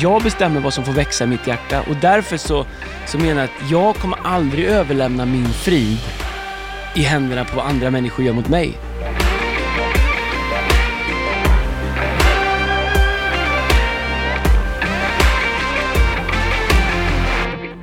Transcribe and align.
Jag 0.00 0.22
bestämmer 0.22 0.60
vad 0.60 0.74
som 0.74 0.84
får 0.84 0.92
växa 0.92 1.24
i 1.24 1.26
mitt 1.26 1.46
hjärta 1.46 1.80
och 1.80 1.96
därför 1.96 2.36
så, 2.36 2.66
så 3.06 3.18
menar 3.18 3.40
jag 3.40 3.44
att 3.44 3.70
jag 3.70 3.96
kommer 3.96 4.18
aldrig 4.24 4.64
överlämna 4.64 5.26
min 5.26 5.48
frid 5.48 5.98
i 6.96 7.02
händerna 7.02 7.44
på 7.44 7.56
vad 7.56 7.66
andra 7.66 7.90
människor 7.90 8.24
gör 8.24 8.32
mot 8.32 8.48
mig. 8.48 8.74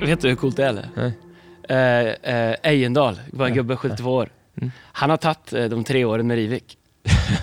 Vet 0.01 0.21
du 0.21 0.29
hur 0.29 0.35
coolt 0.35 0.57
det 0.57 0.63
är 0.63 0.69
eller? 0.69 0.89
Nej. 0.95 1.13
Eh, 1.69 2.35
eh, 2.35 2.55
Ejendal, 2.63 3.19
var 3.31 3.47
en 3.47 3.53
gubbe 3.53 3.75
72 3.75 4.13
år. 4.13 4.29
Mm. 4.57 4.71
Han 4.81 5.09
har 5.09 5.17
tagit 5.17 5.53
eh, 5.53 5.65
de 5.65 5.83
tre 5.83 6.05
åren 6.05 6.27
med 6.27 6.35
Rivik. 6.35 6.77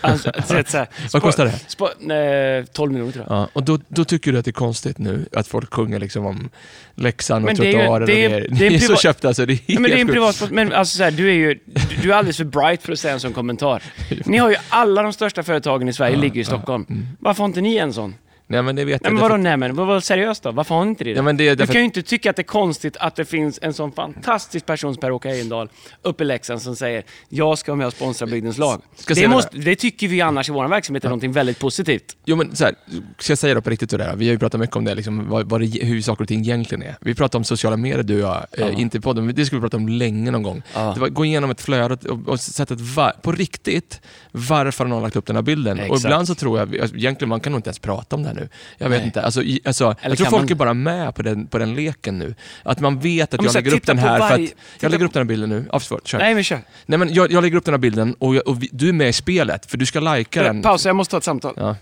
Alltså, 0.01 0.33
så 0.35 0.63
så 0.67 0.79
här, 0.79 0.89
Vad 1.13 1.23
kostar 1.23 1.45
det? 1.45 1.61
Spo, 1.69 1.89
nej, 2.01 2.67
12 2.67 2.93
miljoner 2.93 3.13
tror 3.13 3.25
jag. 3.29 3.37
Ja, 3.37 3.49
och 3.53 3.63
då, 3.63 3.79
då 3.89 4.05
tycker 4.05 4.33
du 4.33 4.39
att 4.39 4.45
det 4.45 4.51
är 4.51 4.53
konstigt 4.53 4.99
nu 4.99 5.27
att 5.33 5.47
folk 5.47 5.75
sjunger 5.75 5.99
liksom 5.99 6.27
om 6.27 6.51
Leksand 6.95 7.45
och 7.45 7.47
Men 7.47 7.57
det 7.57 7.73
det 7.73 8.07
det 8.07 8.25
är, 8.25 8.31
det 8.51 8.67
är 8.67 8.71
Ni 8.71 8.77
är 8.77 8.81
så 8.81 8.97
köpta 8.97 9.29
alltså. 9.29 9.47
Det 9.47 9.53
är 9.53 9.79
men 9.79 9.91
det 9.91 9.97
är 9.97 10.01
en 10.01 10.09
privat 10.09 10.51
Men 10.51 10.73
alltså 10.73 10.97
så 10.97 11.05
här, 11.05 11.11
du 11.11 11.29
är 11.29 11.35
ju 11.35 11.59
du, 12.03 12.13
är 12.13 12.17
alldeles 12.17 12.37
för 12.37 12.45
bright 12.45 12.83
för 12.83 12.93
att 12.93 12.99
säga 12.99 13.15
en 13.15 13.21
sån 13.21 13.33
kommentar. 13.33 13.83
Ni 14.25 14.39
har 14.39 14.51
ju 14.51 14.57
alla 14.69 15.03
de 15.03 15.13
största 15.13 15.43
företagen 15.43 15.89
i 15.89 15.93
Sverige 15.93 16.17
ligger 16.17 16.41
i 16.41 16.45
Stockholm. 16.45 16.87
Mm. 16.91 17.09
Varför 17.19 17.43
har 17.43 17.49
inte 17.49 17.61
ni 17.61 17.77
en 17.77 17.93
sån? 17.93 18.15
Nej 18.53 18.63
men 18.63 18.77
det 18.77 18.85
vet 18.85 19.03
Nej 19.03 19.09
jag. 19.09 19.13
men 19.13 19.23
vadå 19.23 19.37
nej 19.37 19.57
men, 19.57 19.75
vad 19.75 19.87
var 19.87 20.01
seriöst 20.01 20.43
då? 20.43 20.51
Varför 20.51 20.75
har 20.75 20.85
ni 20.85 20.91
inte 20.91 21.05
det? 21.05 21.11
Ja, 21.11 21.23
men 21.23 21.37
det 21.37 21.49
är 21.49 21.57
du 21.57 21.67
kan 21.67 21.77
ju 21.81 21.85
inte 21.85 22.03
tycka 22.03 22.31
att 22.31 22.37
det 22.37 22.43
är 22.43 22.45
konstigt 22.45 22.97
att 22.97 23.17
det 23.17 23.25
finns 23.25 23.59
en 23.63 23.73
sån 23.75 23.93
fantastisk 23.93 24.67
person 24.67 24.95
som 24.95 25.01
Per-Åke 25.01 25.29
Ejendahl 25.31 25.69
uppe 26.03 26.25
i 26.25 26.27
Leksand 26.27 26.63
som 26.63 26.77
säger 26.77 27.03
jag 27.29 27.59
ska 27.59 27.73
vara 27.73 27.79
med 27.79 27.87
och 27.87 27.93
sponsra 27.93 28.27
bygdens 28.27 28.59
lag. 28.59 28.83
Det, 29.15 29.29
måste, 29.29 29.59
det 29.59 29.77
tycker 29.77 30.09
vi 30.09 30.21
annars 30.21 30.49
i 30.49 30.53
vår 30.53 30.69
verksamhet 30.69 31.05
är 31.05 31.09
någonting 31.09 31.33
väldigt 31.33 31.59
positivt. 31.59 32.17
Jo 32.25 32.37
men 32.37 32.57
så 32.57 32.65
här, 32.65 32.75
ska 33.19 33.31
jag 33.31 33.39
säga 33.39 33.55
då 33.55 33.61
på 33.61 33.71
riktigt 33.71 33.91
det 33.91 33.97
där? 33.97 34.17
Vi 34.17 34.27
har 34.27 34.33
ju 34.33 34.39
pratat 34.39 34.61
mycket 34.61 34.77
om 34.77 34.85
det, 34.85 34.95
liksom, 34.95 35.29
vad, 35.29 35.49
vad 35.49 35.61
det, 35.61 35.67
hur 35.85 36.03
saker 36.03 36.25
och 36.25 36.29
ting 36.29 36.41
egentligen 36.41 36.83
är. 36.83 36.97
Vi 37.01 37.15
pratar 37.15 37.39
om 37.39 37.45
sociala 37.45 37.77
medier 37.77 38.03
du 38.03 38.15
och 38.15 38.21
jag, 38.31 38.47
Ja. 38.59 38.69
eh, 38.69 38.81
inte 38.81 38.97
i 38.97 39.01
podden, 39.01 39.27
men 39.27 39.35
det 39.35 39.47
skulle 39.47 39.59
vi 39.61 39.63
prata 39.63 39.77
om 39.77 39.89
länge 39.89 40.31
någon 40.31 40.43
gång. 40.43 40.63
Ja. 40.75 40.93
Det 40.95 41.01
var, 41.01 41.09
gå 41.09 41.25
igenom 41.25 41.51
ett 41.51 41.61
flöde 41.61 41.95
och, 41.95 42.11
och, 42.11 42.29
och 42.29 42.41
sätta 42.41 42.75
ett 42.75 42.81
var, 42.81 43.13
på 43.23 43.33
riktigt, 43.33 44.01
varför 44.33 44.85
har 44.85 44.89
någon 44.89 45.03
lagt 45.03 45.17
upp 45.17 45.27
den 45.27 45.37
här 45.37 45.43
bilden? 45.43 45.79
Och 45.79 45.85
Exakt. 45.85 46.05
ibland 46.05 46.27
så 46.27 46.35
tror 46.35 46.59
jag, 46.59 46.79
alltså, 46.79 46.97
egentligen 46.97 47.29
man 47.29 47.41
kan 47.41 47.53
nog 47.53 47.59
inte 47.59 47.69
ens 47.69 47.79
prata 47.79 48.17
om 48.17 48.23
det 48.23 48.29
här 48.29 48.37
nu. 48.37 48.42
Jag 48.79 48.89
vet 48.89 48.99
Nej. 48.99 49.07
inte, 49.07 49.23
alltså, 49.23 49.43
i, 49.43 49.61
alltså, 49.65 49.95
jag 50.03 50.17
tror 50.19 50.27
folk 50.27 50.43
man? 50.43 50.51
är 50.51 50.55
bara 50.55 50.75
med 50.75 51.15
på 51.15 51.23
den, 51.23 51.47
på 51.47 51.59
den 51.59 51.75
leken 51.75 52.19
nu. 52.19 52.35
Att 52.63 52.81
man 52.81 52.99
vet 53.01 53.35
att 53.35 53.41
men 53.41 53.45
jag 53.47 53.55
lägger 53.55 53.75
upp 53.77 53.87
den 53.87 53.99
här 53.99 54.19
för 54.19 54.29
varje- 54.29 54.35
att, 54.45 54.49
titta 54.51 54.61
jag 54.81 54.91
lägger 54.91 55.05
på- 55.05 55.09
upp 55.09 55.13
den 55.15 55.21
här 55.21 55.29
bilden 55.29 55.49
nu. 55.49 55.65
Ja, 55.73 55.79
förlåt, 55.81 56.07
kör. 56.07 56.19
Nej 56.19 56.35
men 56.35 56.45
kör. 56.45 56.61
Nej 56.87 56.99
men 56.99 57.15
jag, 57.15 57.33
jag 57.33 57.43
lägger 57.43 57.57
upp 57.57 57.65
den 57.65 57.75
här 57.75 57.79
bilden 57.79 58.15
och, 58.19 58.35
jag, 58.35 58.49
och 58.49 58.63
vi, 58.63 58.69
du 58.73 58.89
är 58.89 58.93
med 58.93 59.09
i 59.09 59.13
spelet, 59.13 59.67
för 59.71 59.77
du 59.79 59.87
ska 59.87 60.01
lajka 60.01 60.43
den. 60.43 60.63
Pausa, 60.63 60.89
jag 60.89 60.97
måste 60.97 61.11
ta 61.11 61.19
ett 61.19 61.25
samtal. 61.25 61.55
Ja. 61.57 61.77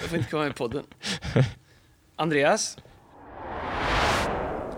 Jag 0.00 0.08
får 0.10 0.18
inte 0.18 0.30
komma 0.30 0.42
med 0.42 0.50
i 0.50 0.54
podden. 0.54 0.82
Andreas? 2.16 2.76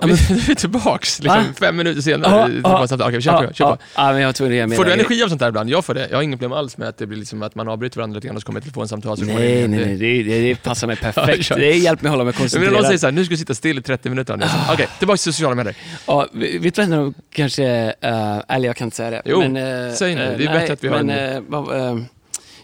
Ja, 0.01 0.07
men 0.07 0.17
du 0.47 0.53
är 0.53 0.55
tillbaks 0.55 1.23
liksom, 1.23 1.39
Va? 1.43 1.45
fem 1.61 1.77
minuter 1.77 2.01
senare. 2.01 2.31
Ja, 2.33 2.49
Ja, 2.65 2.87
ja, 2.91 2.97
ja, 2.99 3.09
Okej, 3.09 3.23
kör 3.23 3.47
på. 3.47 3.53
Kör. 3.55 3.79
Ja, 3.97 4.13
men 4.13 4.23
jag 4.23 4.35
ge 4.53 4.67
mig 4.67 4.77
Får 4.77 4.85
du 4.85 4.93
energi 4.93 5.23
av 5.23 5.29
sånt 5.29 5.41
där 5.41 5.49
ibland? 5.49 5.71
Jag 5.71 5.85
får 5.85 5.95
det. 5.95 6.09
Jag 6.11 6.17
har 6.19 6.23
inget 6.23 6.39
problem 6.41 6.59
alls 6.59 6.79
med 6.79 6.89
att 6.89 6.99
det 6.99 7.07
blir 7.07 7.19
liksom 7.19 7.43
att 7.43 7.55
man 7.55 7.69
avbryter 7.69 7.97
varandra 7.97 8.15
lite 8.15 8.27
grann 8.27 8.37
och 8.37 8.43
så 8.43 8.47
kommer 8.47 8.59
ett 8.61 8.65
telefonsamtal. 8.65 9.17
Så 9.19 9.25
Nej, 9.25 9.69
nej, 9.69 9.69
nej. 9.69 9.97
Det, 9.97 10.23
det, 10.23 10.41
det 10.41 10.63
passar 10.63 10.87
mig 10.87 10.97
perfekt. 11.03 11.45
kör. 11.45 11.57
Det 11.59 11.77
hjälper 11.77 12.03
mig 12.05 12.09
att 12.11 12.13
hålla 12.13 12.25
mig 12.25 12.35
Men 12.39 12.43
när 12.43 12.43
någon 12.43 12.49
koncentrerad. 12.51 12.87
säger 12.87 12.99
såhär, 12.99 13.13
nu 13.13 13.25
ska 13.25 13.33
du 13.33 13.37
sitta 13.39 13.55
still 13.55 13.79
i 13.79 13.83
30 13.83 14.09
minuter. 14.11 14.39
Ah. 14.43 14.73
Okej, 14.73 14.89
tillbaka 14.99 15.17
till 15.17 15.33
sociala 15.33 15.55
medier. 15.55 15.77
Ja, 16.07 16.27
vet 16.33 16.75
du 16.75 16.83
vad, 16.87 17.15
kanske, 17.33 17.87
uh, 17.87 18.41
eller 18.49 18.67
jag 18.67 18.77
kan 18.77 18.85
inte 18.87 18.97
säga 18.97 19.11
det. 19.11 19.23
Jo, 19.25 19.39
men, 19.49 19.57
eh, 19.89 19.93
säg 19.95 20.15
nu. 20.15 20.23
eh, 20.25 20.39
Det 20.39 20.45
är 20.45 20.53
bättre 20.53 20.73
att 20.73 20.85
vi 20.85 20.89
har 20.89 21.03
men, 21.03 21.11
en- 21.11 21.55
eh, 21.75 21.87
eh, 21.91 21.97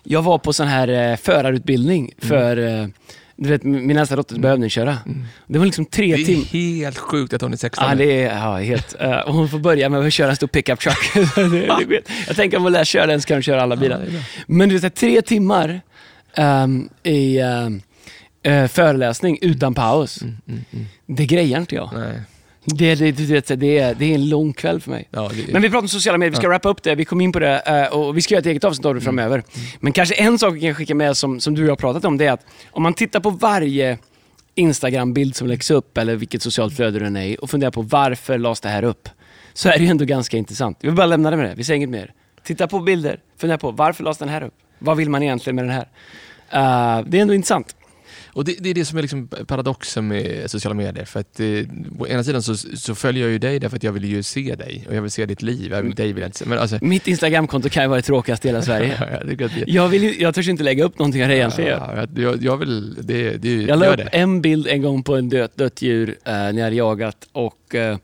Jag 0.05 0.23
var 0.23 0.39
på 0.39 0.53
sån 0.53 0.67
här 0.67 1.11
uh, 1.11 1.17
förarutbildning 1.17 2.13
Mm. 2.23 2.29
för, 2.29 2.57
eh, 2.83 2.87
du 3.43 3.49
vet 3.49 3.63
min 3.65 3.97
äldsta 3.97 4.17
dotter 4.17 4.35
ska 4.37 4.49
övningsköra. 4.49 4.99
Det 5.47 5.59
var 5.59 5.67
liksom 5.67 5.85
tre 5.85 6.17
Det 6.17 6.23
är 6.23 6.27
timmar. 6.27 6.45
helt 6.45 6.99
sjukt 6.99 7.33
att 7.33 7.43
hon 7.43 7.53
är 7.53 7.57
16 7.57 7.85
Ja, 7.89 7.95
nu. 7.95 8.05
det 8.07 8.23
är 8.23 8.37
ja, 8.39 8.57
helt... 8.57 8.95
eh, 9.01 9.19
och 9.19 9.35
hon 9.35 9.49
får 9.49 9.59
börja 9.59 9.89
med 9.89 10.01
att 10.01 10.13
köra 10.13 10.31
en 10.31 10.37
stor 10.37 10.47
pickup 10.47 10.81
truck. 10.81 11.11
det, 11.35 11.43
det, 11.79 11.85
vet. 11.89 12.09
Jag 12.27 12.37
tänker 12.37 12.57
om 12.57 12.63
hon 12.63 12.73
lär 12.73 12.85
köra 12.85 13.07
den 13.07 13.21
så 13.23 13.27
kan 13.29 13.35
hon 13.35 13.43
köra 13.43 13.63
alla 13.63 13.77
bilar. 13.77 13.99
bra. 14.11 14.21
Men 14.47 14.69
du 14.69 14.79
vet, 14.79 14.95
tre 14.95 15.23
timmar 15.23 15.81
ehm, 16.37 16.89
i 17.03 17.39
ehm, 17.39 17.83
eh, 18.43 18.67
föreläsning 18.69 19.39
utan 19.43 19.75
paus. 19.75 20.23
Mm, 20.23 20.65
Det 21.07 21.27
grejar 21.27 21.61
inte 21.61 21.75
jag. 21.75 21.91
Nej. 21.95 22.21
Det, 22.65 22.95
det, 22.95 23.13
du 23.13 23.27
vet, 23.27 23.61
det, 23.61 23.79
är, 23.79 23.95
det 23.95 24.05
är 24.05 24.15
en 24.15 24.29
lång 24.29 24.53
kväll 24.53 24.81
för 24.81 24.91
mig. 24.91 25.09
Ja, 25.11 25.31
det, 25.35 25.53
Men 25.53 25.63
vi 25.63 25.69
pratar 25.71 25.83
om 25.83 25.89
sociala 25.89 26.19
medier, 26.19 26.31
vi 26.31 26.37
ska 26.37 26.49
wrappa 26.49 26.69
upp 26.69 26.83
det, 26.83 26.95
vi 26.95 27.05
kom 27.05 27.21
in 27.21 27.33
på 27.33 27.39
det 27.39 27.63
eh, 27.67 27.99
och 27.99 28.17
vi 28.17 28.23
ska 28.23 28.35
göra 28.35 28.41
ett 28.41 28.47
eget 28.47 28.65
avsnitt 28.65 28.87
av 28.87 28.95
det 28.95 28.99
Mm. 29.01 29.05
framöver. 29.05 29.43
Men 29.81 29.93
kanske 29.93 30.15
en 30.15 30.39
sak 30.39 30.55
vi 30.55 30.61
kan 30.61 30.75
skicka 30.75 30.95
med 30.95 31.17
som, 31.17 31.41
som 31.41 31.55
du 31.55 31.63
och 31.63 31.67
jag 31.67 31.73
har 31.73 31.77
pratat 31.77 32.05
om, 32.05 32.19
det 32.19 32.27
är 32.27 32.33
att 32.33 32.47
om 32.71 32.83
man 32.83 32.95
tittar 32.95 33.21
på 33.21 33.31
varje 33.31 33.99
Instagram-bild 34.55 35.37
som 35.37 35.49
läggs 35.49 35.71
upp 35.71 35.99
eller 35.99 36.17
vilket 36.17 36.43
socialt 36.43 36.77
flöde 36.77 36.99
den 36.99 37.17
är 37.17 37.25
i 37.27 37.37
och 37.41 37.51
funderar 37.51 37.71
på 37.71 37.83
varför 37.83 38.39
lades 38.39 38.61
det 38.61 38.69
här 38.69 38.83
upp? 38.85 39.09
Så 39.55 39.69
är 39.69 39.79
det 39.79 39.85
ju 39.85 39.91
ändå 39.91 40.05
ganska 40.05 40.37
intressant. 40.37 40.79
Vi 40.81 40.89
vill 40.89 40.97
bara 40.97 41.07
lämna 41.07 41.31
det 41.31 41.37
med 41.37 41.47
det, 41.51 41.55
vi 41.55 41.65
säger 41.65 41.77
inget 41.77 41.89
mer. 41.91 42.13
Titta 42.45 42.69
på 42.69 42.81
bilder, 42.81 43.19
fundera 43.39 43.59
på 43.59 43.71
varför 43.71 44.05
lades 44.05 44.19
den 44.19 44.29
här 44.29 44.43
upp? 44.43 44.55
Vad 44.79 44.97
vill 44.97 45.11
man 45.11 45.23
egentligen 45.23 45.57
med 45.57 45.65
den 45.65 45.73
här? 45.73 45.89
Eh, 46.51 47.05
det 47.07 47.19
är 47.19 47.23
ändå 47.23 47.35
intressant. 47.35 47.77
Och 48.33 48.45
det, 48.45 48.57
det 48.61 48.71
är 48.71 48.75
det 48.75 48.85
som 48.85 48.99
är 48.99 49.03
liksom 49.03 49.29
paradoxen 49.47 50.09
med 50.09 50.51
sociala 50.51 50.75
medier. 50.75 51.05
För 51.05 51.21
att 51.21 51.41
eh, 51.41 51.47
å 51.99 52.07
ena 52.07 52.25
sidan 52.25 52.43
så, 52.43 52.57
så 52.57 52.95
följer 52.95 53.23
jag 53.23 53.33
ju 53.33 53.39
dig 53.39 53.59
därför 53.61 53.77
att 53.77 53.83
jag 53.83 53.93
vill 53.93 54.05
ju 54.05 54.23
se 54.23 54.55
dig 54.55 54.85
och 54.89 54.95
jag 54.95 55.03
vill 55.03 55.11
se 55.11 55.27
ditt 55.27 55.43
liv. 55.43 55.71
Jag 55.73 55.83
vill, 55.83 55.95
dig 55.95 56.13
vill 56.13 56.21
jag 56.23 56.29
inte 56.29 56.39
se. 56.39 56.45
Men 56.47 56.59
alltså, 56.59 56.79
Mitt 56.83 57.09
Instagram-konto 57.09 57.69
kan 57.69 57.83
ju 57.83 57.89
vara 57.89 57.97
det 58.01 58.03
tråkigaste 58.07 58.49
i 58.49 58.51
hela 58.51 58.63
Sverige. 58.73 58.99
jag, 59.29 59.39
det, 59.39 59.65
Jag, 59.67 59.89
vill, 59.89 60.03
ju- 60.03 60.21
jag 60.23 60.35
törs 60.35 60.49
inte 60.49 60.63
lägga 60.63 60.85
upp 60.85 60.99
någonting 60.99 61.23
av 61.23 61.29
det 61.29 61.37
egentligen 61.37 61.71
ja, 61.71 61.97
jag, 61.97 62.09
jag, 62.25 62.43
jag 62.43 62.57
vill, 62.57 62.95
det, 63.03 63.37
det, 63.37 63.63
Jag 63.63 63.79
la 63.79 63.87
upp 63.87 63.97
det. 63.97 64.03
en 64.03 64.41
bild 64.43 64.67
en 64.67 64.83
gång 64.83 65.03
på 65.03 65.17
en 65.17 65.29
dött, 65.29 65.57
dött 65.57 65.83
djur 65.83 66.09
eh, 66.25 66.33
när 66.33 66.53
jag 66.59 66.65
hade 66.65 66.77
jagat 66.77 67.29
och 67.33 67.75
eh, 67.75 67.97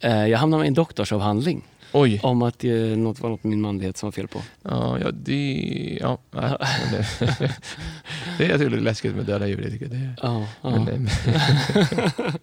eh, 0.00 0.26
jag 0.26 0.38
hamnade 0.38 0.60
med 0.60 0.68
en 0.68 0.74
doktorsavhandling 0.74 1.64
Oj. 1.92 2.20
om 2.22 2.42
att 2.42 2.64
eh, 2.64 2.70
något 2.72 3.20
var 3.20 3.30
något 3.30 3.44
med 3.44 3.50
min 3.50 3.60
manlighet 3.60 3.96
som 3.96 4.06
var 4.06 4.12
fel 4.12 4.28
på. 4.28 4.42
Ja, 4.62 4.98
ja, 4.98 5.10
det... 5.10 5.98
Ja, 6.00 6.18
nej, 6.30 6.56
men 6.60 6.92
det, 6.92 7.06
det 8.38 8.44
är 8.44 8.48
jag 8.50 8.58
tycker 8.58 8.70
det 8.70 8.76
är 8.76 8.80
läskigt 8.80 9.14
med 9.16 9.24
döda 9.24 9.46
djur. 9.46 9.62
Det 9.62 9.70
tycker 9.70 9.84
jag. 9.84 9.94
Det, 9.94 10.14
Ja, 10.22 10.46
ja. 10.62 10.70
men, 10.70 11.06
eh, 11.06 11.12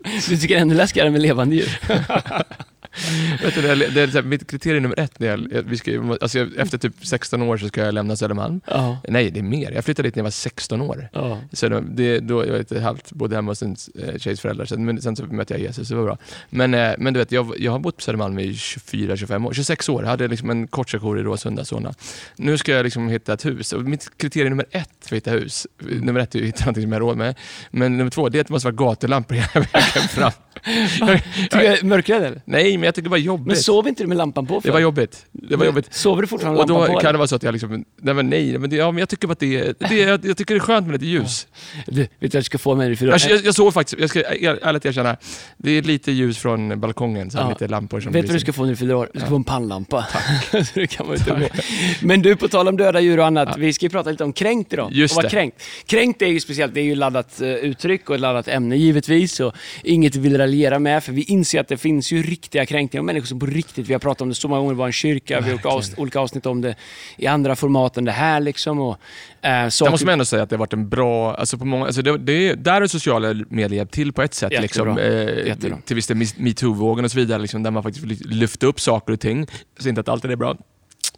Du 0.29 0.37
tycker 0.37 0.47
det 0.55 0.59
är 0.59 0.61
ännu 0.61 0.75
läskigare 0.75 1.09
med 1.09 1.21
levande 1.21 1.55
djur? 1.55 1.79
vet 3.43 3.55
du, 3.55 3.61
det, 3.61 3.69
är, 3.71 3.75
det 3.75 4.01
är 4.01 4.07
här, 4.07 4.21
mitt 4.21 4.47
kriterium 4.51 4.83
nummer 4.83 4.99
ett, 4.99 5.19
när 5.19 5.27
jag, 5.27 5.37
vi 5.65 5.77
ska, 5.77 6.17
alltså, 6.21 6.39
jag- 6.39 6.57
efter 6.57 6.77
typ 6.77 6.93
16 7.01 7.41
år 7.41 7.57
så 7.57 7.67
ska 7.67 7.81
jag 7.85 7.93
lämna 7.93 8.15
Södermalm. 8.15 8.61
Ja. 8.67 8.97
Nej, 9.07 9.31
det 9.31 9.39
är 9.39 9.43
mer. 9.43 9.71
Jag 9.71 9.85
flyttade 9.85 10.07
dit 10.07 10.15
när 10.15 10.19
jag 10.19 10.23
var 10.23 10.31
16 10.31 10.81
år. 10.81 11.09
ja. 11.13 11.37
Så 11.53 11.69
det, 11.79 12.19
då 12.19 12.45
jag 12.45 12.57
lite 12.57 12.79
halvt, 12.79 13.11
bodde 13.11 13.35
hemma 13.35 13.51
hos 13.51 13.61
en 13.63 13.75
eh, 14.03 14.17
tjejs 14.17 14.41
föräldrar, 14.41 14.65
sen, 14.65 14.85
men 14.85 15.01
sen 15.01 15.15
så 15.15 15.25
mötte 15.25 15.53
jag 15.53 15.61
Jesus, 15.61 15.87
det 15.89 15.95
var 15.95 16.03
bra. 16.03 16.17
Men, 16.49 16.73
eh, 16.73 16.91
men 16.97 17.13
du 17.13 17.19
vet, 17.19 17.31
jag, 17.31 17.53
jag 17.59 17.71
har 17.71 17.79
bott 17.79 17.95
på 17.95 18.01
Södermalm 18.01 18.39
i 18.39 18.51
24-25 18.51 19.47
år, 19.47 19.53
26 19.53 19.89
år, 19.89 20.03
jag 20.03 20.09
hade 20.09 20.27
liksom 20.27 20.49
en 20.49 20.67
kort 20.67 20.89
sejour 20.89 21.19
i 21.19 21.23
Råsunda, 21.23 21.65
Solna. 21.65 21.93
Nu 22.35 22.57
ska 22.57 22.71
jag 22.71 22.83
liksom 22.83 23.07
hitta 23.07 23.33
ett 23.33 23.45
hus, 23.45 23.73
och 23.73 23.81
mitt 23.81 24.17
kriterium 24.17 24.49
nummer 24.49 24.65
ett 24.71 24.89
för 25.01 25.15
att 25.15 25.17
hitta 25.17 25.31
hus, 25.31 25.67
nummer 25.79 26.19
ett 26.19 26.35
är 26.35 26.39
att 26.39 26.45
hitta 26.45 26.63
någonting 26.65 26.83
som 26.83 26.91
jag 26.91 26.99
har 26.99 27.07
råd 27.07 27.17
med, 27.17 27.35
men 27.71 27.97
nummer 27.97 28.11
två, 28.11 28.29
det 28.29 28.37
är 28.37 28.41
att 28.41 28.47
det 28.47 28.53
måste 28.53 28.71
vara 28.71 28.75
gatulampor 28.91 29.35
hela 29.35 29.47
vägen 29.73 30.07
fram. 30.09 30.31
Mörkrädd 31.87 32.23
eller? 32.23 32.41
Nej, 32.45 32.77
men 32.79 32.85
jag 32.85 32.95
tycker 32.95 33.03
det 33.03 33.09
var 33.09 33.17
Men 33.17 33.25
jobbigt. 33.25 33.61
sover 33.61 33.89
inte 33.89 34.03
du 34.03 34.07
med 34.07 34.17
lampan 34.17 34.45
på? 34.47 34.55
det 34.55 34.61
för? 34.61 34.71
var 34.71 34.79
jobbigt. 34.79 35.25
Det 35.31 35.55
var 35.55 35.65
jobbigt. 35.65 35.93
Sover 35.93 36.21
du 36.21 36.27
fortfarande 36.27 36.61
Och 36.61 36.67
med 36.67 36.75
då 36.75 36.79
lampan 36.79 36.95
på? 36.95 37.01
kan 37.01 37.13
det 37.13 37.17
vara 37.17 37.27
så 37.27 37.35
att 37.35 37.43
jag 37.43 37.51
liksom, 37.51 37.85
nej 38.01 38.13
men 38.13 38.29
nej, 38.29 38.57
men, 38.57 38.69
det, 38.69 38.75
ja, 38.75 38.91
men 38.91 38.99
jag 38.99 39.09
tycker 39.09 39.31
att 39.31 39.39
det, 39.39 39.79
det 39.79 39.95
jag, 39.95 40.25
jag 40.25 40.37
tycker 40.37 40.53
det 40.55 40.57
är 40.57 40.59
skönt 40.59 40.87
med 40.87 40.93
lite 40.93 41.05
ljus. 41.05 41.47
Du, 41.87 42.01
vet 42.01 42.09
du 42.19 42.27
vad 42.27 42.39
du 42.39 42.43
ska 42.43 42.57
få 42.57 42.75
med 42.75 42.87
dig 42.89 42.95
för 42.95 43.05
Jag, 43.05 43.19
jag, 43.29 43.45
jag 43.45 43.55
såg 43.55 43.73
faktiskt, 43.73 43.99
jag 44.01 44.09
ska 44.09 44.19
är- 44.21 44.59
ärligt 44.67 44.85
erkänna, 44.85 45.17
det 45.57 45.71
är 45.71 45.81
lite 45.81 46.11
ljus 46.11 46.37
från 46.37 46.79
balkongen, 46.79 47.31
så 47.31 47.37
Ja. 47.37 47.49
lite 47.49 47.67
lampor 47.67 47.99
som 48.01 48.11
Vet 48.11 48.21
du 48.21 48.27
vad 48.27 48.35
du 48.35 48.39
ska 48.39 48.53
få 48.53 48.61
när 48.63 48.69
du 48.69 48.75
fyller 48.75 48.93
år? 48.95 49.09
Du 49.13 49.19
ska 49.19 49.29
få 49.29 49.35
en 49.35 49.43
pannlampa. 49.43 50.05
Det 50.73 50.87
kan 50.87 51.07
man 51.07 51.15
inte 51.15 51.29
gå. 51.31 51.61
Men 52.01 52.21
du, 52.21 52.35
på 52.35 52.47
tal 52.47 52.67
om 52.67 52.77
döda 52.77 52.99
djur 52.99 53.19
och 53.19 53.25
annat. 53.25 53.57
Vi 53.57 53.73
ska 53.73 53.85
ju 53.85 53.89
prata 53.89 54.11
lite 54.11 54.23
om 54.23 54.33
kränkt 54.33 54.73
idag. 54.73 54.89
Just 54.93 55.17
och 55.17 55.23
det. 55.23 55.29
kränkt. 55.29 55.61
Kränkt 55.85 56.21
är 56.21 56.27
ju 56.27 56.39
speciellt, 56.39 56.73
det 56.73 56.79
är 56.79 56.83
ju 56.83 56.95
laddat 56.95 57.41
eh, 57.41 57.47
uttryck 57.49 58.09
och 58.09 58.15
ett 58.15 58.21
laddat 58.21 58.47
ämne 58.47 58.75
givetvis. 58.77 59.39
Och 59.39 59.53
inget 59.83 60.15
vi 60.15 60.19
vill 60.19 60.37
raljera 60.37 60.79
med, 60.79 61.03
för 61.03 61.11
vi 61.11 61.23
inser 61.23 61.59
att 61.59 61.67
det 61.67 61.77
finns 61.77 62.11
ju 62.11 62.23
riktiga 62.23 62.65
kränkningar. 62.69 63.03
Människor 63.03 63.25
som 63.27 63.39
på 63.39 63.45
riktigt, 63.45 63.87
vi 63.87 63.93
har 63.93 63.99
pratat 63.99 64.21
om 64.21 64.29
det 64.29 64.35
så 64.35 64.47
många 64.47 64.59
gånger, 64.61 64.73
det 64.73 64.77
var 64.79 64.85
en 64.85 64.91
kyrka, 64.91 65.37
vi 65.39 65.43
har 65.45 65.51
gjort 65.51 65.65
avs- 65.65 65.99
olika 65.99 66.19
avsnitt 66.19 66.45
om 66.45 66.61
det 66.61 66.75
i 67.17 67.27
andra 67.27 67.55
format 67.55 67.97
än 67.97 68.05
det 68.05 68.11
här. 68.11 68.39
Liksom, 68.39 68.79
och, 68.79 68.97
Jag 69.41 69.73
saker- 69.73 69.91
måste 69.91 70.05
man 70.05 70.13
ändå 70.13 70.25
säga 70.25 70.43
att 70.43 70.49
det 70.49 70.55
har 70.55 70.59
varit 70.59 70.73
en 70.73 70.89
bra, 70.89 71.35
alltså 71.35 71.57
på 71.57 71.65
många, 71.65 71.85
alltså 71.85 72.01
det, 72.01 72.17
det, 72.17 72.53
där 72.53 72.81
är 72.81 72.87
sociala 72.87 73.33
medier 73.49 73.77
hjälpt 73.77 73.93
till 73.93 74.13
på 74.13 74.21
ett 74.21 74.33
sätt. 74.33 74.51
Jättebra. 74.51 74.93
Liksom, 74.93 74.97
eh, 75.37 75.47
Jättebra. 75.47 75.77
till 75.85 75.95
viss 75.95 76.07
del 76.07 76.17
metoo-vågen 76.37 77.05
och 77.05 77.11
så 77.11 77.17
vidare, 77.19 77.41
liksom, 77.41 77.63
där 77.63 77.71
man 77.71 77.83
faktiskt 77.83 78.05
lyfta 78.25 78.67
upp 78.67 78.79
saker 78.79 79.13
och 79.13 79.19
ting. 79.19 79.47
Så 79.79 79.89
inte 79.89 80.01
att 80.01 80.09
allt 80.09 80.25
är 80.25 80.35
bra. 80.35 80.55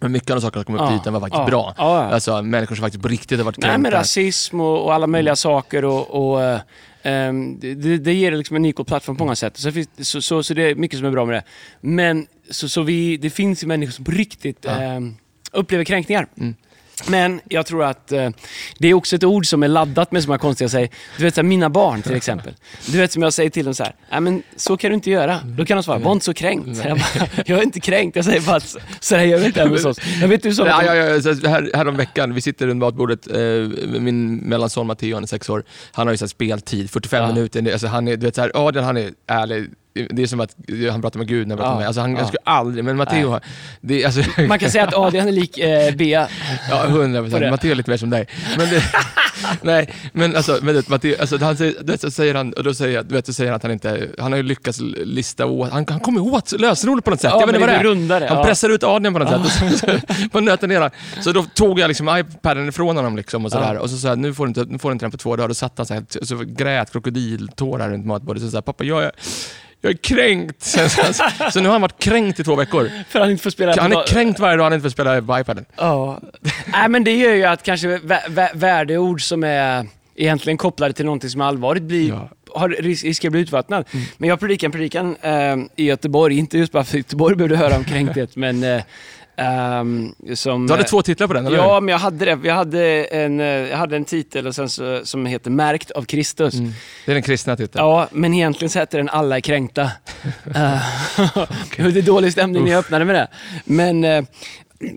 Men 0.02 0.12
mycket 0.12 0.30
av 0.30 0.36
de 0.36 0.42
saker 0.42 0.60
som 0.60 0.64
kom 0.66 0.76
upp 0.76 0.82
Ja, 0.82 0.88
till 0.88 0.98
ytan 0.98 1.14
var 1.14 1.20
faktiskt 1.20 1.40
ja, 1.40 1.46
bra. 1.46 1.74
ja. 1.78 2.04
Alltså 2.04 2.42
människor 2.42 2.76
som 2.76 2.84
faktiskt 2.84 3.02
på 3.02 3.08
riktigt 3.08 3.38
har 3.40 3.46
varit 3.46 3.58
Nej, 3.58 3.72
men 3.72 3.82
kränkta. 3.82 4.00
rasism 4.00 4.60
och, 4.60 4.84
och 4.86 4.94
alla 4.94 5.08
möjliga 5.08 5.36
saker 5.36 5.86
och, 5.86 6.34
och 6.34 6.60
ehm, 7.04 7.60
det, 7.60 7.74
det- 7.74 7.98
det 7.98 8.14
ger 8.14 8.32
liksom 8.32 8.56
en 8.56 8.66
equal 8.66 8.86
plattform 8.86 9.16
på 9.18 9.24
många 9.24 9.36
sätt. 9.36 9.58
Så, 9.58 9.72
så, 10.02 10.22
så, 10.22 10.44
så 10.44 10.54
det 10.54 10.64
är 10.70 10.76
mycket 10.76 11.00
som 11.00 11.08
är 11.08 11.12
bra 11.12 11.26
med 11.26 11.36
det. 11.36 11.44
Men 11.82 12.28
så, 12.50 12.70
så 12.70 12.82
vi, 12.82 13.18
det 13.18 13.30
finns 13.30 13.64
ju 13.64 13.68
människor 13.68 13.92
som 13.92 14.06
på 14.06 14.12
riktigt 14.12 14.66
ehm, 14.66 15.16
upplever 15.52 15.84
kränkningar. 15.84 16.28
Mm. 16.38 16.56
Men 17.08 17.42
jag 17.50 17.66
tror 17.66 17.84
att 17.84 18.12
eh, 18.12 18.30
det 18.78 18.88
är 18.88 18.94
också 18.94 19.16
ett 19.16 19.24
ord 19.24 19.46
som 19.46 19.64
är 19.64 19.68
laddat 19.68 20.12
med 20.12 20.24
så 20.24 20.30
många 20.30 20.38
konstiga 20.40 20.70
säger. 20.70 20.90
Du 21.18 21.24
vet, 21.24 21.36
så 21.36 21.42
här, 21.42 21.48
mina 21.48 21.70
barn 21.70 22.02
till 22.02 22.16
exempel. 22.16 22.54
Du 22.86 22.98
vet 22.98 23.12
som 23.12 23.24
jag 23.24 23.34
säger 23.34 23.50
till 23.50 23.66
dem 23.66 23.74
så 23.74 23.84
här, 23.84 23.96
nej 24.12 24.22
men 24.22 24.44
så 24.56 24.78
kan 24.78 24.90
du 24.90 24.96
inte 24.96 25.10
göra. 25.10 25.40
Då 25.46 25.66
kan 25.66 25.78
de 25.78 25.84
svara, 25.84 26.00
var 26.00 26.12
inte 26.12 26.26
så 26.26 26.34
kränkt. 26.34 26.86
Jag, 26.86 26.98
bara, 26.98 27.28
jag 27.46 27.60
är 27.60 27.64
inte 27.64 27.80
kränkt, 27.80 28.16
jag 28.16 28.26
säger 28.26 28.42
bara 28.42 28.56
att 28.56 28.76
så 29.00 29.16
här 29.16 29.24
gör 29.24 29.40
vi 29.40 29.46
inte 29.46 29.60
hemma 29.60 29.72
hos 29.76 29.86
oss. 29.86 29.98
Jag 30.22 30.28
vet 30.28 30.44
du 30.44 30.54
så. 30.54 30.66
Ja, 30.66 30.84
ja, 30.86 30.96
ja, 30.96 31.22
så 31.22 31.48
här, 31.48 31.72
här 31.76 31.88
om 31.88 31.96
veckan, 31.98 32.34
vi 32.34 32.42
sitter 32.42 32.68
runt 32.68 32.80
matbordet, 32.80 33.28
eh, 33.28 34.00
min 34.00 34.36
mellanson 34.38 34.88
Matteo, 34.88 35.14
han 35.14 35.24
är 35.24 35.28
sex 35.28 35.50
år, 35.50 35.64
han 35.92 36.08
har 36.08 36.14
ju 36.14 36.18
så 36.18 36.26
här 36.26 36.30
speltid, 36.30 36.90
45 36.90 37.22
Ja. 37.24 37.28
minuter, 37.34 37.72
alltså 37.72 37.88
han 37.88 38.08
är, 38.08 38.18
du 38.18 38.26
vet 38.26 38.36
så 38.36 38.42
här, 38.42 38.52
Adrian 38.54 38.86
han 38.86 38.98
är 38.98 39.12
ärlig, 39.28 39.70
det 40.10 40.22
är 40.24 40.28
som 40.28 40.40
att 40.40 40.56
han 40.92 41.02
pratar 41.02 41.18
med 41.18 41.28
Gud 41.28 41.48
när 41.48 41.56
han 41.56 41.58
pratar 41.58 41.70
Ja, 41.70 41.74
med 41.74 41.80
mig. 41.80 41.88
Alltså 41.88 42.02
han, 42.02 42.12
ja. 42.12 42.18
jag 42.18 42.28
skulle 42.28 42.42
aldrig, 42.44 42.84
men 42.86 42.98
Matteo, 42.98 43.30
har- 43.30 43.42
det, 43.82 44.06
alltså, 44.06 44.22
Man 44.48 44.60
kan 44.60 44.72
säga 44.72 44.84
att 44.88 44.94
Adrian 44.94 45.28
är 45.28 45.32
lik 45.32 45.58
eh, 45.58 45.96
Bea. 45.96 46.28
Ja, 46.70 46.86
hundra 46.88 47.22
procent. 47.22 47.50
Matteo 47.52 47.72
är 47.72 47.76
lite 47.76 47.90
mer 47.90 47.98
som 47.98 48.10
dig. 48.10 48.28
Men 48.58 48.70
det, 48.70 48.84
nej, 49.62 49.94
men 50.14 50.36
alltså, 50.36 50.60
men 50.62 50.76
det, 50.76 50.90
Matteo, 50.90 51.16
alltså 51.22 51.38
han 51.38 51.58
säger, 51.58 51.98
så 51.98 52.12
säger 52.12 52.36
han, 52.36 52.54
och 52.54 52.64
då 52.64 52.74
säger, 52.74 52.96
jag- 52.96 53.06
du 53.06 53.16
vet, 53.16 53.26
så 53.26 53.34
säger 53.34 53.52
han 53.52 53.56
att 53.56 53.64
han 53.64 53.72
inte, 53.72 54.08
han 54.20 54.32
har 54.32 54.38
ju 54.38 54.44
lyckats 54.44 54.80
lista 55.06 55.46
åt, 55.46 55.72
han, 55.72 55.86
han 55.90 56.00
kommer 56.00 56.22
åt 56.22 56.52
lösenordet 56.60 57.06
på 57.06 57.12
något 57.12 57.22
sätt. 57.22 57.32
Ja, 57.34 57.40
jag 57.40 57.48
vet 57.48 57.56
inte 57.56 57.68
vad 57.68 57.76
det 57.76 57.80
är. 57.80 57.84
rundare, 57.84 58.26
Han 58.30 58.38
ja. 58.38 58.44
pressar 58.44 58.70
ut 58.70 58.84
Adrian 58.84 59.14
på 59.14 59.20
något 59.20 59.30
sätt. 59.30 59.64
Och 59.74 59.80
så, 59.80 59.88
på 60.32 60.40
nöten 60.40 60.70
ner 60.70 60.82
han. 60.82 60.90
Så 61.22 61.32
då 61.32 61.44
tog 61.44 61.80
jag 61.80 61.88
liksom 61.88 62.18
iPaden 62.18 62.70
ifrån 62.70 62.96
honom 62.98 63.18
liksom 63.18 63.46
och 63.46 63.52
sådär. 63.52 63.74
Ja. 63.74 63.80
Och 63.80 63.90
så 63.90 63.98
sa 63.98 64.08
jag, 64.08 64.18
nu 64.20 64.34
får 64.34 64.46
du 64.46 64.48
inte, 64.48 64.66
nu 64.66 64.80
får 64.80 64.90
du 64.90 64.94
inte 64.94 65.06
den 65.06 65.12
på 65.12 65.18
två 65.18 65.36
dagar. 65.36 65.48
Då 65.48 65.54
satt 65.54 65.74
han 65.78 65.86
så 65.86 65.94
här, 65.94 66.04
så 66.22 66.38
grät 66.48 66.92
krokodiltårar 66.92 67.90
runt 67.90 68.06
matbordet. 68.06 68.44
Så 68.44 68.50
sa 68.50 68.58
jag, 68.58 68.66
pappa 68.66 68.84
jag 68.84 69.04
är, 69.04 69.12
jag 69.82 69.90
är 69.92 69.98
kränkt. 69.98 70.64
Så, 70.64 70.90
så, 71.14 71.24
så 71.52 71.60
nu 71.60 71.66
har 71.68 71.74
han 71.74 71.82
varit 71.82 72.00
kränkt 72.00 72.40
i 72.40 72.44
två 72.44 72.56
veckor. 72.56 72.90
För 73.10 73.20
han 73.20 73.32
inte 73.32 73.44
får 73.44 73.50
spela. 73.50 73.76
Han 73.82 73.92
är 73.94 74.08
kränkt 74.08 74.40
varje 74.40 74.58
dag 74.58 74.64
han 74.64 74.74
inte 74.74 74.84
får 74.84 74.90
spela 74.90 75.22
på 75.22 75.40
iPaden. 75.40 75.66
Ja. 75.78 76.20
Nej, 76.66 76.90
men 76.90 77.04
det 77.04 77.16
gör 77.16 77.34
ju 77.34 77.44
att 77.44 77.64
kanske 77.64 77.88
vä- 77.98 78.28
vä- 78.30 78.52
värdeord 78.58 79.22
som 79.22 79.44
är 79.44 79.88
egentligen 80.16 80.58
kopplade 80.58 80.94
till 80.94 81.06
någonting 81.06 81.30
som 81.30 81.42
är 81.42 81.46
allvarligt 81.46 81.84
blir, 81.84 82.10
Ja. 82.10 82.30
har 82.56 82.70
ris- 82.70 83.04
riskerar 83.04 83.30
att 83.30 83.32
bli 83.32 83.42
utvattnad. 83.42 83.86
Men 84.18 84.30
jag 84.30 84.40
predikade 84.40 84.68
en 84.68 84.72
predikan 84.72 85.16
eh, 85.22 85.56
i 85.76 85.84
Göteborg, 85.86 86.38
inte 86.38 86.58
just 86.58 86.72
bara 86.72 86.84
för 86.84 86.98
Göteborg 86.98 87.36
behövde 87.36 87.58
höra 87.58 87.76
om 87.76 87.84
kränkthet, 87.84 88.36
men 88.36 88.64
eh, 88.64 88.82
ehm, 89.42 90.16
som... 90.36 90.68
Du 90.68 90.74
hade 90.74 90.84
eh, 90.84 90.88
två 90.88 91.02
titlar 91.02 91.28
på 91.28 91.34
den, 91.34 91.46
eller 91.48 91.58
Ja, 91.58 91.80
men 91.80 91.92
jag 91.92 92.00
hade 92.00 92.26
det. 92.26 92.40
Jag 92.48 92.56
hade 92.56 93.04
en, 93.04 93.40
eh, 93.40 93.46
jag 93.46 93.78
hade 93.78 93.96
en 93.96 94.06
titel 94.06 94.48
och 94.48 94.56
sen 94.56 94.70
så, 94.70 95.02
som 95.06 95.26
heter 95.26 95.52
Märkt 95.52 95.92
av 95.92 96.06
Kristus. 96.06 96.54
Mm. 96.54 96.72
Det 97.06 97.12
är 97.12 97.14
den 97.16 97.24
kristna 97.24 97.56
titeln. 97.58 97.86
Ja, 97.86 98.08
men 98.12 98.34
egentligen 98.34 98.70
så 98.70 98.80
heter 98.80 98.98
den 98.98 99.10
Alla 99.10 99.36
är 99.36 99.42
kränkta. 99.42 99.82
Eh, 100.56 100.82
Det 101.78 102.00
är 102.00 102.02
dålig 102.02 102.32
stämning 102.32 102.64
när 102.64 102.72
jag 102.72 102.80
öppnade 102.80 103.06
med 103.06 103.16
det. 103.16 103.28
Men 103.66 104.04
eh, 104.04 104.24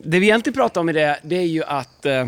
det 0.05 0.19
vi 0.19 0.27
egentligen 0.27 0.55
pratar 0.55 0.81
om 0.81 0.89
i 0.89 0.93
det, 0.93 1.19
det 1.23 1.37
är 1.37 1.47
ju 1.47 1.65
att 1.65 2.07
eh, 2.07 2.27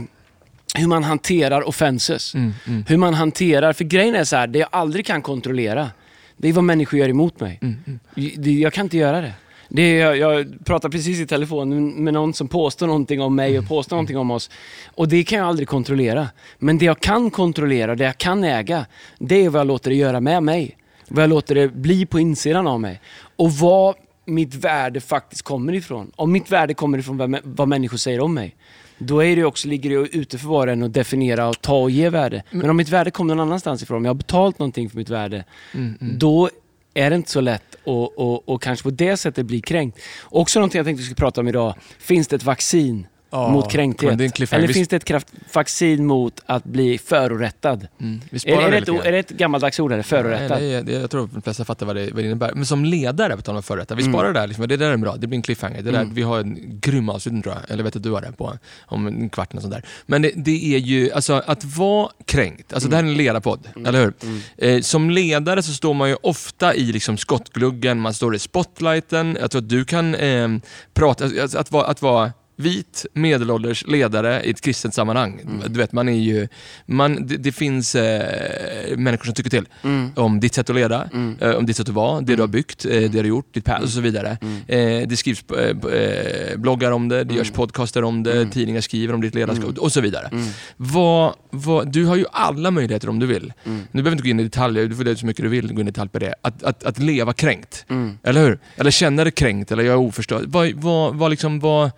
hur 0.75 0.87
man 0.87 1.05
hanterar 1.05 1.69
offenses. 1.69 2.35
Mm, 2.35 2.53
mm. 2.67 2.85
Hur 2.89 2.97
man 2.97 3.15
hanterar, 3.15 3.73
för 3.73 3.85
grejen 3.85 4.15
är 4.15 4.25
så 4.25 4.37
här, 4.37 4.47
det 4.47 4.59
jag 4.59 4.69
aldrig 4.73 5.07
kan 5.07 5.23
kontrollera, 5.23 5.91
det 6.37 6.49
är 6.49 6.53
vad 6.53 6.65
människor 6.65 6.99
gör 7.01 7.09
emot 7.09 7.41
mig. 7.41 7.59
Mm, 7.63 7.77
mm. 7.87 7.99
Det- 8.37 8.51
Jag 8.51 8.73
kan 8.73 8.87
inte 8.87 8.97
göra 8.97 9.21
det. 9.21 9.33
Det 9.69 10.01
är, 10.01 10.15
jag, 10.15 10.65
pratade 10.65 10.93
precis 10.93 11.21
i 11.21 11.27
telefon 11.27 12.05
med 12.05 12.15
någon 12.15 12.35
som 12.35 12.49
påstår 12.49 12.87
någonting 12.87 13.21
om 13.21 13.37
mig 13.37 13.59
och 13.59 13.69
påstår 13.69 13.97
någonting 13.97 14.19
om 14.19 14.31
oss. 14.31 14.51
Och 14.95 15.09
det 15.09 15.25
kan 15.25 15.39
jag 15.39 15.49
aldrig 15.49 15.69
kontrollera. 15.69 16.29
Men 16.59 16.79
det 16.79 16.85
jag 16.85 17.01
kan 17.01 17.31
kontrollera, 17.31 17.95
det 17.95 18.05
jag 18.05 18.19
kan 18.19 18.45
äga, 18.45 18.87
det 19.19 19.45
är 19.45 19.51
vad 19.51 19.61
jag 19.61 19.67
låter 19.67 19.91
det 19.91 19.97
göra 19.97 20.21
med 20.21 20.43
mig. 20.43 20.77
Vad 21.09 21.23
jag 21.23 21.31
låter 21.31 21.55
det 21.55 21.69
bli 21.69 22.07
på 22.07 22.21
insidan 22.21 22.67
av 22.67 22.81
mig. 22.81 23.01
Och 23.37 23.53
vad 23.53 23.95
mitt 24.25 24.55
värde 24.55 25.01
faktiskt 25.01 25.43
kommer 25.43 25.73
ifrån. 25.73 26.13
Om 26.17 26.33
mitt 26.33 26.51
värde 26.51 26.75
kommer 26.75 26.99
ifrån 26.99 27.17
vad, 27.17 27.39
vad 27.43 27.69
människor 27.69 27.97
säger 27.97 28.21
om 28.21 28.35
mig, 28.35 28.57
då 28.99 29.25
är 29.25 29.37
det 29.37 29.45
också, 29.45 29.69
ligger 29.69 29.91
det 29.91 29.97
ute 29.97 30.39
för 30.39 30.49
var 30.49 30.67
och 30.67 30.73
en 30.73 30.83
att 30.83 30.93
definiera 30.93 31.49
och 31.49 31.61
ta 31.61 31.77
och 31.83 31.91
ge 31.91 32.11
värde. 32.11 32.43
Men 32.51 32.71
om 32.71 32.77
mitt 32.77 32.89
värde 32.89 33.11
kommer 33.11 33.35
någon 33.35 33.47
annanstans 33.47 33.83
ifrån, 33.83 33.97
om 33.97 34.05
jag 34.05 34.11
har 34.11 34.15
betalt 34.15 34.59
någonting 34.59 34.91
för 34.91 34.97
mitt 34.97 35.11
värde, 35.11 35.45
Mm, 35.75 35.99
mm. 36.01 36.19
då 36.19 36.51
är 36.97 37.11
det 37.11 37.17
inte 37.17 37.31
så 37.31 37.41
lätt 37.41 37.75
att 37.75 38.19
och, 38.19 38.49
och 38.49 38.63
kanske 38.63 38.83
på 38.83 38.91
det 38.91 39.17
sättet 39.17 39.47
bli 39.47 39.61
kränkt. 39.61 39.99
Också 40.25 40.59
någonting 40.59 40.79
jag 40.79 40.87
tänkte 40.87 41.01
vi 41.01 41.05
skulle 41.05 41.17
prata 41.17 41.41
om 41.41 41.49
idag. 41.49 41.75
Finns 41.99 42.29
det 42.29 42.37
ett 42.37 42.45
vaccin 42.45 43.07
Ja, 43.31 43.49
mot 43.49 43.71
kränkthet? 43.71 44.13
Eller 44.53 44.67
Vi- 44.67 44.75
finns 44.75 44.89
det 44.89 44.97
ett 44.97 45.05
kraft, 45.05 45.29
vaccin 45.53 46.07
mot 46.07 46.43
att 46.47 46.65
bli 46.65 46.99
förorättad? 46.99 47.87
Mm. 48.01 48.21
Är, 48.45 48.59
är, 48.61 48.71
det 48.71 48.77
ett, 48.79 48.89
är 48.89 49.13
det 49.13 49.19
ett 49.19 49.29
gammaldags 49.31 49.81
ord? 49.81 49.93
Eller? 49.93 50.03
Förorättad? 50.03 50.59
Nej, 50.61 50.83
det 50.83 50.95
är, 50.97 51.01
jag 51.01 51.11
tror 51.11 51.29
de 51.33 51.43
flesta 51.43 51.65
fattar 51.65 51.87
vad 51.87 51.97
det, 51.97 52.11
vad 52.13 52.23
det 52.23 52.27
innebär. 52.27 52.53
Men 52.55 52.67
som 52.67 52.85
ledare, 52.85 53.37
på 53.37 53.43
tal 53.43 53.57
om 53.57 53.63
förrätta, 53.63 53.95
vi 53.95 54.03
Mm. 54.03 54.13
sparar 54.15 54.33
det 54.33 54.41
där. 54.41 54.47
Liksom, 54.47 54.69
det 54.69 54.77
där 54.77 54.91
är 54.91 54.97
bra, 54.97 55.17
det 55.17 55.27
blir 55.27 55.37
en 55.37 55.43
cliffhanger. 55.43 55.83
Det 55.83 55.91
där, 55.91 56.01
Mm. 56.01 56.15
Vi 56.15 56.23
har 56.23 56.39
en 56.41 56.81
grym 56.81 57.09
avslutning 57.09 57.43
tror 57.43 57.55
jag, 57.55 57.71
eller 57.71 57.85
vet 57.85 57.97
att 57.97 58.03
du 58.03 58.11
har 58.11 58.21
det 58.21 58.33
på 58.33 58.59
om 58.87 59.07
en 59.07 59.29
kvart 59.29 59.55
och 59.55 59.61
sånt 59.63 59.75
där. 59.75 59.85
Men 60.07 60.23
det, 60.23 60.31
det 60.37 60.75
är 60.75 60.79
ju, 60.79 61.13
alltså 61.13 61.43
att 61.47 61.65
vara 61.65 62.09
kränkt, 62.25 62.73
alltså 62.73 62.89
det 62.89 62.97
här 62.97 63.03
är 63.05 63.09
en 63.09 63.15
ledarpodd, 63.17 63.69
eller 63.87 64.05
hur? 64.05 64.13
Mm. 64.23 64.41
Eh, 64.59 64.81
som 64.81 65.11
ledare 65.11 65.63
så 65.63 65.73
står 65.73 65.95
man 65.95 66.09
ju 66.09 66.17
ofta 66.23 66.75
i 66.75 66.85
liksom 66.93 67.17
skottgluggen, 67.17 68.01
man 68.01 68.15
står 68.15 68.35
i 68.35 68.39
spotlighten. 68.39 69.37
Jag 69.41 69.51
tror 69.51 69.63
att 69.63 69.69
du 69.69 69.85
kan 69.85 70.15
eh, 70.15 70.49
prata, 70.95 71.25
alltså, 71.25 71.59
att, 71.59 71.73
vara, 71.73 71.87
att 71.87 72.03
vara 72.03 72.33
vit, 72.59 73.07
medelålders 73.13 73.87
ledare 73.87 74.43
i 74.45 74.51
ett 74.51 74.61
kristet 74.61 74.95
sammanhang. 74.95 75.41
Mm. 75.45 75.73
Du 75.73 75.79
vet, 75.79 75.93
man 75.93 76.09
är 76.09 76.13
ju, 76.19 76.49
man, 76.87 77.27
det, 77.27 77.37
det 77.37 77.53
finns 77.53 77.95
eh, 77.95 78.97
människor 78.97 79.25
som 79.25 79.35
tycker 79.35 79.51
till 79.51 79.65
Mm. 79.83 80.11
om 80.17 80.41
ditt 80.41 80.55
sätt 80.55 80.71
att 80.71 80.77
leda, 80.77 81.09
Mm. 81.13 81.37
eh, 81.41 81.51
om 81.51 81.67
ditt 81.67 81.77
sätt 81.77 81.89
att 81.89 81.95
vara, 81.95 82.21
det 82.21 82.37
du 82.37 82.43
har 82.43 82.47
byggt, 82.49 82.85
eh, 82.85 82.91
det 82.91 83.09
du 83.09 83.19
har 83.19 83.25
gjort, 83.25 83.55
ditt 83.55 83.65
past 83.65 83.83
och 83.85 83.89
så 83.91 84.01
vidare. 84.01 84.39
Mm. 84.43 85.03
Eh, 85.03 85.09
det 85.09 85.17
skrivs 85.17 85.45
eh, 85.51 85.77
eh, 85.93 86.57
bloggar 86.57 86.91
om 86.91 87.09
det, 87.09 87.25
det 87.25 87.35
görs 87.35 87.51
podcaster 87.51 88.05
om 88.05 88.23
det, 88.23 88.33
Mm. 88.37 88.51
tidningar 88.51 88.81
skriver 88.81 89.15
om 89.15 89.21
ditt 89.21 89.35
ledarskap 89.35 89.69
Mm. 89.71 89.79
och 89.83 89.93
så 89.93 90.01
vidare. 90.01 90.29
Mm. 90.33 90.47
Vad, 90.77 91.35
vad, 91.51 91.93
du 91.93 92.05
har 92.05 92.17
ju 92.17 92.25
alla 92.33 92.71
möjligheter 92.71 93.09
om 93.09 93.19
du 93.19 93.27
vill. 93.27 93.53
Mm. 93.65 93.79
Nu 93.93 94.03
behöver 94.03 94.11
du 94.11 94.13
inte 94.13 94.23
gå 94.23 94.31
in 94.31 94.41
i 94.41 94.45
detaljer, 94.45 94.87
du 94.87 94.97
får 94.97 95.05
det 95.05 95.17
så 95.17 95.27
mycket 95.27 95.43
du 95.43 95.49
vill 95.49 95.73
gå 95.75 95.81
in 95.81 95.89
i 95.89 95.91
detalj 95.91 96.11
på 96.11 96.19
det. 96.19 96.35
Att, 96.43 96.63
att, 96.63 96.85
att 96.85 96.99
leva 96.99 97.33
kränkt, 97.33 97.85
Mm. 97.89 98.19
eller 98.23 98.41
hur? 98.47 98.59
Eller 98.77 98.91
känna 98.91 99.25
dig 99.25 99.33
kränkt, 99.33 99.73
eller 99.73 99.83
jag 99.85 99.93
är 99.93 99.99
oförstådd. 99.99 100.45
Vad, 100.47 100.73
vad, 100.73 101.15
vad 101.15 101.31
liksom, 101.31 101.61
vad, 101.61 101.91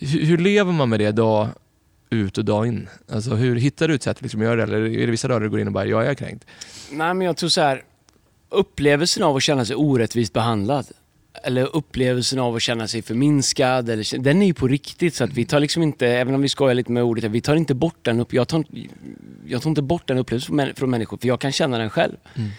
hur, 0.00 0.24
hur 0.24 0.38
lever 0.38 0.72
man 0.72 0.88
med 0.88 1.00
det 1.00 1.12
dag 1.12 1.48
ut 2.10 2.38
och 2.38 2.44
dag 2.44 2.66
in? 2.66 2.88
Alltså 3.12 3.34
hur 3.34 3.56
hittar 3.56 3.88
du 3.88 3.94
ett 3.94 4.02
sätt 4.02 4.16
att 4.16 4.22
liksom 4.22 4.42
göra 4.42 4.56
det? 4.56 4.62
Eller 4.62 4.86
är 4.86 5.06
det 5.06 5.10
vissa 5.10 5.28
dagar 5.28 5.40
du 5.40 5.50
går 5.50 5.60
in 5.60 5.66
och 5.66 5.72
bara, 5.72 5.86
jag 5.86 6.06
är 6.06 6.14
kränkt? 6.14 6.44
Nej, 6.90 7.14
men 7.14 7.26
jag 7.26 7.36
tror 7.36 7.48
så 7.48 7.60
här. 7.60 7.82
Upplevelsen 8.50 9.22
av 9.22 9.36
att 9.36 9.42
känna 9.42 9.64
sig 9.64 9.76
orättvist 9.76 10.32
behandlad. 10.32 10.86
Eller 11.44 11.76
upplevelsen 11.76 12.38
av 12.38 12.56
att 12.56 12.62
känna 12.62 12.88
sig 12.88 13.02
förminskad. 13.02 13.90
Eller, 13.90 14.18
den 14.18 14.42
är 14.42 14.46
ju 14.46 14.54
på 14.54 14.68
riktigt. 14.68 15.14
Så 15.14 15.24
att 15.24 15.32
vi 15.32 15.44
tar 15.44 15.60
liksom 15.60 15.82
inte, 15.82 16.06
även 16.08 16.34
om 16.34 16.42
vi 16.42 16.48
skojar 16.48 16.74
lite 16.74 16.92
med 16.92 17.02
ordet, 17.02 17.24
vi 17.24 17.40
tar 17.40 17.56
inte 17.56 17.74
bort 17.74 17.98
den 18.02 18.20
upp, 18.20 18.32
jag, 18.32 18.48
tar, 18.48 18.64
jag 19.46 19.62
tar 19.62 19.70
inte 19.70 19.82
bort 19.82 20.08
den 20.08 20.18
upplevelsen 20.18 20.46
från, 20.48 20.60
män- 20.60 20.74
från 20.74 20.90
människor, 20.90 21.18
för 21.18 21.28
jag 21.28 21.40
kan 21.40 21.52
känna 21.52 21.78
den 21.78 21.90
själv. 21.90 22.16
Mm. 22.34 22.50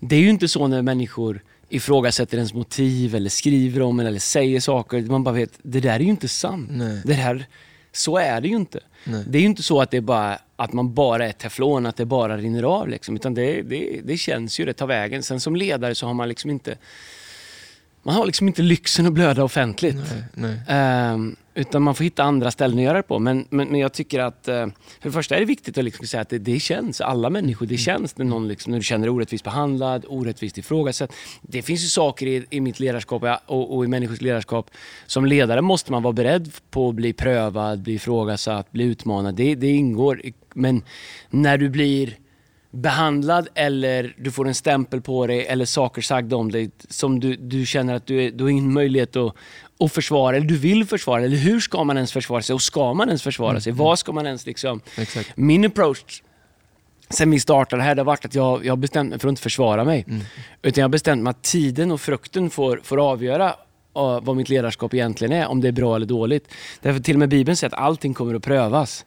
Det 0.00 0.16
är 0.16 0.20
ju 0.20 0.30
inte 0.30 0.48
så 0.48 0.66
när 0.66 0.82
människor 0.82 1.42
ifrågasätter 1.72 2.36
ens 2.36 2.54
motiv 2.54 3.14
eller 3.14 3.30
skriver 3.30 3.82
om 3.82 4.00
eller 4.00 4.18
säger 4.18 4.60
saker. 4.60 5.02
Man 5.02 5.24
bara 5.24 5.34
vet, 5.34 5.58
det 5.62 5.80
där 5.80 5.94
är 5.94 6.00
ju 6.00 6.10
inte 6.10 6.28
sant. 6.28 6.68
Nej. 6.72 7.02
Det 7.04 7.14
här, 7.14 7.46
så 7.92 8.16
är 8.18 8.40
det 8.40 8.48
ju 8.48 8.56
inte. 8.56 8.80
Nej. 9.04 9.24
Det 9.26 9.38
är 9.38 9.40
ju 9.40 9.46
inte 9.46 9.62
så 9.62 9.80
att, 9.80 9.90
det 9.90 10.00
bara, 10.00 10.38
att 10.56 10.72
man 10.72 10.94
bara 10.94 11.26
är 11.26 11.32
teflon, 11.32 11.86
att 11.86 11.96
det 11.96 12.04
bara 12.04 12.36
rinner 12.36 12.62
av. 12.62 12.88
Liksom. 12.88 13.16
Utan 13.16 13.34
det, 13.34 13.62
det, 13.62 14.00
det 14.04 14.16
känns 14.16 14.60
ju, 14.60 14.64
det 14.64 14.72
tar 14.72 14.86
vägen. 14.86 15.22
Sen 15.22 15.40
som 15.40 15.56
ledare 15.56 15.94
så 15.94 16.06
har 16.06 16.14
man 16.14 16.28
liksom 16.28 16.50
inte 16.50 16.76
man 18.02 18.14
har 18.14 18.26
liksom 18.26 18.46
inte 18.48 18.62
lyxen 18.62 19.06
att 19.06 19.12
blöda 19.12 19.44
offentligt. 19.44 19.96
Nej, 19.96 20.24
nej. 20.34 20.60
Ehm, 20.68 21.36
utan 21.54 21.82
man 21.82 21.94
får 21.94 22.04
hitta 22.04 22.22
andra 22.22 22.50
ställen 22.50 22.78
att 22.78 22.84
göra 22.84 22.96
det 22.96 23.02
på. 23.02 23.18
Men, 23.18 23.46
men, 23.50 23.68
men 23.68 23.80
jag 23.80 23.92
tycker 23.92 24.20
att, 24.20 24.48
eh, 24.48 24.66
för 25.00 25.08
det 25.08 25.12
första 25.12 25.34
är 25.34 25.40
det 25.40 25.46
viktigt 25.46 25.78
att 25.78 25.84
liksom 25.84 26.06
säga 26.06 26.20
att 26.20 26.28
det, 26.28 26.38
det 26.38 26.60
känns, 26.60 27.00
alla 27.00 27.30
människor, 27.30 27.66
det 27.66 27.76
känns 27.76 28.18
när, 28.18 28.24
någon 28.24 28.48
liksom, 28.48 28.70
när 28.70 28.78
du 28.78 28.84
känner 28.84 29.06
dig 29.06 29.10
orättvist 29.10 29.44
behandlad, 29.44 30.04
orättvist 30.08 30.58
ifrågasatt. 30.58 31.12
Det 31.42 31.62
finns 31.62 31.84
ju 31.84 31.88
saker 31.88 32.26
i, 32.26 32.46
i 32.50 32.60
mitt 32.60 32.80
ledarskap 32.80 33.22
och, 33.46 33.76
och 33.76 33.84
i 33.84 33.88
människors 33.88 34.20
ledarskap, 34.20 34.70
som 35.06 35.26
ledare 35.26 35.60
måste 35.60 35.92
man 35.92 36.02
vara 36.02 36.12
beredd 36.12 36.52
på 36.70 36.88
att 36.88 36.94
bli 36.94 37.12
prövad, 37.12 37.82
bli 37.82 37.94
ifrågasatt, 37.94 38.72
bli 38.72 38.84
utmanad. 38.84 39.34
Det, 39.34 39.54
det 39.54 39.70
ingår. 39.70 40.22
Men 40.54 40.82
när 41.30 41.58
du 41.58 41.68
blir 41.68 42.16
behandlad 42.72 43.48
eller 43.54 44.14
du 44.18 44.30
får 44.30 44.48
en 44.48 44.54
stämpel 44.54 45.00
på 45.00 45.26
dig 45.26 45.46
eller 45.46 45.64
saker 45.64 46.02
sagda 46.02 46.36
om 46.36 46.52
dig 46.52 46.70
som 46.88 47.20
du, 47.20 47.36
du 47.36 47.66
känner 47.66 47.94
att 47.94 48.06
du, 48.06 48.30
du 48.30 48.44
har 48.44 48.50
ingen 48.50 48.72
möjlighet 48.72 49.16
att, 49.16 49.34
att 49.80 49.92
försvara 49.92 50.36
eller 50.36 50.46
du 50.46 50.56
vill 50.56 50.86
försvara 50.86 51.24
eller 51.24 51.36
hur 51.36 51.60
ska 51.60 51.84
man 51.84 51.96
ens 51.96 52.12
försvara 52.12 52.42
sig 52.42 52.54
och 52.54 52.62
ska 52.62 52.94
man 52.94 53.08
ens 53.08 53.22
försvara 53.22 53.60
sig? 53.60 53.72
Vad 53.72 53.98
ska 53.98 54.12
man 54.12 54.26
ens 54.26 54.46
liksom... 54.46 54.80
Exakt. 54.96 55.36
Min 55.36 55.64
approach 55.64 56.22
sen 57.08 57.30
vi 57.30 57.40
startade 57.40 57.82
här 57.82 57.94
det 57.94 58.00
har 58.00 58.06
varit 58.06 58.24
att 58.24 58.34
jag, 58.34 58.64
jag 58.64 58.72
har 58.72 58.76
bestämt 58.76 59.10
mig 59.10 59.18
för 59.18 59.28
att 59.28 59.32
inte 59.32 59.42
försvara 59.42 59.84
mig. 59.84 60.04
Mm. 60.08 60.22
Utan 60.62 60.80
jag 60.80 60.84
har 60.84 60.92
bestämt 60.92 61.22
mig 61.22 61.30
att 61.30 61.42
tiden 61.42 61.92
och 61.92 62.00
frukten 62.00 62.50
får, 62.50 62.80
får 62.84 63.10
avgöra 63.10 63.54
vad 63.92 64.36
mitt 64.36 64.48
ledarskap 64.48 64.94
egentligen 64.94 65.32
är, 65.32 65.46
om 65.46 65.60
det 65.60 65.68
är 65.68 65.72
bra 65.72 65.96
eller 65.96 66.06
dåligt. 66.06 66.48
Därför 66.80 67.00
till 67.00 67.14
och 67.14 67.18
med 67.18 67.28
Bibeln 67.28 67.56
säger 67.56 67.74
att 67.74 67.80
allting 67.80 68.14
kommer 68.14 68.34
att 68.34 68.42
prövas. 68.42 69.04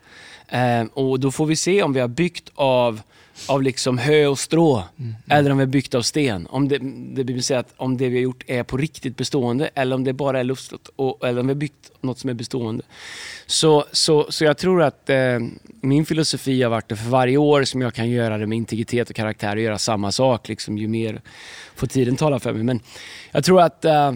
Eh, 0.47 0.83
och 0.93 1.19
då 1.19 1.31
får 1.31 1.45
vi 1.45 1.55
se 1.55 1.83
om 1.83 1.93
vi 1.93 1.99
har 1.99 2.07
byggt 2.07 2.51
av, 2.55 3.01
av 3.47 3.63
liksom 3.63 3.97
hö 3.97 4.27
och 4.27 4.39
strå 4.39 4.83
eller 5.27 5.51
om 5.51 5.57
vi 5.57 5.63
har 5.63 5.71
byggt 5.71 5.95
av 5.95 6.01
sten. 6.01 6.47
Om 6.49 6.67
det, 6.67 6.77
det 7.23 7.33
vill 7.33 7.43
säga 7.43 7.59
att 7.59 7.73
om 7.77 7.97
det 7.97 8.09
vi 8.09 8.17
har 8.17 8.23
gjort 8.23 8.43
är 8.47 8.63
på 8.63 8.77
riktigt 8.77 9.17
bestående 9.17 9.69
eller 9.75 9.95
om 9.95 10.03
det 10.03 10.13
bara 10.13 10.39
är 10.39 10.43
lustigt 10.43 10.89
och, 10.95 11.27
eller 11.27 11.41
om 11.41 11.47
vi 11.47 11.53
har 11.53 11.59
byggt 11.59 11.91
något 12.01 12.19
som 12.19 12.29
är 12.29 12.33
bestående. 12.33 12.83
Så, 13.45 13.85
så, 13.91 14.25
så 14.29 14.43
jag 14.43 14.57
tror 14.57 14.83
att 14.83 15.09
eh, 15.09 15.39
min 15.81 16.05
filosofi 16.05 16.63
har 16.63 16.69
varit 16.69 16.91
att 16.91 16.99
för 16.99 17.09
varje 17.09 17.37
år 17.37 17.63
som 17.63 17.81
jag 17.81 17.93
kan 17.93 18.09
göra 18.09 18.37
det 18.37 18.47
med 18.47 18.55
integritet 18.55 19.09
och 19.09 19.15
karaktär 19.15 19.55
och 19.55 19.61
göra 19.61 19.77
samma 19.77 20.11
sak, 20.11 20.47
liksom, 20.47 20.77
ju 20.77 20.87
mer 20.87 21.21
får 21.75 21.87
tiden 21.87 22.15
tala 22.15 22.39
för 22.39 22.53
mig. 22.53 22.63
Men 22.63 22.79
jag 23.31 23.43
tror 23.43 23.61
att 23.61 23.85
eh, 23.85 24.13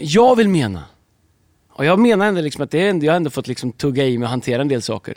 jag 0.00 0.36
vill 0.36 0.48
mena, 0.48 0.84
och 1.68 1.84
jag 1.84 1.98
menar 1.98 2.26
ändå 2.26 2.40
liksom 2.40 2.64
att 2.64 2.70
det 2.70 2.78
är 2.78 2.90
ändå, 2.90 3.06
jag 3.06 3.12
har 3.12 3.16
ändå 3.16 3.30
fått 3.30 3.48
liksom 3.48 3.72
tugga 3.72 4.04
i 4.04 4.18
mig 4.18 4.26
och 4.26 4.30
hantera 4.30 4.62
en 4.62 4.68
del 4.68 4.82
saker. 4.82 5.14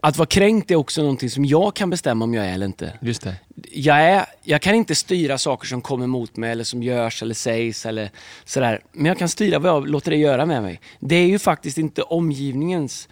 Att 0.00 0.16
vara 0.16 0.26
kränkt 0.26 0.70
är 0.70 0.76
också 0.76 1.00
någonting 1.00 1.30
som 1.30 1.44
jag 1.44 1.74
kan 1.74 1.90
bestämma 1.90 2.24
om 2.24 2.34
jag 2.34 2.46
är 2.46 2.52
eller 2.52 2.66
inte. 2.66 2.92
Just 3.00 3.22
det. 3.22 3.34
Jag, 3.72 4.00
är, 4.00 4.26
jag 4.42 4.62
kan 4.62 4.74
inte 4.74 4.94
styra 4.94 5.38
saker 5.38 5.66
som 5.66 5.80
kommer 5.80 6.06
mot 6.06 6.36
mig 6.36 6.50
eller 6.50 6.64
som 6.64 6.82
görs 6.82 7.22
eller 7.22 7.34
sägs 7.34 7.86
eller 7.86 8.10
sådär. 8.44 8.80
Men 8.92 9.06
jag 9.06 9.18
kan 9.18 9.28
styra 9.28 9.58
vad 9.58 9.72
jag 9.72 9.88
låter 9.88 10.10
det 10.10 10.16
göra 10.16 10.46
med 10.46 10.62
mig. 10.62 10.80
Det 11.00 11.16
är 11.16 11.26
ju 11.26 11.38
faktiskt 11.38 11.78
inte 11.78 12.02
omgivningens 12.02 13.08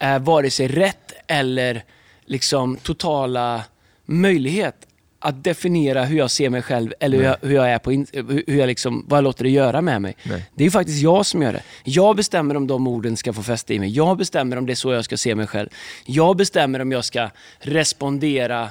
eh, 0.00 0.18
vare 0.18 0.50
sig 0.50 0.68
rätt 0.68 1.12
eller 1.26 1.84
liksom 2.24 2.76
totala 2.76 3.64
möjlighet 4.04 4.86
att 5.20 5.44
definiera 5.44 6.04
hur 6.04 6.18
jag 6.18 6.30
ser 6.30 6.50
mig 6.50 6.62
själv 6.62 6.92
eller 7.00 7.18
hur 7.18 7.24
jag, 7.24 7.36
hur 7.42 7.54
jag 7.54 7.70
är 7.70 7.78
på 7.78 7.92
in, 7.92 8.06
hur 8.46 8.58
jag 8.58 8.66
liksom, 8.66 9.04
vad 9.08 9.16
jag 9.16 9.24
låter 9.24 9.44
det 9.44 9.50
göra 9.50 9.80
med 9.80 10.02
mig. 10.02 10.16
Nej. 10.22 10.50
Det 10.54 10.62
är 10.62 10.66
ju 10.66 10.70
faktiskt 10.70 11.02
jag 11.02 11.26
som 11.26 11.42
gör 11.42 11.52
det. 11.52 11.62
Jag 11.84 12.16
bestämmer 12.16 12.56
om 12.56 12.66
de 12.66 12.86
orden 12.88 13.16
ska 13.16 13.32
få 13.32 13.42
fäste 13.42 13.74
i 13.74 13.78
mig. 13.78 13.90
Jag 13.90 14.16
bestämmer 14.16 14.56
om 14.56 14.66
det 14.66 14.72
är 14.72 14.74
så 14.74 14.92
jag 14.92 15.04
ska 15.04 15.16
se 15.16 15.34
mig 15.34 15.46
själv. 15.46 15.68
Jag 16.06 16.36
bestämmer 16.36 16.80
om 16.80 16.92
jag 16.92 17.04
ska 17.04 17.30
respondera 17.58 18.68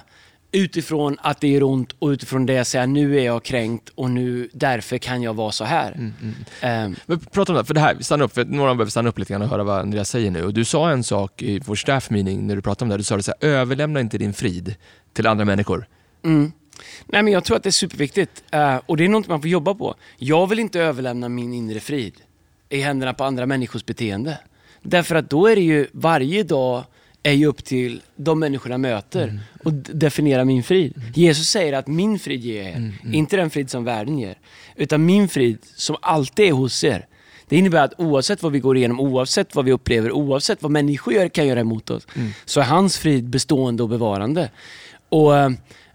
utifrån 0.52 1.18
att 1.22 1.42
det 1.42 1.48
gör 1.48 1.64
ont 1.64 1.92
och 2.00 2.08
utifrån 2.08 2.46
det 2.46 2.66
säga 2.66 2.86
nu 2.86 3.20
är 3.20 3.26
jag 3.26 3.44
kränkt 3.44 3.90
och 3.96 4.10
nu 4.10 4.50
därför 4.54 4.98
kan 4.98 5.22
jag 5.22 5.34
vara 5.34 5.52
så 5.52 5.64
här. 5.64 5.92
Mm, 5.92 6.14
Ehm, 6.62 6.96
Men 7.06 7.20
prata 7.20 7.52
om 7.52 7.58
det, 7.58 7.66
för 7.66 7.74
det 7.74 7.80
här, 7.80 7.98
stanna 8.00 8.24
upp, 8.24 8.34
för 8.34 8.46
några 8.46 8.76
behöver 8.76 8.92
stanna 8.92 9.10
upp 9.10 9.20
lite 9.20 9.34
grann 9.34 9.42
och 9.42 9.50
höra 9.50 9.64
vad 9.64 9.80
Andreas 9.80 10.10
säger 10.10 10.32
nu. 10.32 10.44
Och 10.44 10.54
du 10.54 10.66
sa 10.66 10.92
en 10.92 11.04
sak 11.04 11.42
i 11.42 11.60
vår 11.66 11.76
staff 11.76 12.10
meeting 12.10 12.48
när 12.48 12.56
du 12.56 12.62
pratade 12.62 12.86
om 12.86 12.90
det, 12.90 12.98
du 12.98 13.04
sa 13.04 13.18
det 13.18 13.24
så 13.24 13.34
här, 13.42 13.50
överlämna 13.50 14.00
inte 14.00 14.18
din 14.18 14.34
frid 14.34 14.76
till 15.14 15.28
andra 15.28 15.46
människor. 15.46 15.88
Mm. 16.24 16.52
Nej, 17.06 17.24
men 17.24 17.34
jag 17.34 17.44
tror 17.44 17.58
att 17.58 17.64
det 17.64 17.70
är 17.70 17.72
superviktigt 17.72 18.44
eh, 18.52 18.76
och 18.86 18.98
det 18.98 19.06
är 19.06 19.10
något 19.10 19.28
man 19.28 19.42
får 19.42 19.50
jobba 19.50 19.74
på. 19.74 19.96
Jag 20.18 20.48
vill 20.48 20.60
inte 20.60 20.80
överlämna 20.82 21.30
min 21.30 21.54
inre 21.54 21.80
frid 21.80 22.14
i 22.70 22.82
händerna 22.82 23.14
på 23.14 23.24
andra 23.24 23.46
människors 23.46 23.86
beteende. 23.86 24.38
Därför 24.82 25.16
att 25.16 25.30
då 25.30 25.48
är 25.48 25.56
det 25.56 25.62
ju 25.62 25.88
varje 25.92 26.44
dag 26.44 26.84
är 27.24 27.32
ju 27.32 27.46
upp 27.46 27.64
till 27.64 28.02
de 28.16 28.40
människorna 28.40 28.74
jag 28.74 28.80
möter 28.82 29.40
och 29.64 29.74
d- 29.74 29.92
definiera 29.94 30.46
min 30.46 30.64
frid. 30.64 30.94
Jesus 31.16 31.48
säger 31.50 31.74
att 31.74 31.88
min 31.88 32.20
frid 32.20 32.42
ger 32.46 32.64
jag 32.64 32.72
er, 32.72 32.94
inte 33.14 33.38
den 33.38 33.50
frid 33.50 33.70
som 33.70 33.84
världen 33.84 34.20
ger. 34.20 34.38
Utan 34.76 35.06
min 35.06 35.28
frid 35.30 35.58
som 35.76 35.96
alltid 36.02 36.46
är 36.48 36.52
hos 36.52 36.84
er. 36.84 37.06
Det 37.48 37.58
innebär 37.58 37.84
att 37.84 37.94
oavsett 37.98 38.44
vad 38.44 38.52
vi 38.52 38.60
går 38.60 38.78
igenom, 38.78 39.00
oavsett 39.00 39.56
vad 39.56 39.66
vi 39.66 39.72
upplever, 39.72 40.12
oavsett 40.12 40.62
vad 40.62 40.72
människor 40.72 41.28
kan 41.30 41.48
göra 41.48 41.60
emot 41.60 41.90
oss, 41.90 42.08
så 42.46 42.60
är 42.60 42.64
hans 42.64 42.98
frid 42.98 43.30
bestående 43.30 43.84
och 43.84 43.90
bevarande. 43.90 44.52
Och 45.10 45.32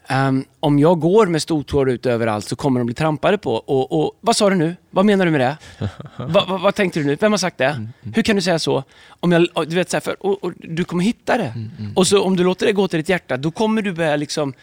ehm, 0.09 0.45
Om 0.61 0.79
jag 0.79 1.01
går 1.01 1.27
med 1.27 1.43
stortår 1.43 1.91
ut 1.91 2.07
överallt 2.07 2.49
så 2.49 2.57
kommer 2.57 2.81
de 2.81 2.85
bli 2.87 2.95
trampade 2.95 3.39
på. 3.39 3.55
Och, 3.55 4.01
och, 4.01 4.13
vad 4.21 4.37
sa 4.37 4.51
du 4.51 4.57
nu? 4.57 4.77
Vad 4.91 5.05
menar 5.05 5.25
du 5.25 5.31
med 5.31 5.41
det? 5.41 5.57
Va, 6.17 6.45
va, 6.49 6.59
vad 6.59 6.75
tänkte 6.75 7.01
du 7.01 7.07
nu? 7.07 7.17
Vem 7.21 7.33
har 7.33 7.39
sagt 7.39 7.59
det? 7.59 7.89
Hur 8.15 8.23
kan 8.23 8.37
du 8.37 8.43
säga 8.43 8.59
så? 8.59 8.85
Om 9.09 9.33
jag, 9.33 9.49
du, 9.69 9.77
vet, 9.77 9.91
så 9.91 9.97
här, 9.97 10.01
för, 10.01 10.27
och, 10.27 10.45
och, 10.45 10.53
du 10.57 10.85
kommer 10.85 11.05
hitta 11.05 11.39
det. 11.39 11.55
Och 11.95 12.07
så 12.07 12.23
om 12.23 12.37
du 12.37 12.45
låter 12.45 12.67
det 12.67 12.73
gå 12.73 12.89
till 12.89 12.99
ditt 12.99 13.09
hjärta, 13.09 13.37
då 13.37 13.51
kommer 13.51 13.83
du 13.83 13.93
börja 13.93 14.17
liksom 14.17 14.55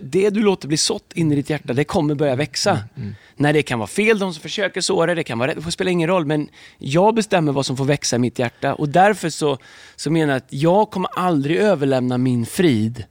det 0.00 0.30
du 0.30 0.42
låter 0.42 0.68
bli 0.68 0.76
sått 0.76 1.12
in 1.12 1.32
i 1.32 1.34
ditt 1.34 1.50
hjärta, 1.50 1.72
det 1.72 1.84
kommer 1.84 2.14
börja 2.14 2.36
växa. 2.36 2.78
När 3.36 3.52
det 3.52 3.62
kan 3.62 3.78
vara 3.78 3.86
fel, 3.86 4.18
de 4.18 4.34
som 4.34 4.42
försöker 4.42 4.80
så 4.80 5.06
det, 5.06 5.14
det 5.14 5.24
kan 5.24 5.38
vara 5.38 5.50
rätt, 5.50 5.64
det 5.64 5.70
spelar 5.70 5.92
ingen 5.92 6.08
roll. 6.08 6.26
Men 6.26 6.48
jag 6.78 7.14
bestämmer 7.14 7.52
vad 7.52 7.66
som 7.66 7.76
får 7.76 7.84
växa 7.84 8.16
i 8.16 8.18
mitt 8.18 8.38
hjärta. 8.38 8.74
Och 8.74 8.88
därför 8.88 9.30
så, 9.30 9.58
så 9.96 10.10
menar 10.10 10.32
jag 10.32 10.36
att 10.36 10.52
jag 10.52 10.90
kommer 10.90 11.10
aldrig 11.16 11.56
överlämna 11.56 12.18
min 12.18 12.46
frid 12.46 13.04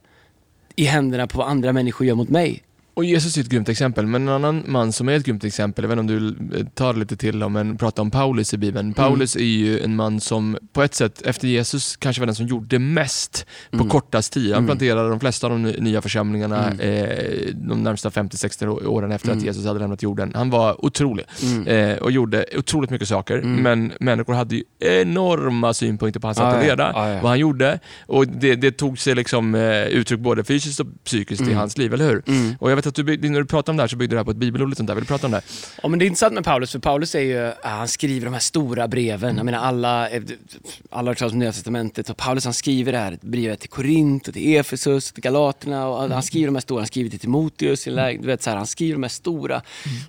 i 0.76 0.84
händerna 0.84 1.26
på 1.26 1.38
vad 1.38 1.48
andra 1.48 1.72
människor 1.72 2.06
gör 2.06 2.14
mot 2.14 2.28
mig. 2.28 2.62
Och 3.00 3.04
Jesus 3.04 3.36
är 3.36 3.40
ett 3.40 3.48
grymt 3.48 3.68
exempel, 3.68 4.06
men 4.06 4.22
en 4.22 4.34
annan 4.34 4.62
man 4.66 4.92
som 4.92 5.08
är 5.08 5.12
ett 5.12 5.24
grymt 5.24 5.44
exempel, 5.44 5.84
inte 5.84 6.00
om 6.00 6.06
du 6.06 6.36
tar 6.74 6.94
lite 6.94 7.16
till 7.16 7.42
om, 7.42 7.52
men 7.52 7.78
prata 7.78 8.02
om 8.02 8.10
Paulus 8.10 8.54
i 8.54 8.58
Bibeln. 8.58 8.94
Paulus 8.94 9.36
är 9.36 9.40
ju 9.40 9.80
en 9.80 9.96
man 9.96 10.20
som 10.20 10.58
på 10.72 10.82
ett 10.82 10.94
sätt, 10.94 11.22
efter 11.22 11.48
Jesus, 11.48 11.96
kanske 11.96 12.20
var 12.22 12.26
den 12.26 12.34
som 12.34 12.46
gjorde 12.46 12.78
mest 12.78 13.46
på 13.70 13.84
kortast 13.88 14.32
tid. 14.32 14.54
Han 14.54 14.66
planterade 14.66 15.08
de 15.08 15.20
flesta 15.20 15.46
av 15.46 15.50
de 15.52 15.62
ny- 15.62 15.76
nya 15.80 16.02
församlingarna 16.02 16.70
eh, 16.70 17.54
de 17.54 17.82
närmsta 17.82 18.08
50-60 18.08 18.66
å- 18.66 18.88
åren 18.88 19.12
efter 19.12 19.32
att 19.32 19.42
Jesus 19.42 19.66
hade 19.66 19.78
lämnat 19.80 20.02
jorden. 20.02 20.32
Han 20.34 20.50
var 20.50 20.84
otrolig 20.84 21.26
eh, 21.66 21.96
och 21.96 22.10
gjorde 22.10 22.44
otroligt 22.58 22.90
mycket 22.90 23.08
saker, 23.08 23.42
men 23.42 23.92
människor 24.00 24.34
hade 24.34 24.56
ju 24.56 24.62
enorma 24.80 25.74
synpunkter 25.74 26.20
på 26.20 26.26
hans 26.26 26.36
sätt 26.38 26.46
att 26.46 26.54
ja. 26.54 26.62
leda, 26.62 26.92
ja. 26.94 27.18
vad 27.22 27.30
han 27.30 27.38
gjorde. 27.38 27.78
Och 28.06 28.26
det, 28.26 28.54
det 28.54 28.72
tog 28.72 28.98
sig 28.98 29.14
liksom 29.14 29.54
eh, 29.54 29.82
uttryck 29.82 30.20
både 30.20 30.44
fysiskt 30.44 30.80
och 30.80 30.86
psykiskt 31.04 31.42
i 31.42 31.52
hans 31.52 31.78
liv, 31.78 31.94
eller 31.94 32.08
hur? 32.08 32.22
Och 32.58 32.70
jag 32.70 32.76
vet 32.76 32.86
att 32.90 33.06
du, 33.06 33.30
när 33.30 33.40
du 33.40 33.46
pratade 33.46 33.70
om 33.70 33.76
det 33.76 33.82
här 33.82 33.88
så 33.88 33.96
byggde 33.96 34.12
du 34.12 34.16
det 34.16 34.20
här 34.20 34.24
på 34.24 34.30
ett 34.30 34.36
bibelord. 34.36 34.76
sånt 34.76 34.86
där. 34.86 34.94
Vill 34.94 35.04
du 35.04 35.08
prata 35.08 35.26
om 35.26 35.32
det? 35.32 35.42
Ja, 35.82 35.88
men 35.88 35.98
det 35.98 36.04
är 36.04 36.06
intressant 36.06 36.34
med 36.34 36.44
Paulus, 36.44 36.72
för 36.72 36.78
Paulus 36.78 37.14
är 37.14 37.20
ju, 37.20 37.34
ja, 37.34 37.54
han 37.62 37.88
skriver 37.88 38.24
de 38.24 38.32
här 38.32 38.40
stora 38.40 38.88
breven. 38.88 39.36
Jag 39.36 39.44
menar 39.44 39.58
alla, 39.58 40.08
eh, 40.10 40.22
alla 40.90 41.10
har 41.10 41.14
talas 41.14 41.32
om 41.32 41.38
Nya 41.38 41.52
Testamentet. 41.52 42.10
Och 42.10 42.16
Paulus 42.16 42.44
han 42.44 42.54
skriver 42.54 42.92
det 42.92 42.98
här 42.98 43.18
brevet 43.20 43.60
till 43.60 43.70
Korint, 43.70 44.28
och 44.28 44.34
till 44.34 44.56
Efesus, 44.56 45.12
till 45.12 45.22
Galaterna. 45.22 45.88
Och 45.88 46.10
han 46.10 46.22
skriver 46.22 46.46
de 46.46 46.54
här 46.54 46.60
stora, 46.62 46.80
han 46.80 46.86
skriver 46.86 47.10
till 47.10 47.20
Timoteus, 47.20 47.86
läge- 47.86 48.18
du 48.20 48.26
vet, 48.26 48.42
så 48.42 48.50
här, 48.50 48.56
han 48.56 48.66
skriver 48.66 48.92
de 48.92 49.02
här 49.02 49.10
stora. 49.10 49.62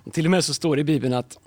Och 0.04 0.12
till 0.12 0.24
och 0.24 0.30
med 0.30 0.44
så 0.44 0.54
står 0.54 0.76
det 0.76 0.80
i 0.80 0.84
Bibeln 0.84 1.14
att 1.14 1.38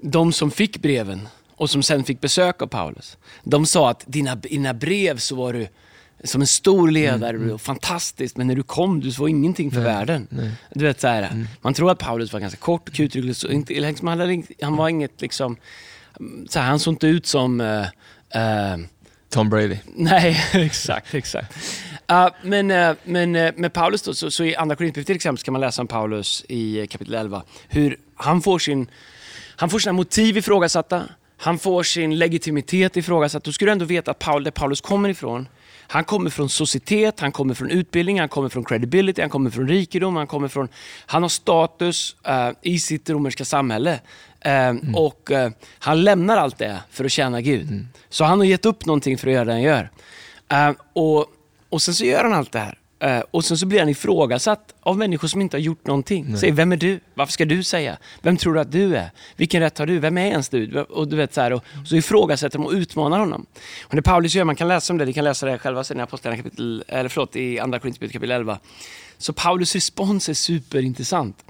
de 0.00 0.32
som 0.32 0.50
fick 0.50 0.82
breven 0.82 1.28
och 1.56 1.70
som 1.70 1.82
sen 1.82 2.04
fick 2.04 2.20
besök 2.20 2.62
av 2.62 2.66
Paulus, 2.66 3.16
de 3.44 3.66
sa 3.66 3.90
att 3.90 4.04
dina, 4.06 4.34
dina 4.34 4.74
brev 4.74 5.18
så 5.18 5.34
var 5.36 5.52
du 5.52 5.68
som 6.24 6.40
en 6.40 6.46
stor 6.46 6.90
ledare 6.90 7.52
och 7.52 7.60
fantastiskt, 7.60 8.36
men 8.36 8.46
när 8.46 8.54
du 8.54 8.62
kom, 8.62 9.00
du 9.00 9.10
var 9.10 9.28
ingenting 9.28 9.70
för 9.70 9.80
världen. 9.80 10.28
Du 10.70 10.84
vet 10.84 11.00
så 11.00 11.08
här, 11.08 11.46
Man 11.60 11.74
tror 11.74 11.90
att 11.90 11.98
Paulus 11.98 12.32
var 12.32 12.40
ganska 12.40 12.60
kort 12.60 12.88
och 12.88 13.00
inte, 13.00 13.74
liksom, 13.74 14.08
han, 14.08 14.44
han 14.62 14.76
var 14.76 14.88
inget 14.88 15.20
liksom, 15.20 15.56
så 16.48 16.58
här, 16.58 16.66
han 16.66 16.78
såg 16.78 16.94
inte 16.94 17.06
ut 17.06 17.26
som 17.26 17.60
eh, 17.60 17.80
eh, 18.42 18.78
Tom 19.32 19.48
Brady. 19.48 19.76
Nej, 19.94 20.44
exakt, 20.52 21.14
exakt. 21.14 21.58
Uh, 22.12 22.28
men 22.42 22.70
uh, 22.70 22.96
men 23.04 23.36
uh, 23.36 23.52
med 23.56 23.72
Paulus 23.72 24.02
då, 24.02 24.14
så, 24.14 24.30
så 24.30 24.44
i 24.44 24.56
Andra 24.56 24.76
Korinthierbrevet 24.76 25.06
till 25.06 25.16
exempel 25.16 25.44
kan 25.44 25.52
man 25.52 25.60
läsa 25.60 25.82
om 25.82 25.88
Paulus 25.88 26.44
i 26.48 26.80
uh, 26.80 26.86
kapitel 26.86 27.14
11. 27.14 27.42
Hur 27.68 27.96
han 28.14 28.42
får, 28.42 28.58
sin, 28.58 28.86
han 29.56 29.70
får 29.70 29.78
sina 29.78 29.92
motiv 29.92 30.36
ifrågasatta, 30.36 31.02
han 31.36 31.58
får 31.58 31.82
sin 31.82 32.18
legitimitet 32.18 32.96
ifrågasatt. 32.96 33.44
Då 33.44 33.52
ska 33.52 33.64
du 33.64 33.72
ändå 33.72 33.84
veta 33.84 34.10
att 34.10 34.18
Paul, 34.18 34.44
där 34.44 34.50
Paulus 34.50 34.80
kommer 34.80 35.08
ifrån, 35.08 35.48
han 35.88 36.04
kommer 36.04 36.30
från 36.30 36.48
societet, 36.48 37.20
han 37.20 37.32
kommer 37.32 37.54
från 37.54 37.70
utbildning, 37.70 38.20
han 38.20 38.28
kommer 38.28 38.48
från 38.48 38.64
credibility, 38.64 39.20
han 39.20 39.30
kommer 39.30 39.50
från 39.50 39.68
rikedom, 39.68 40.16
han 40.16 40.26
kommer 40.26 40.48
från... 40.48 40.68
Han 41.06 41.22
har 41.22 41.28
status 41.28 42.16
uh, 42.28 42.50
i 42.62 42.78
sitt 42.78 43.10
romerska 43.10 43.44
samhälle. 43.44 44.00
Eh, 44.40 44.72
Och 44.94 45.30
eh, 45.30 45.50
han 45.78 46.04
lämnar 46.04 46.36
allt 46.36 46.58
det 46.58 46.78
för 46.90 47.04
att 47.04 47.12
tjäna 47.12 47.40
Gud. 47.40 47.86
Så 48.08 48.24
han 48.24 48.38
har 48.38 48.44
gett 48.46 48.66
upp 48.66 48.86
någonting 48.86 49.18
för 49.18 49.26
att 49.28 49.34
göra 49.34 49.44
det 49.44 49.52
han 49.52 49.62
gör. 49.62 49.90
Och, 50.92 51.26
och 51.68 51.82
sen 51.82 51.94
så 51.94 52.04
gör 52.04 52.24
han 52.24 52.32
allt 52.32 52.52
det 52.52 52.58
här. 52.58 52.78
Eh, 53.02 53.22
och 53.30 53.44
sen 53.44 53.58
så 53.58 53.66
blir 53.66 53.78
han 53.78 53.88
ifrågasatt 53.88 54.74
av 54.80 54.98
människor 54.98 55.28
som 55.28 55.40
inte 55.40 55.56
har 55.56 55.62
gjort 55.62 55.86
någonting. 55.86 56.36
Säger, 56.36 56.52
vem 56.52 56.72
är 56.72 56.76
du? 56.76 57.00
Varför 57.14 57.32
ska 57.32 57.44
du 57.44 57.62
säga? 57.62 57.98
Vem 58.20 58.36
tror 58.36 58.54
du 58.54 58.60
att 58.60 58.72
du 58.72 58.96
är? 58.96 59.10
Vilken 59.36 59.60
rätt 59.60 59.78
har 59.78 59.86
du? 59.86 59.98
Vem 59.98 60.18
är 60.18 60.26
ens 60.26 60.48
du? 60.48 60.80
Och, 60.80 61.08
du 61.08 61.16
vet, 61.16 61.34
så 61.34 61.40
här, 61.40 61.52
och, 61.52 61.64
så 61.84 61.96
ifrågasätter 61.96 62.58
de 62.58 62.66
och 62.66 62.72
utmanar 62.72 63.18
honom. 63.18 63.46
Och 63.82 63.96
det 63.96 64.02
Paulus 64.02 64.34
gör, 64.34 64.44
man 64.44 64.56
kan 64.56 64.68
läsa 64.68 64.92
om 64.92 64.98
det, 64.98 65.04
ni 65.04 65.12
kan 65.12 65.24
läsa 65.24 65.46
det 65.46 65.58
själva 65.58 65.84
sen 65.84 65.98
i 65.98 66.02
Apostlagärningarna 66.02 66.48
kapitel, 66.48 66.84
eller 66.88 67.08
förlåt, 67.08 67.36
i 67.36 67.58
Andra 67.58 67.78
Korinthierbrevet 67.78 68.12
kapitel 68.12 68.30
11. 68.30 68.58
Så 69.18 69.32
Paulus 69.32 69.74
respons 69.74 70.28
är 70.28 70.34
superintressant. 70.34 71.44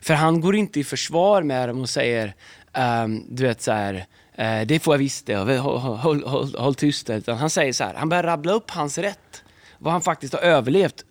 För 0.00 0.14
han 0.14 0.40
går 0.40 0.56
inte 0.56 0.80
i 0.80 0.84
försvar 0.84 1.42
med 1.42 1.68
dem 1.68 1.80
och 1.80 1.90
säger, 1.90 2.34
ehm, 2.72 3.22
du 3.28 3.42
vet 3.42 3.62
så 3.62 3.72
här, 3.72 4.06
eh, 4.34 4.60
det 4.66 4.80
får 4.80 4.94
jag 4.94 4.98
visst 4.98 5.26
det, 5.26 5.36
håll, 5.36 5.58
håll, 5.58 5.96
håll, 5.96 6.24
håll, 6.24 6.54
håll 6.58 6.74
tyst. 6.74 7.10
Utan 7.10 7.38
han 7.38 7.50
säger 7.50 7.72
så 7.72 7.84
här, 7.84 7.94
han 7.94 8.08
börjar 8.08 8.22
rabbla 8.22 8.52
upp 8.52 8.70
hans 8.70 8.98
rätt. 8.98 9.41
Vad 9.82 9.92
han 9.92 10.02
faktiskt 10.02 10.32
har 10.32 10.40
överlevt. 10.40 11.04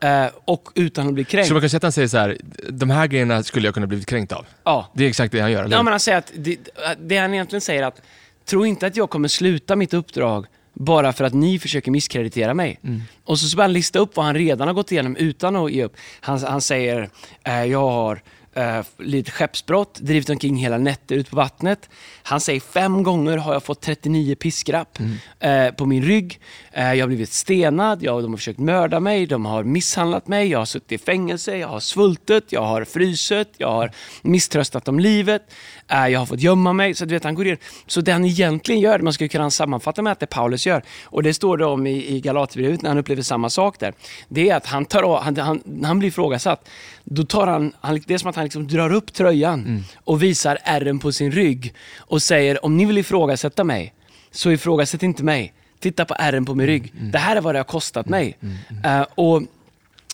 eh, 0.00 0.26
och 0.44 0.68
utan 0.74 1.08
att 1.08 1.14
bli 1.14 1.24
kränkt. 1.24 1.48
Så 1.48 1.54
man 1.54 1.60
kan 1.60 1.70
säga 1.70 1.76
att 1.76 1.82
han 1.82 1.92
säger 1.92 2.08
så 2.08 2.18
här, 2.18 2.38
de 2.70 2.90
här 2.90 3.06
grejerna 3.06 3.42
skulle 3.42 3.66
jag 3.68 3.74
kunna 3.74 3.86
blivit 3.86 4.06
kränkt 4.06 4.32
av. 4.32 4.46
Ja. 4.64 4.90
Det 4.94 5.04
är 5.04 5.08
exakt 5.08 5.32
det 5.32 5.40
han 5.40 5.52
gör, 5.52 5.64
eller 5.64 5.76
Ja, 5.76 5.82
men 5.82 5.92
han 5.92 6.00
säger 6.00 6.18
att 6.18 6.32
det, 6.36 6.56
det 6.98 7.16
han 7.18 7.34
egentligen 7.34 7.60
säger 7.60 7.82
att, 7.82 8.02
tro 8.44 8.66
inte 8.66 8.86
att 8.86 8.96
jag 8.96 9.10
kommer 9.10 9.28
sluta 9.28 9.76
mitt 9.76 9.94
uppdrag 9.94 10.46
bara 10.74 11.12
för 11.12 11.24
att 11.24 11.34
ni 11.34 11.58
försöker 11.58 11.90
misskreditera 11.90 12.54
mig. 12.54 12.80
Och 13.24 13.38
så, 13.38 13.46
så 13.48 13.56
börjar 13.56 13.68
han 13.68 13.72
lista 13.72 13.98
upp 13.98 14.16
vad 14.16 14.26
han 14.26 14.34
redan 14.34 14.68
har 14.68 14.74
gått 14.74 14.92
igenom 14.92 15.16
utan 15.16 15.56
att 15.56 15.72
ge 15.72 15.84
upp. 15.84 15.96
Han, 16.20 16.38
han 16.44 16.60
säger, 16.60 17.08
eh, 17.44 17.64
jag 17.64 17.78
har 17.90 18.22
uh, 18.58 18.80
lidit 18.98 19.30
skeppsbrott, 19.30 19.98
drivit 20.00 20.30
omkring 20.30 20.56
hela 20.56 20.78
nätter 20.78 21.14
ut 21.14 21.30
på 21.30 21.36
vattnet. 21.36 21.88
Han 22.22 22.40
säger 22.40 22.60
fem 22.60 23.02
gånger 23.02 23.36
har 23.36 23.52
jag 23.52 23.62
fått 23.62 23.80
39 23.80 24.34
piskrapp 24.34 24.98
Mm. 24.98 25.66
eh, 25.68 25.74
på 25.74 25.86
min 25.86 26.02
rygg. 26.02 26.40
Eh, 26.72 26.92
jag 26.94 27.02
har 27.02 27.06
blivit 27.06 27.32
stenad, 27.32 28.02
jag, 28.02 28.22
de 28.22 28.32
har 28.32 28.36
försökt 28.36 28.58
mörda 28.58 29.00
mig, 29.00 29.26
de 29.26 29.46
har 29.46 29.64
misshandlat 29.64 30.28
mig, 30.28 30.48
jag 30.48 30.58
har 30.58 30.66
suttit 30.66 30.92
i 30.92 30.98
fängelse, 30.98 31.56
jag 31.56 31.68
har 31.68 31.80
svultit, 31.80 32.44
jag 32.52 32.62
har 32.62 32.84
frysit, 32.84 33.48
jag 33.56 33.70
har 33.72 33.90
misströstat 34.22 34.88
om 34.88 35.00
livet, 35.00 35.42
jag 35.88 36.18
har 36.18 36.26
fått 36.26 36.40
gömma 36.40 36.72
mig. 36.72 36.94
Så, 36.94 37.04
du 37.04 37.14
vet, 37.14 37.24
han 37.24 37.34
går 37.34 37.46
in. 37.46 37.56
så 37.86 38.00
det 38.00 38.12
han 38.12 38.24
egentligen 38.24 38.80
gör, 38.80 38.98
man 38.98 39.12
skulle 39.12 39.28
kunna 39.28 39.50
sammanfatta 39.50 40.02
med 40.02 40.12
att 40.12 40.20
det 40.20 40.26
Paulus 40.26 40.66
gör, 40.66 40.82
och 41.04 41.22
det 41.22 41.34
står 41.34 41.56
det 41.56 41.64
om 41.64 41.86
i, 41.86 42.08
i 42.16 42.20
Galaterbrevet 42.20 42.82
när 42.82 42.90
han 42.90 42.98
upplever 42.98 43.22
samma 43.22 43.50
sak 43.50 43.78
där, 43.80 43.94
det 44.28 44.50
är 44.50 44.56
att 44.56 44.66
han, 44.66 44.84
tar, 44.84 45.20
han, 45.20 45.36
han, 45.36 45.84
han 45.84 45.98
blir 45.98 46.08
ifrågasatt, 46.08 46.68
då 47.04 47.24
tar 47.24 47.46
han, 47.46 47.72
han, 47.80 48.00
det 48.06 48.14
är 48.14 48.18
som 48.18 48.30
att 48.30 48.36
han 48.36 48.44
liksom 48.44 48.68
drar 48.68 48.92
upp 48.92 49.12
tröjan 49.12 49.84
och 50.04 50.22
visar 50.22 50.58
ärren 50.64 50.98
på 50.98 51.12
sin 51.12 51.32
rygg 51.32 51.74
och 51.98 52.22
säger, 52.22 52.64
om 52.64 52.76
ni 52.76 52.84
vill 52.84 52.98
ifrågasätta 52.98 53.64
mig, 53.64 53.94
så 54.30 54.50
ifrågasätt 54.50 55.02
inte 55.02 55.24
mig. 55.24 55.52
Titta 55.80 56.04
på 56.04 56.14
ärren 56.18 56.44
på 56.44 56.54
min 56.54 56.66
rygg. 56.66 56.92
Det 57.12 57.18
här 57.18 57.36
är 57.36 57.40
vad 57.40 57.54
det 57.54 57.58
har 57.58 57.64
kostat 57.64 58.08
mig. 58.08 58.38
Eh, 58.84 59.06
och 59.14 59.42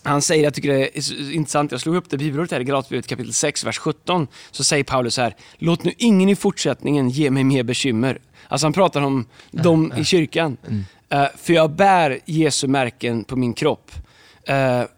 han 0.03 0.21
säger, 0.21 0.43
jag 0.43 0.53
tycker 0.53 0.69
det 0.69 0.97
är 0.97 1.31
intressant, 1.31 1.71
jag 1.71 1.81
slog 1.81 1.95
upp 1.95 2.09
det 2.09 2.17
bibelordet 2.17 2.51
här 2.51 2.59
i 2.59 2.63
Galaterbrevet 2.63 3.07
kapitel 3.07 3.33
6, 3.33 3.65
vers 3.65 3.77
17. 3.77 4.27
Så 4.51 4.63
säger 4.63 4.83
Paulus 4.83 5.17
här, 5.17 5.35
låt 5.57 5.83
nu 5.83 5.91
ingen 5.97 6.29
i 6.29 6.35
fortsättningen 6.35 7.09
ge 7.09 7.31
mig 7.31 7.43
mer 7.43 7.63
bekymmer. 7.63 8.19
Alltså 8.47 8.65
han 8.65 8.73
pratar 8.73 9.01
om 9.01 9.25
dem 9.51 9.93
i 9.97 10.03
kyrkan. 10.03 10.57
Eh, 11.09 11.25
för 11.37 11.53
jag 11.53 11.71
bär 11.71 12.19
Jesu 12.25 12.67
märken 12.67 13.23
på 13.23 13.35
min 13.35 13.53
kropp. 13.53 13.91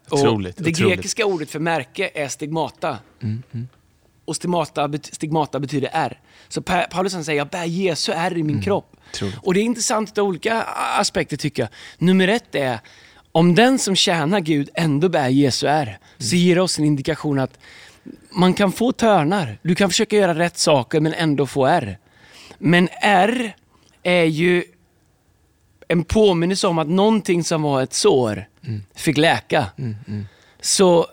Och 0.08 0.18
Otroligt, 0.18 0.56
det 0.56 0.70
otroligt. 0.70 0.78
grekiska 0.96 1.26
ordet 1.26 1.50
för 1.50 1.58
märke 1.58 2.10
är 2.14 2.28
stigmata. 2.28 2.98
Och 4.24 4.36
stigmata, 4.36 4.90
stigmata 5.02 5.60
betyder 5.60 5.90
ärr. 5.92 6.20
Så 6.48 6.62
Pa- 6.62 6.86
Paulus 6.90 7.12
säger, 7.12 7.32
jag 7.38 7.48
bär 7.48 7.64
Jesu 7.64 8.12
ärr 8.12 8.38
i 8.38 8.42
min 8.42 8.62
kropp. 8.62 8.96
Otroligt. 9.12 9.36
Och 9.42 9.54
det 9.54 9.60
är 9.60 9.64
intressant 9.64 10.18
av 10.18 10.24
olika 10.26 10.62
aspekter 10.98 11.36
tycker 11.36 11.62
jag. 11.62 11.68
Nummer 11.98 12.28
ett 12.28 12.54
är, 12.54 12.78
om 13.32 13.54
den 13.54 13.78
som 13.78 13.96
tjänar 13.96 14.40
Gud 14.40 14.70
ändå 14.74 15.08
bär 15.08 15.28
Jesu 15.28 15.66
ärr, 15.66 15.98
så 16.18 16.36
ger 16.36 16.54
det 16.54 16.60
oss 16.62 16.78
en 16.78 16.84
indikation 16.84 17.38
att 17.38 17.58
man 18.30 18.54
kan 18.54 18.72
få 18.72 18.92
törnar. 18.92 19.58
Du 19.62 19.74
kan 19.74 19.90
försöka 19.90 20.16
göra 20.16 20.34
rätt 20.38 20.58
saker 20.58 21.00
men 21.00 21.14
ändå 21.14 21.46
få 21.46 21.66
ärr. 21.66 21.98
Men 22.58 22.88
ärr 23.02 23.56
är 24.02 24.24
ju 24.24 24.64
en 25.92 26.04
påminnelse 26.04 26.66
om 26.66 26.78
att 26.78 26.88
någonting 26.88 27.44
som 27.44 27.62
var 27.62 27.82
ett 27.82 27.92
sår 27.94 28.44
fick 28.94 29.16
läka. 29.16 29.66
Så 30.60 31.06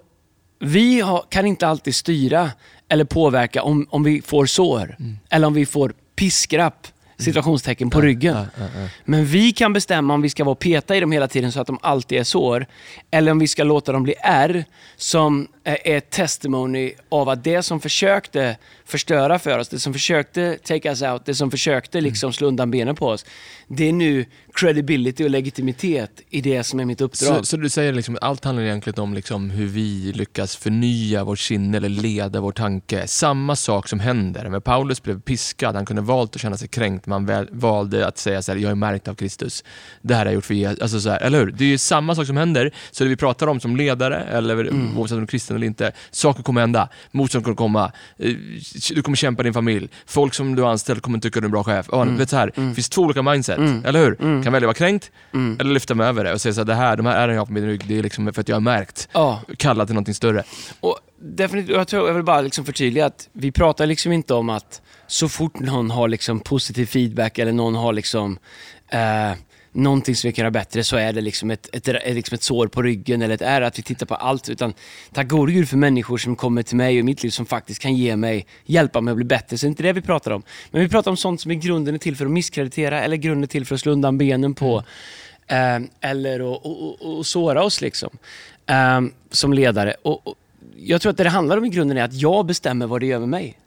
vi 0.59 1.01
har, 1.01 1.23
kan 1.29 1.45
inte 1.45 1.67
alltid 1.67 1.95
styra 1.95 2.51
eller 2.89 3.05
påverka 3.05 3.63
om, 3.63 3.87
om 3.89 4.03
vi 4.03 4.21
får 4.21 4.45
sår. 4.45 4.95
Eller 5.29 5.47
om 5.47 5.53
vi 5.53 5.65
får 5.65 5.93
piskrapp, 6.15 6.87
situationstecken, 7.17 7.89
på 7.89 8.01
ryggen. 8.01 8.45
Men 9.05 9.25
vi 9.25 9.51
kan 9.51 9.73
bestämma 9.73 10.13
om 10.13 10.21
vi 10.21 10.29
ska 10.29 10.43
vara 10.43 10.55
peta 10.55 10.95
i 10.95 10.99
dem 10.99 11.11
hela 11.11 11.27
tiden 11.27 11.51
så 11.51 11.61
att 11.61 11.67
de 11.67 11.79
alltid 11.81 12.19
är 12.19 12.23
sår. 12.23 12.65
Eller 13.11 13.31
om 13.31 13.39
vi 13.39 13.47
ska 13.47 13.63
låta 13.63 13.91
dem 13.91 14.03
bli 14.03 14.15
ärr 14.21 14.65
som 14.97 15.47
är 15.63 15.77
ett 15.83 16.09
testimony 16.09 16.91
av 17.09 17.29
att 17.29 17.43
det 17.43 17.63
som 17.63 17.81
försökte 17.81 18.57
förstöra 18.85 19.39
för 19.39 19.59
oss, 19.59 19.69
det 19.69 19.79
som 19.79 19.93
försökte 19.93 20.57
take 20.63 20.89
us 20.89 21.01
out, 21.01 21.25
det 21.25 21.35
som 21.35 21.51
försökte 21.51 22.01
liksom 22.01 22.33
slå 22.33 22.47
undan 22.47 22.71
benen 22.71 22.95
på 22.95 23.07
oss. 23.07 23.25
Det 23.67 23.89
är 23.89 23.93
nu 23.93 24.25
credibility 24.53 25.23
och 25.25 25.29
legitimitet 25.29 26.21
i 26.29 26.41
det 26.41 26.63
som 26.63 26.79
är 26.79 26.85
mitt 26.85 27.01
uppdrag. 27.01 27.37
Så, 27.37 27.43
så 27.45 27.57
du 27.57 27.69
säger 27.69 27.93
liksom 27.93 28.17
allt 28.21 28.45
handlar 28.45 28.63
egentligen 28.63 28.99
om 28.99 29.13
liksom 29.13 29.49
hur 29.49 29.67
vi 29.67 30.11
lyckas 30.15 30.55
förnya 30.55 31.23
vårt 31.23 31.39
sinne 31.39 31.77
eller 31.77 31.89
leda 31.89 32.41
vår 32.41 32.51
tanke. 32.51 33.07
Samma 33.07 33.55
sak 33.55 33.87
som 33.87 33.99
händer. 33.99 34.49
Men 34.49 34.61
Paulus 34.61 35.03
blev 35.03 35.21
piskad, 35.21 35.75
han 35.75 35.85
kunde 35.85 36.01
valt 36.01 36.35
att 36.35 36.41
känna 36.41 36.57
sig 36.57 36.67
kränkt, 36.67 37.05
men 37.05 37.11
han 37.13 37.25
väl, 37.25 37.47
valde 37.51 38.07
att 38.07 38.17
säga 38.17 38.41
så 38.41 38.51
här, 38.51 38.59
jag 38.59 38.71
är 38.71 38.75
märkt 38.75 39.07
av 39.07 39.15
Kristus. 39.15 39.63
Det 40.01 40.13
här 40.13 40.19
har 40.19 40.25
jag 40.25 40.33
gjort 40.33 40.45
för 40.45 40.53
Jesus. 40.53 40.81
Alltså 40.81 41.01
så 41.01 41.09
här, 41.09 41.21
eller 41.21 41.39
hur? 41.39 41.51
Det 41.51 41.63
är 41.63 41.69
ju 41.69 41.77
samma 41.77 42.15
sak 42.15 42.27
som 42.27 42.37
händer. 42.37 42.73
Så 42.91 43.03
det 43.03 43.09
vi 43.09 43.15
pratar 43.15 43.47
om 43.47 43.59
som 43.59 43.75
ledare, 43.75 44.23
eller 44.23 44.59
Mm. 44.59 44.97
oavsett 44.97 45.17
om 45.17 45.27
kristen 45.27 45.58
eller 45.59 45.67
inte, 45.67 45.91
saker 46.11 46.43
kommer 46.43 46.61
hända. 46.61 46.89
Motstånd 47.11 47.43
kommer 47.43 47.55
komma. 47.55 47.91
Eh, 48.17 48.33
Du 48.95 49.01
kommer 49.01 49.15
kämpa 49.17 49.43
din 49.43 49.53
familj. 49.53 49.87
Folk 50.05 50.33
som 50.33 50.55
du 50.55 50.61
har 50.61 50.69
anställt 50.71 51.01
kommer 51.01 51.19
tycka 51.19 51.39
du 51.39 51.43
är 51.43 51.47
en 51.47 51.51
bra 51.51 51.63
chef. 51.63 51.89
Mm. 51.93 52.17
vet 52.17 52.29
så 52.29 52.35
här, 52.37 52.51
Det 52.55 52.73
finns 52.75 52.89
två 52.89 53.01
olika 53.01 53.21
mindset, 53.21 53.57
eller 53.85 53.99
hur? 54.05 54.15
Kan 54.15 54.53
välja 54.53 54.57
att 54.57 54.63
vara 54.63 54.73
kränkt, 54.73 55.11
Mm. 55.33 55.57
eller 55.59 55.73
lyfta 55.73 55.95
mig 55.95 56.07
över 56.07 56.23
det 56.23 56.33
och 56.33 56.41
säga 56.41 56.53
så 56.53 56.59
här, 56.61 56.65
det 56.65 56.75
här, 56.75 56.97
de 56.97 57.05
här 57.05 57.15
ärren 57.17 57.35
jag 57.35 57.41
har 57.41 57.45
på 57.45 57.53
min 57.53 57.65
rygg, 57.65 57.83
det 57.87 57.97
är 57.99 58.03
liksom 58.03 58.33
för 58.33 58.41
att 58.41 58.49
jag 58.49 58.55
har 58.55 58.61
märkt. 58.61 59.09
Ja. 59.13 59.41
Kallad 59.57 59.87
till 59.87 59.93
någonting 59.95 60.13
större. 60.15 60.43
Och 60.79 60.99
definitivt, 61.21 61.75
jag, 61.75 61.87
tror, 61.87 62.07
jag 62.07 62.13
vill 62.13 62.23
bara 62.23 62.41
liksom 62.41 62.65
förtydliga 62.65 63.05
att 63.05 63.29
vi 63.33 63.51
pratar 63.51 63.85
liksom 63.85 64.11
inte 64.11 64.33
om 64.33 64.49
att 64.49 64.81
så 65.07 65.29
fort 65.29 65.59
någon 65.59 65.91
har 65.91 66.07
liksom 66.07 66.39
positiv 66.39 66.85
feedback 66.85 67.39
eller 67.39 67.51
någon 67.51 67.75
har 67.75 67.93
liksom 67.93 68.37
eh, 68.91 69.31
någonting 69.71 70.15
som 70.15 70.27
vi 70.27 70.33
kan 70.33 70.43
göra 70.43 70.51
bättre 70.51 70.83
så 70.83 70.97
är 70.97 71.13
det 71.13 71.21
liksom 71.21 71.51
ett, 71.51 71.69
ett, 71.73 71.87
ett, 71.87 72.15
liksom 72.15 72.35
ett 72.35 72.43
sår 72.43 72.67
på 72.67 72.81
ryggen 72.81 73.21
eller 73.21 73.35
ett 73.35 73.41
ärr, 73.41 73.61
att 73.61 73.79
vi 73.79 73.83
tittar 73.83 74.05
på 74.05 74.15
allt. 74.15 74.49
Utan 74.49 74.73
tack 75.13 75.27
gode 75.27 75.51
gud 75.51 75.69
för 75.69 75.77
människor 75.77 76.17
som 76.17 76.35
kommer 76.35 76.63
till 76.63 76.77
mig 76.77 76.99
och 76.99 77.05
mitt 77.05 77.23
liv 77.23 77.29
som 77.29 77.45
faktiskt 77.45 77.81
kan 77.81 77.95
ge 77.95 78.15
mig, 78.15 78.45
hjälpa 78.65 79.01
mig 79.01 79.11
att 79.11 79.15
bli 79.15 79.25
bättre. 79.25 79.57
Så 79.57 79.65
det 79.65 79.67
är 79.67 79.69
inte 79.69 79.83
det 79.83 79.93
vi 79.93 80.01
pratar 80.01 80.31
om. 80.31 80.43
Men 80.71 80.81
vi 80.81 80.89
pratar 80.89 81.11
om 81.11 81.17
sånt 81.17 81.41
som 81.41 81.51
i 81.51 81.55
grunden 81.55 81.95
är 81.95 81.99
till 81.99 82.15
för 82.15 82.25
att 82.25 82.31
misskreditera 82.31 83.01
eller 83.01 83.17
grunden 83.17 83.43
är 83.43 83.47
till 83.47 83.65
för 83.65 83.75
att 83.75 83.81
slå 83.81 83.91
undan 83.91 84.17
benen 84.17 84.53
på. 84.53 84.83
Eh, 85.47 85.79
eller 86.01 86.39
att 86.39 86.65
och, 86.65 87.01
och, 87.01 87.17
och 87.17 87.25
såra 87.25 87.63
oss 87.63 87.81
liksom. 87.81 88.09
Eh, 88.65 89.01
som 89.31 89.53
ledare. 89.53 89.95
Och, 90.01 90.27
och, 90.27 90.35
jag 90.75 91.01
tror 91.01 91.09
att 91.09 91.17
det 91.17 91.23
det 91.23 91.29
handlar 91.29 91.57
om 91.57 91.65
i 91.65 91.69
grunden 91.69 91.97
är 91.97 92.03
att 92.03 92.13
jag 92.13 92.45
bestämmer 92.45 92.87
vad 92.87 93.01
det 93.01 93.05
gör 93.05 93.19
med 93.19 93.29
mig. 93.29 93.57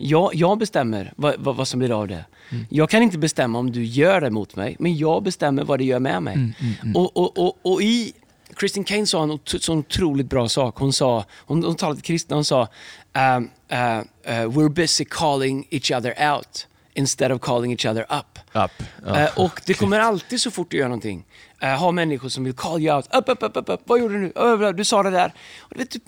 Jag, 0.00 0.34
jag 0.34 0.58
bestämmer 0.58 1.12
vad, 1.16 1.34
vad, 1.38 1.56
vad 1.56 1.68
som 1.68 1.78
blir 1.78 2.00
av 2.00 2.08
det. 2.08 2.24
Jag 2.68 2.90
kan 2.90 3.02
inte 3.02 3.18
bestämma 3.18 3.58
om 3.58 3.72
du 3.72 3.84
gör 3.84 4.20
det 4.20 4.30
mot 4.30 4.56
mig, 4.56 4.76
men 4.78 4.96
jag 4.96 5.22
bestämmer 5.22 5.64
vad 5.64 5.78
det 5.78 5.84
gör 5.84 5.98
med 5.98 6.22
mig. 6.22 6.54
Och, 6.94 7.16
och, 7.16 7.38
och, 7.38 7.58
och 7.62 7.82
i 7.82 8.12
Christine 8.58 8.84
Kane 8.84 9.06
sa 9.06 9.22
en 9.22 9.38
sån 9.44 9.78
otroligt 9.78 10.30
bra 10.30 10.48
sak. 10.48 10.76
Hon, 10.78 10.92
sa, 10.92 11.24
hon, 11.36 11.64
hon 11.64 11.74
talade 11.74 11.96
till 11.96 12.06
kristna, 12.06 12.36
hon 12.36 12.44
sa 12.44 12.60
um, 12.60 13.50
uh, 13.72 13.78
uh, 13.78 14.02
“We're 14.26 14.68
busy 14.68 15.04
calling 15.04 15.66
each 15.70 15.92
other 15.92 16.32
out 16.34 16.66
instead 16.94 17.32
of 17.32 17.40
calling 17.40 17.72
each 17.72 17.86
other 17.86 18.02
up”. 18.02 18.38
Up. 18.52 18.70
Eh, 19.06 19.38
och 19.38 19.60
det 19.66 19.74
kommer 19.74 20.00
alltid 20.00 20.40
så 20.40 20.50
fort 20.50 20.70
du 20.70 20.76
gör 20.76 20.88
någonting, 20.88 21.24
uh, 21.62 21.68
ha 21.68 21.92
människor 21.92 22.28
som 22.28 22.44
vill 22.44 22.54
call 22.54 22.80
you 22.80 22.96
out. 22.96 23.14
Upp, 23.14 23.28
upp, 23.28 23.42
upp, 23.42 23.56
upp, 23.56 23.68
upp. 23.68 23.80
Vad 23.84 24.00
gjorde 24.00 24.14
du 24.14 24.20
nu? 24.20 24.72
Du 24.72 24.84
sa 24.84 25.02
det 25.02 25.10
där. 25.10 25.32
Och 25.60 25.70
du 25.74 25.78
vet, 25.78 25.90
du, 25.90 26.00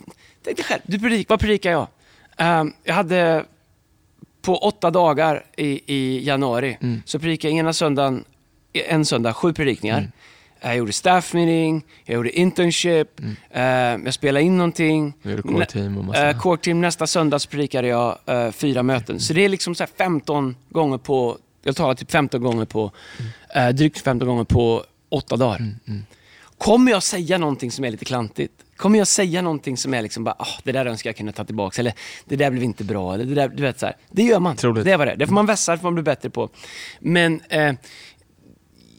tänk 0.45 0.57
dig 0.57 0.65
själv, 0.65 0.83
du 0.85 0.99
predik, 0.99 1.29
vad 1.29 1.41
predikar 1.41 1.71
jag? 1.71 1.87
Um, 2.61 2.73
jag 2.85 2.95
hade 2.95 3.45
på 4.43 4.57
åtta 4.59 4.91
dagar 4.91 5.45
i, 5.57 5.81
i 5.95 6.25
januari, 6.27 6.79
så 7.05 7.19
predikade 7.19 7.53
jag 7.55 7.59
ena 7.59 7.73
söndagen, 7.73 8.25
en 8.73 9.05
söndag, 9.05 9.33
sju 9.35 9.53
predikningar. 9.53 10.11
Jag 10.63 10.77
gjorde 10.77 10.93
staff 10.93 11.35
meeting, 11.35 11.83
jag 12.05 12.15
gjorde 12.15 12.39
internship, 12.39 13.21
eh, 13.51 13.63
jag 13.63 14.15
spelade 14.15 14.45
in 14.45 14.57
någonting. 14.57 15.13
Vi 15.23 15.31
gjorde 15.31 15.43
core 15.43 15.67
team 15.67 15.99
och 15.99 16.05
massa- 16.05 16.29
Eh, 16.31 16.39
core 16.39 16.57
team, 16.59 16.81
nästa 16.81 17.07
söndag 17.07 17.39
så 17.39 17.49
predikade 17.49 17.89
jag 17.89 18.19
eh, 18.27 18.51
fyra 18.51 18.83
möten. 18.83 19.21
Så 19.21 19.33
det 19.33 19.45
är 19.45 19.49
liksom 19.49 19.75
så 19.75 19.83
här 19.83 19.91
15 19.99 20.57
gånger 20.71 20.99
på, 20.99 21.39
jag 21.63 21.77
talar 21.77 21.95
typ 21.95 22.11
15 22.11 22.43
gånger 22.43 22.65
på, 22.65 22.91
eh, 23.55 23.69
drygt 23.69 23.99
15 23.99 24.29
gånger 24.29 24.45
på 24.45 24.85
åtta 25.09 25.37
dagar. 25.37 25.59
Kommer 26.61 26.91
jag 26.91 27.03
säga 27.03 27.39
någonting 27.39 27.71
som 27.71 27.85
är 27.85 27.91
lite 27.91 28.05
klantigt? 28.05 28.53
Kommer 28.77 28.99
jag 28.99 29.07
säga 29.07 29.43
någonting 29.43 29.77
som 29.77 29.95
är 29.95 30.03
liksom 30.03 30.25
bara, 30.25 30.35
ah, 30.39 30.59
det 30.65 30.73
där 30.73 30.87
önskar 30.87 31.11
jag 31.11 31.17
kunna 31.17 31.33
ta 31.33 31.45
tillbaka 31.45 31.81
eller 31.81 31.93
det 32.25 32.37
där 32.37 32.51
blev 32.51 32.63
inte 32.63 32.85
bra, 32.85 33.15
eller 33.15 33.25
det 33.25 33.35
där, 33.35 33.49
du 33.49 33.63
vet 33.63 33.81
så 33.81 33.87
här. 33.87 33.97
Det 34.11 34.23
gör 34.23 34.41
man. 34.41 34.57
Troligt. 34.57 34.85
Det 34.85 34.93
är 34.93 34.99
vad 34.99 35.07
det 35.07 35.13
är. 35.13 35.17
Det 35.17 35.27
får 35.27 35.35
man 35.35 35.47
vässa, 35.47 35.73
det 35.73 35.79
får 35.79 35.87
man 35.87 35.95
bli 35.95 36.03
bättre 36.03 36.31
på. 36.31 36.49
Men 36.99 37.41
eh, 37.49 37.73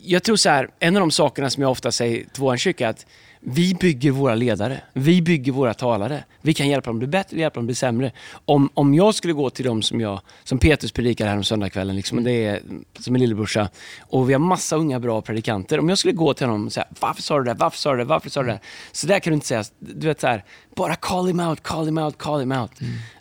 jag 0.02 0.24
tror 0.24 0.36
så 0.36 0.50
här, 0.50 0.70
en 0.80 0.96
av 0.96 1.00
de 1.00 1.12
sakerna 1.12 1.50
som 1.50 1.64
jag 1.64 1.72
ofta 1.72 1.92
säger 1.92 2.18
till 2.18 2.42
vår 2.42 2.58
kyrka 2.58 2.86
är 2.86 2.90
att 2.90 3.06
vi 3.44 3.74
bygger 3.74 4.12
våra 4.12 4.36
ledare. 4.36 4.82
Vi 4.94 5.22
bygger 5.22 5.52
våra 5.52 5.74
talare. 5.74 6.24
Vi 6.42 6.54
kan 6.54 6.70
hjälpa 6.70 6.90
dem 6.90 7.00
bli 7.00 7.08
bättre, 7.08 7.40
hjälpa 7.40 7.60
dem 7.60 7.66
bli 7.66 7.76
sämre. 7.76 8.12
Om, 8.46 8.70
om 8.74 8.94
jag 8.94 9.16
skulle 9.16 9.34
gå 9.34 9.50
till 9.50 9.66
dem 9.66 9.82
som 9.82 10.02
jag, 10.02 10.22
som 10.44 10.58
Petrus 10.58 10.92
predikar 10.92 11.28
här 11.28 11.38
om 11.38 11.44
söndagskvällen, 11.44 11.96
liksom, 11.96 12.18
och 12.18 12.24
det 12.24 12.46
är 12.46 12.62
som 13.00 13.16
en 13.16 13.22
lillebrorsa, 13.22 13.70
och 14.00 14.30
vi 14.30 14.34
har 14.34 14.40
massa 14.40 14.76
unga 14.76 15.00
bra 15.00 15.22
predikanter. 15.22 15.80
Om 15.80 15.90
jag 15.90 15.98
skulle 15.98 16.14
gå 16.14 16.34
till 16.34 16.48
honom 16.48 16.66
och 16.66 16.74
säga, 16.74 16.88
varför 17.00 17.22
sa 17.22 17.38
du 17.38 17.44
det? 17.44 17.54
Varför 17.54 17.78
sa 17.78 17.92
du 17.92 17.98
det? 17.98 18.04
Varför 18.04 18.30
sa 18.30 18.44
du 18.44 18.50
det? 18.50 18.60
Så 18.92 19.08
där 19.08 19.20
kan 19.20 19.32
du 19.32 19.36
inte 19.36 19.48
säga. 19.48 19.64
Du 19.80 20.08
vet 20.08 20.22
så 20.22 20.28
här, 20.28 20.44
bara 20.76 20.96
call 20.96 21.28
him 21.28 21.40
out, 21.40 21.64
call 21.64 21.86
him 21.86 21.98
out, 21.98 22.18
call 22.18 22.40
him 22.40 22.52
out. 22.52 22.72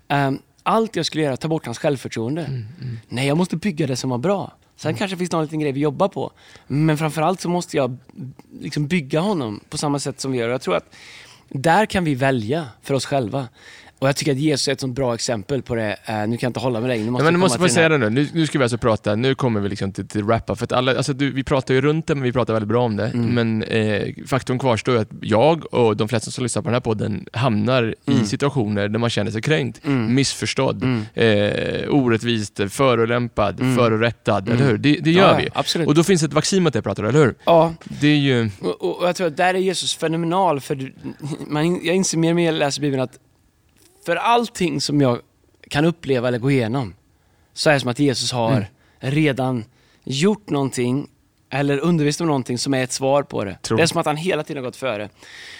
Um, 0.09 0.39
allt 0.63 0.97
jag 0.97 1.07
skulle 1.07 1.25
göra, 1.25 1.37
ta 1.37 1.49
bort 1.49 1.67
hans 1.67 1.79
självförtroende. 1.79 2.65
Nej, 3.09 3.27
jag 3.27 3.37
måste 3.37 3.57
bygga 3.57 3.87
det 3.87 3.97
som 3.97 4.11
var 4.11 4.19
bra. 4.19 4.53
Sen 4.81 4.95
kanske 4.95 5.15
det 5.15 5.19
finns 5.19 5.33
någon 5.33 5.43
liten 5.43 5.61
grej 5.61 5.73
vi 5.73 5.81
jobbar 5.81 6.09
på. 6.09 6.33
Men 6.67 6.99
framförallt 6.99 7.41
så 7.41 7.49
måste 7.49 7.77
jag 7.77 7.97
liksom 8.61 8.87
bygga 8.87 9.21
honom 9.21 9.61
på 9.69 9.79
samma 9.79 9.99
sätt 9.99 10.21
som 10.21 10.33
vi 10.33 10.39
gör. 10.39 10.49
Jag 10.49 10.61
tror 10.61 10.77
att 10.77 10.95
där 11.51 11.87
kan 11.87 12.05
vi 12.05 12.15
välja 12.15 12.67
för 12.83 12.95
oss 12.95 13.07
själva. 13.07 13.49
Och 13.99 14.09
jag 14.09 14.17
tycker 14.17 14.33
att 14.33 14.39
Jesus 14.39 14.69
är 14.69 14.73
ett 14.73 14.81
sånt 14.81 14.95
bra 14.95 15.15
exempel 15.15 15.63
på 15.63 15.75
det. 15.75 15.97
Uh, 16.09 16.15
nu 16.15 16.37
kan 16.37 16.39
jag 16.41 16.49
inte 16.51 16.61
hålla 16.61 16.81
med 16.81 16.91
dig. 16.91 16.99
Nu 16.99 17.11
måste, 17.11 17.25
ja, 17.27 17.31
men 17.31 17.41
måste 17.41 17.59
till 17.59 17.71
säga 17.71 17.89
det 17.89 17.99
nu. 17.99 18.11
nu. 18.11 18.29
Nu 18.35 18.47
ska 18.47 18.59
vi 18.59 18.63
alltså 18.65 18.79
prata, 18.79 19.15
nu 19.15 19.35
kommer 19.35 19.61
vi 19.61 19.69
liksom 19.69 19.93
till, 19.93 20.09
till 20.09 20.27
rappa. 20.27 20.57
För 20.57 20.65
att 20.65 20.73
alla, 20.73 20.97
alltså 20.97 21.13
du, 21.13 21.31
vi 21.33 21.45
pratar 21.45 21.75
ju 21.75 21.81
runt 21.81 22.07
det, 22.07 22.15
men 22.15 22.23
vi 22.25 22.33
pratar 22.33 22.53
väldigt 22.53 22.69
bra 22.69 22.83
om 22.85 22.97
det. 22.97 23.07
Mm. 23.07 23.27
Men 23.35 23.63
eh, 23.63 24.09
faktum 24.27 24.59
kvarstår 24.59 24.97
att 24.97 25.09
jag 25.23 25.75
och 25.75 25.97
de 25.97 26.09
flesta 26.09 26.31
som 26.31 26.43
lyssnar 26.45 26.63
på 26.63 26.69
den 26.69 26.75
här 26.75 26.81
podden 26.81 27.27
hamnar 27.33 27.95
Mm. 28.07 28.23
i 28.23 28.27
situationer 28.27 28.89
där 28.89 28.99
man 28.99 29.11
känner 29.11 29.31
sig 29.31 29.43
kränkt, 29.43 29.81
Mm. 29.87 30.15
missförstådd, 30.15 30.83
Mm. 30.83 31.05
eh, 31.15 31.89
orättvist, 31.95 32.61
förolämpad, 32.69 33.61
Mm. 33.61 33.77
förorättad, 33.77 34.49
Mm. 34.49 34.59
eller 34.61 34.71
hur? 34.71 34.79
Det, 34.79 34.93
det 35.01 35.11
gör 35.11 35.29
Ja, 35.33 35.37
vi. 35.39 35.49
Absolut. 35.55 35.89
Och 35.89 35.95
då 35.95 36.03
finns 36.05 36.23
ett 36.23 36.33
vaccin 36.33 36.63
mot 36.63 36.73
det 36.73 36.83
pratar 36.83 37.03
du, 37.03 37.09
eller 37.09 37.25
hur? 37.25 37.35
ja, 37.45 37.75
Det 38.01 38.09
är 38.09 38.17
ju... 38.17 38.51
och, 38.61 39.01
och, 39.01 39.09
jag 39.09 39.17
tror 39.17 39.27
att 39.27 39.37
där 39.37 39.55
är 39.55 39.59
Jesus 39.59 39.95
fenomenal. 39.97 40.61
För 40.61 40.93
man, 41.47 41.85
jag 41.85 41.97
inser 41.97 42.19
mer 42.19 42.31
och 42.31 42.37
mer 42.37 42.43
när 42.43 42.53
jag 42.53 42.59
läser 42.59 42.81
Bibeln 42.83 43.03
att 43.03 43.19
för 44.07 44.17
allting 44.17 44.81
som 44.81 45.01
jag 45.01 45.19
kan 45.69 45.85
uppleva 45.85 46.29
eller 46.29 46.39
gå 46.39 46.51
igenom 46.51 46.95
så 47.53 47.71
är 47.71 47.75
det 47.75 47.81
som 47.81 47.91
att 47.91 47.99
Jesus 47.99 48.33
har 48.33 48.53
Mm. 48.53 48.65
redan 49.15 49.65
gjort 50.05 50.51
någonting 50.51 51.09
eller 51.51 51.79
undervisat 51.79 52.21
om 52.21 52.27
någonting 52.27 52.59
som 52.59 52.75
är 52.75 52.85
ett 52.85 52.93
svar 52.93 53.23
på 53.23 53.45
det. 53.45 53.59
Tror. 53.63 53.77
Det 53.77 53.83
är 53.83 53.87
som 53.87 54.01
att 54.01 54.07
han 54.07 54.17
hela 54.17 54.43
tiden 54.43 54.63
har 54.63 54.69
gått 54.69 54.77
före. 54.77 55.09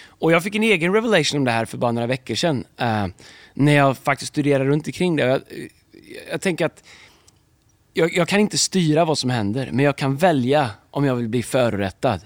Och 0.07 0.31
jag 0.31 0.43
fick 0.43 0.55
en 0.55 0.63
egen 0.63 0.93
revelation 0.93 1.37
om 1.37 1.45
det 1.45 1.51
här 1.51 1.65
för 1.65 1.77
bara 1.77 1.91
några 1.91 2.07
veckor 2.07 2.35
sedan. 2.35 2.65
eh, 2.77 3.07
när 3.53 3.71
jag 3.75 3.97
faktiskt 3.97 4.29
studerade 4.29 4.69
runt 4.69 4.87
omkring 4.87 5.15
det. 5.15 5.23
Jag, 5.25 5.41
jag 6.31 6.41
tänker 6.41 6.65
att 6.65 6.83
jag, 7.93 8.13
jag 8.13 8.27
kan 8.27 8.39
inte 8.39 8.57
styra 8.57 9.05
vad 9.05 9.17
som 9.17 9.29
händer, 9.29 9.69
men 9.71 9.85
jag 9.85 9.95
kan 9.95 10.15
välja 10.15 10.69
om 10.91 11.05
jag 11.05 11.15
vill 11.15 11.29
bli 11.29 11.43
förorättad. 11.43 12.21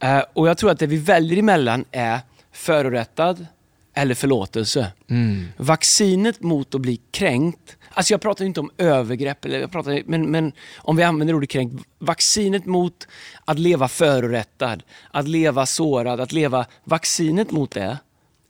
Eh, 0.00 0.22
och 0.32 0.48
jag 0.48 0.58
tror 0.58 0.70
att 0.70 0.78
det 0.78 0.86
vi 0.86 0.96
väljer 0.96 1.38
emellan 1.38 1.84
är 1.90 2.20
förorättad 2.56 3.46
eller 3.94 4.14
förlåtelse. 4.14 4.92
Mm. 5.10 5.48
Vaccinet 5.56 6.42
mot 6.42 6.74
att 6.74 6.80
bli 6.80 7.00
kränkt, 7.10 7.76
alltså 7.90 8.14
jag 8.14 8.20
pratar 8.20 8.44
inte 8.44 8.60
om 8.60 8.70
övergrepp, 8.78 9.44
eller 9.44 9.60
jag 9.60 9.72
pratar, 9.72 10.02
men, 10.06 10.30
men 10.30 10.52
om 10.78 10.96
vi 10.96 11.02
använder 11.02 11.34
ordet 11.34 11.50
kränkt, 11.50 11.84
vaccinet 11.98 12.66
mot 12.66 13.08
att 13.44 13.58
leva 13.58 13.88
förorättad, 13.88 14.82
att 15.10 15.28
leva 15.28 15.66
sårad, 15.66 16.20
att 16.20 16.32
leva, 16.32 16.66
vaccinet 16.84 17.50
mot 17.50 17.70
det 17.70 17.98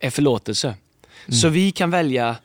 är 0.01 0.11
förlåtelse. 0.11 0.75
Så 1.29 1.49
vi 1.49 1.71
kan 1.71 1.91
välja 1.91 2.37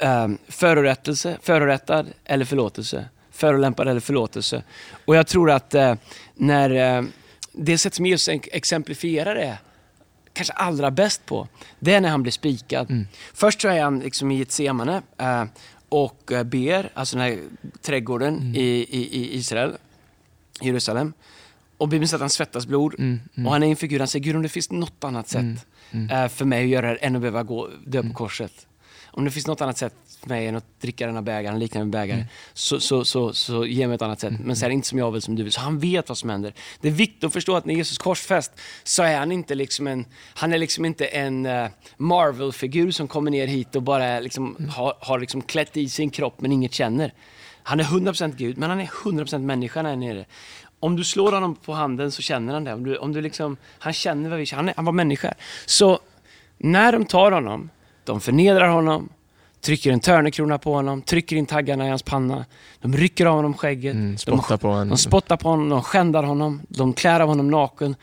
ehm, 0.00 0.38
förorättelse, 0.48 1.38
förorättad 1.42 2.06
eller 2.24 2.44
förlåtelse. 2.44 3.08
Förolämpad 3.30 3.88
eller 3.88 4.00
förlåtelse. 4.00 4.62
Och 5.04 5.16
jag 5.16 5.26
tror 5.26 5.50
att 5.50 5.74
eh, 5.74 5.94
när 6.34 6.98
eh, 6.98 7.04
det 7.52 7.78
sätt 7.78 7.94
som 7.94 8.06
Jesus 8.06 8.28
ex- 8.28 8.48
exemplifierar 8.52 9.34
det 9.34 9.58
kanske 10.32 10.52
allra 10.52 10.90
bäst 10.90 11.26
på, 11.26 11.48
det 11.78 11.94
är 11.94 12.00
när 12.00 12.08
han 12.08 12.22
blir 12.22 12.32
spikad. 12.32 13.04
Först 13.34 13.60
så 13.60 13.68
är 13.68 13.82
han 13.82 14.00
liksom 14.00 14.30
i 14.30 14.42
ett 14.42 14.52
semane 14.52 15.02
eh, 15.18 15.44
och 15.88 16.32
eh, 16.32 16.44
ber, 16.44 16.90
alltså 16.94 17.16
den 17.16 17.24
här 17.26 17.38
trädgården 17.80 18.54
i, 18.56 18.60
i, 18.90 19.18
i 19.20 19.36
Israel, 19.36 19.72
Jerusalem. 20.60 21.12
Och 21.76 21.88
Bibeln 21.88 22.08
säger 22.08 22.16
att 22.16 22.20
han 22.20 22.30
svettas 22.30 22.66
blod. 22.66 22.94
Mm. 22.98 23.20
Mm. 23.34 23.46
Och 23.46 23.52
han 23.52 23.62
är 23.62 23.66
inför 23.66 23.86
Gud, 23.86 24.00
han 24.00 24.08
säger 24.08 24.24
Gud 24.24 24.36
om 24.36 24.42
det 24.42 24.48
finns 24.48 24.70
något 24.70 25.04
annat 25.04 25.28
sätt 25.28 25.40
Mm. 25.40 25.56
Mm. 26.10 26.24
eh, 26.24 26.28
för 26.28 26.44
mig 26.44 26.62
att 26.62 26.68
göra 26.68 26.82
det 26.86 26.88
här 26.88 26.98
än 27.02 27.16
att 27.16 27.22
behöva 27.22 27.42
gå, 27.42 27.68
dö 27.86 28.02
på 28.02 28.12
korset. 28.12 28.66
Om 29.06 29.24
det 29.24 29.30
finns 29.30 29.46
något 29.46 29.60
annat 29.60 29.78
sätt 29.78 29.94
för 30.22 30.28
mig 30.28 30.46
än 30.46 30.56
att 30.56 30.80
dricka 30.80 31.06
den 31.06 31.14
här 31.14 31.22
bägaren, 31.22 31.58
liknande 31.58 31.90
bägare, 31.90 32.16
Mm. 32.18 32.28
så, 32.52 32.80
så, 32.80 33.04
så, 33.04 33.32
så 33.32 33.66
ge 33.66 33.86
mig 33.86 33.94
ett 33.94 34.02
annat 34.02 34.20
sätt. 34.20 34.32
Men 34.40 34.56
säg 34.56 34.72
inte 34.72 34.88
som 34.88 34.98
jag 34.98 35.10
vill, 35.12 35.22
som 35.22 35.34
du 35.36 35.42
vill. 35.42 35.52
Så 35.52 35.60
han 35.60 35.78
vet 35.78 36.08
vad 36.08 36.18
som 36.18 36.30
händer. 36.30 36.54
Det 36.80 36.88
är 36.88 36.92
viktigt 36.92 37.24
att 37.24 37.32
förstå 37.32 37.56
att 37.56 37.64
när 37.64 37.74
Jesus 37.74 37.98
korsfäst 37.98 38.52
så 38.84 39.02
är 39.02 39.18
han 39.18 39.32
inte 39.32 39.54
liksom 39.54 39.86
en, 39.86 40.04
han 40.34 40.52
är 40.52 40.58
liksom 40.58 40.84
inte 40.84 41.06
en 41.06 41.46
eh, 41.46 41.68
Marvel-figur 41.96 42.90
som 42.90 43.08
kommer 43.08 43.30
ner 43.30 43.46
hit 43.46 43.76
och 43.76 43.82
bara 43.82 44.20
liksom, 44.20 44.56
Mm. 44.58 44.70
har, 44.70 44.94
har 45.00 45.18
liksom 45.18 45.42
klätt 45.42 45.76
i 45.76 45.88
sin 45.88 46.10
kropp 46.10 46.40
men 46.40 46.52
inget 46.52 46.72
känner. 46.74 47.12
Han 47.62 47.80
är 47.80 47.84
100% 47.84 48.34
Gud, 48.36 48.58
men 48.58 48.70
han 48.70 48.80
är 48.80 48.86
100% 48.86 49.38
människa 49.38 49.82
när 49.82 49.90
han 49.90 50.02
är 50.02 50.14
nere. 50.14 50.24
Om 50.80 50.96
du 50.96 51.04
slår 51.04 51.32
honom 51.32 51.54
på 51.54 51.72
handen 51.72 52.12
så 52.12 52.22
känner 52.22 52.54
han 52.54 52.64
det. 52.64 52.74
Om 52.74 52.84
du, 52.84 52.96
om 52.96 53.12
du 53.12 53.20
liksom, 53.20 53.56
han 53.78 53.92
känner 53.92 54.30
vad 54.30 54.38
vi 54.38 54.46
känner. 54.46 54.62
Han, 54.62 54.68
är, 54.68 54.74
han 54.76 54.84
var 54.84 54.92
människa. 54.92 55.34
Så 55.66 55.98
när 56.58 56.92
de 56.92 57.04
tar 57.04 57.32
honom, 57.32 57.70
de 58.04 58.20
förnedrar 58.20 58.68
honom, 58.68 59.08
trycker 59.64 59.92
en 59.92 60.00
törnekrona 60.00 60.58
på 60.58 60.74
honom, 60.74 61.02
trycker 61.02 61.36
in 61.36 61.46
taggarna 61.46 61.86
i 61.86 61.88
hans 61.88 62.02
panna. 62.02 62.44
De 62.80 62.96
rycker 62.96 63.26
av 63.26 63.36
honom 63.36 63.54
skägget. 63.54 63.94
Mm, 63.94 64.12
de, 64.12 64.18
spottar 64.18 64.56
på 64.56 64.68
en... 64.68 64.88
de 64.88 64.98
spottar 64.98 65.36
på 65.36 65.48
honom, 65.48 65.68
de 65.68 65.82
skändar 65.82 66.22
honom, 66.22 66.60
de 66.68 66.92
klär 66.92 67.20
av 67.20 67.28
honom 67.28 67.50
naken. 67.50 67.96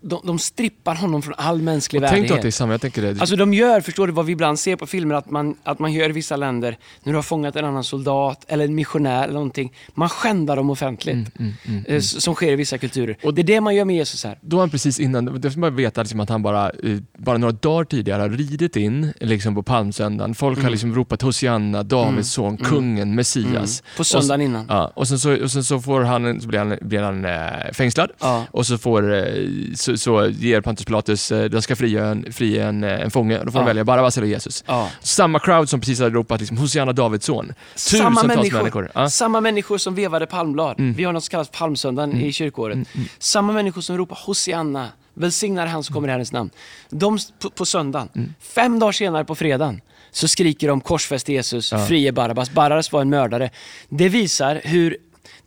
De, 0.00 0.20
de 0.24 0.38
strippar 0.38 0.94
honom 0.94 1.22
från 1.22 1.34
all 1.36 1.62
mänsklig 1.62 2.00
Tänk 2.02 2.10
då 2.10 2.14
värdighet. 2.16 2.36
att 2.36 2.42
det 2.42 2.48
är 2.48 2.50
samma, 2.50 2.72
jag 2.72 2.80
tänker 2.80 3.02
det. 3.02 3.20
Alltså 3.20 3.36
de 3.36 3.54
gör, 3.54 3.80
förstår 3.80 4.06
du 4.06 4.12
vad 4.12 4.26
vi 4.26 4.32
ibland 4.32 4.58
ser 4.58 4.76
på 4.76 4.86
filmer, 4.86 5.14
att 5.14 5.30
man, 5.30 5.54
att 5.64 5.78
man 5.78 5.92
gör 5.92 6.08
i 6.10 6.12
vissa 6.12 6.36
länder, 6.36 6.78
när 7.02 7.12
du 7.12 7.16
har 7.16 7.22
fångat 7.22 7.56
en 7.56 7.64
annan 7.64 7.84
soldat 7.84 8.44
eller 8.48 8.64
en 8.64 8.74
missionär 8.74 9.22
eller 9.24 9.32
någonting, 9.34 9.72
man 9.94 10.08
skändar 10.08 10.56
dem 10.56 10.70
offentligt. 10.70 11.14
Mm, 11.14 11.30
mm, 11.38 11.52
mm, 11.66 11.78
eh, 11.84 11.90
mm. 11.90 12.02
Som 12.02 12.34
sker 12.34 12.52
i 12.52 12.56
vissa 12.56 12.78
kulturer. 12.78 13.16
Och 13.22 13.34
det 13.34 13.42
är 13.42 13.44
det 13.44 13.60
man 13.60 13.74
gör 13.74 13.84
med 13.84 13.96
Jesus 13.96 14.24
här. 14.24 14.38
Då 14.40 14.60
han 14.60 14.70
precis 14.70 15.00
innan, 15.00 15.40
det 15.40 15.50
får 15.50 15.60
man 15.60 15.76
veta 15.76 16.02
liksom 16.02 16.20
att 16.20 16.28
han 16.28 16.42
bara, 16.42 16.70
eh, 16.70 16.98
bara 17.18 17.38
några 17.38 17.52
dagar 17.52 17.84
tidigare 17.84 18.22
har 18.22 18.28
ridit 18.30 18.76
in 18.76 19.12
liksom 19.20 19.54
på 19.54 19.62
palmsöndagen. 19.62 20.34
Folk 20.34 20.58
har 20.58 20.62
Mm. 20.62 20.72
liksom 20.72 20.94
ropat 20.94 21.22
Hosianna, 21.22 21.82
Davids 21.82 22.30
son, 22.32 22.54
Mm. 22.54 22.64
kungen, 22.64 23.14
Messias. 23.14 23.82
På 23.96 24.04
söndagen 24.04 24.40
innan. 24.40 24.66
Ja, 24.68 24.92
och 24.94 25.08
sen 25.08 25.18
så, 25.18 25.42
och 25.42 25.50
sen 25.50 25.64
så 25.64 25.80
får 25.80 26.00
han, 26.00 26.40
så 26.40 26.48
blir 26.48 26.58
han, 26.58 26.76
blir 26.80 27.00
han 27.02 27.24
eh, 27.24 27.72
fängslad 27.72 28.10
Ja. 28.20 28.44
och 28.50 28.66
så, 28.66 28.78
får, 28.78 29.14
eh, 29.16 29.24
så, 29.74 29.96
så 29.98 30.26
ger 30.28 30.60
Pontius 30.60 30.84
Pilatus, 30.86 31.32
eh, 31.32 31.44
de 31.44 31.62
ska 31.62 31.76
fria 31.76 32.06
en, 32.06 32.32
fria 32.32 32.68
en, 32.68 32.84
eh, 32.84 33.00
en 33.00 33.10
fånge, 33.10 33.38
då 33.44 33.50
får 33.52 33.58
Ja. 33.60 33.64
de 33.64 33.66
välja 33.66 33.84
Barabbas 33.84 34.18
eller 34.18 34.26
Jesus. 34.26 34.64
Ja. 34.66 34.90
Samma 35.00 35.38
crowd 35.38 35.68
som 35.68 35.80
precis 35.80 35.98
hade 35.98 36.10
ropat 36.10 36.40
liksom, 36.40 36.56
Hosianna, 36.58 36.92
Davids 36.92 37.26
son. 37.26 37.52
Samma 37.74 38.22
människor, 38.22 38.58
människor. 38.58 38.90
Ja. 38.94 39.10
samma 39.10 39.40
människor 39.40 39.78
som 39.78 39.94
vevade 39.94 40.26
palmblad. 40.26 40.80
Mm. 40.80 40.92
Vi 40.94 41.04
har 41.04 41.12
något 41.12 41.24
som 41.24 41.30
kallas 41.30 41.48
palmsöndagen 41.50 42.20
i 42.20 42.32
kyrkåret. 42.32 42.88
Samma 43.18 43.52
människor 43.52 43.80
som 43.82 43.96
ropar 43.98 44.18
Hosianna, 44.26 44.88
välsignar 45.14 45.66
han 45.66 45.84
som 45.84 45.94
kommer 45.94 46.08
i 46.08 46.10
Herrens 46.10 46.32
namn. 46.32 46.50
De 46.90 47.18
på, 47.42 47.50
på 47.50 47.66
söndagen, 47.66 48.08
Mm. 48.14 48.34
fem 48.40 48.78
dagar 48.78 48.92
senare 48.92 49.24
på 49.24 49.34
fredagen, 49.34 49.80
så 50.10 50.28
skriker 50.28 50.68
de 50.68 50.80
korsfäst 50.80 51.28
Jesus, 51.28 51.72
Ja. 51.72 51.86
frige 51.86 52.12
Barabbas. 52.12 52.50
Barabbas 52.50 52.92
var 52.92 53.00
en 53.00 53.10
mördare. 53.10 53.50
Det 53.88 54.08
visar 54.08 54.60
hur 54.64 54.96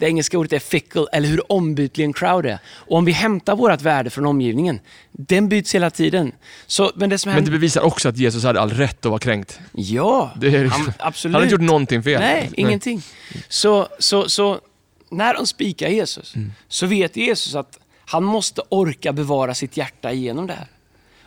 det 0.02 0.08
engelska 0.08 0.38
ordet 0.38 0.54
är 0.54 0.60
fickle, 0.60 1.06
eller 1.12 1.28
hur 1.28 1.52
ombytlig 1.52 2.06
en 2.06 2.14
crowd 2.14 2.46
är. 2.46 2.60
Och 2.68 2.98
om 2.98 3.06
vi 3.06 3.12
hämtar 3.12 3.56
vårt 3.56 3.82
värde 3.82 4.10
från 4.10 4.26
omgivningen, 4.26 4.80
den 5.12 5.50
byts 5.50 5.76
hela 5.76 5.90
tiden. 5.90 6.32
Så, 6.68 6.92
men 6.96 7.10
det 7.10 7.18
som 7.18 7.32
Men 7.32 7.46
det 7.46 7.52
bevisar 7.52 7.82
också 7.82 8.10
att 8.10 8.18
Jesus 8.18 8.44
hade 8.44 8.62
all 8.62 8.70
rätt 8.70 9.06
att 9.06 9.10
vara 9.10 9.20
kränkt. 9.20 9.60
Ja, 9.72 10.32
är 10.42 10.66
han, 10.66 10.94
absolut. 11.00 11.24
han 11.24 11.34
hade 11.34 11.46
inte 11.46 11.54
gjort 11.54 11.62
någonting 11.62 12.04
fel. 12.04 12.22
Nej, 12.22 12.50
ingenting. 12.58 13.02
Så, 13.50 13.88
så, 14.00 14.30
så 14.30 14.60
när 15.10 15.34
de 15.34 15.48
spikar 15.48 15.90
Jesus, 15.90 16.36
Mm. 16.36 16.52
så 16.68 16.86
vet 16.86 17.16
Jesus 17.16 17.56
att 17.56 17.80
han 18.06 18.24
måste 18.24 18.62
orka 18.70 19.14
bevara 19.14 19.54
sitt 19.54 19.78
hjärta 19.78 20.12
igenom 20.12 20.48
det 20.48 20.54
här. 20.54 20.68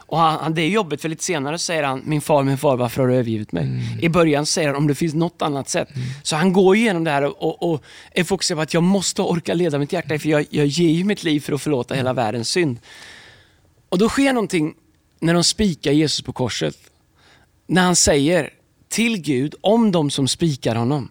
Och 0.07 0.19
han, 0.19 0.39
han, 0.41 0.55
det 0.55 0.63
är 0.63 0.69
jobbigt, 0.69 1.01
för 1.01 1.09
lite 1.09 1.25
senare 1.25 1.59
säger 1.59 1.83
han, 1.83 2.03
min 2.05 2.21
far, 2.21 2.43
min 2.43 2.59
far, 2.59 2.77
varför 2.77 3.03
har 3.03 3.09
du 3.09 3.15
övergivit 3.15 3.53
mig? 3.53 3.65
Mm. 3.65 4.01
I 4.01 4.09
början 4.09 4.47
säger 4.47 4.69
han, 4.69 4.77
om 4.77 4.87
det 4.87 4.95
finns 4.95 5.15
något 5.15 5.43
annat 5.43 5.69
sätt. 5.69 5.89
Så 6.23 6.37
han 6.37 6.53
går 6.53 6.77
igenom 6.77 7.05
det 7.05 7.11
här 7.11 7.25
och, 7.25 7.43
och, 7.43 7.73
och 7.73 7.85
är 8.11 8.25
fokuserad 8.25 8.59
på 8.59 8.63
att 8.63 8.75
jag 8.75 8.83
måste 8.83 9.23
orka 9.23 9.55
leda 9.55 9.79
mitt 9.79 9.93
hjärta, 9.93 10.19
för 10.19 10.29
jag, 10.29 10.47
jag 10.51 10.67
ger 10.67 10.91
ju 10.91 11.05
mitt 11.05 11.25
liv 11.25 11.41
för 11.41 11.53
att 11.53 11.63
förlåta 11.63 11.95
hela 11.95 12.13
världens 12.13 12.49
synd. 12.49 12.79
Och 13.89 13.99
då 13.99 14.09
sker 14.09 14.33
någonting 14.33 14.75
när 15.21 15.35
de 15.35 15.45
spikar 15.45 15.93
Jesus 15.93 16.23
på 16.23 16.33
korset. 16.33 16.77
När 17.67 17.83
han 17.83 17.97
säger 17.97 18.51
till 18.89 19.23
Gud 19.23 19.55
om 19.61 19.93
de 19.93 20.11
som 20.11 20.29
spikar 20.29 20.75
honom. 20.75 21.11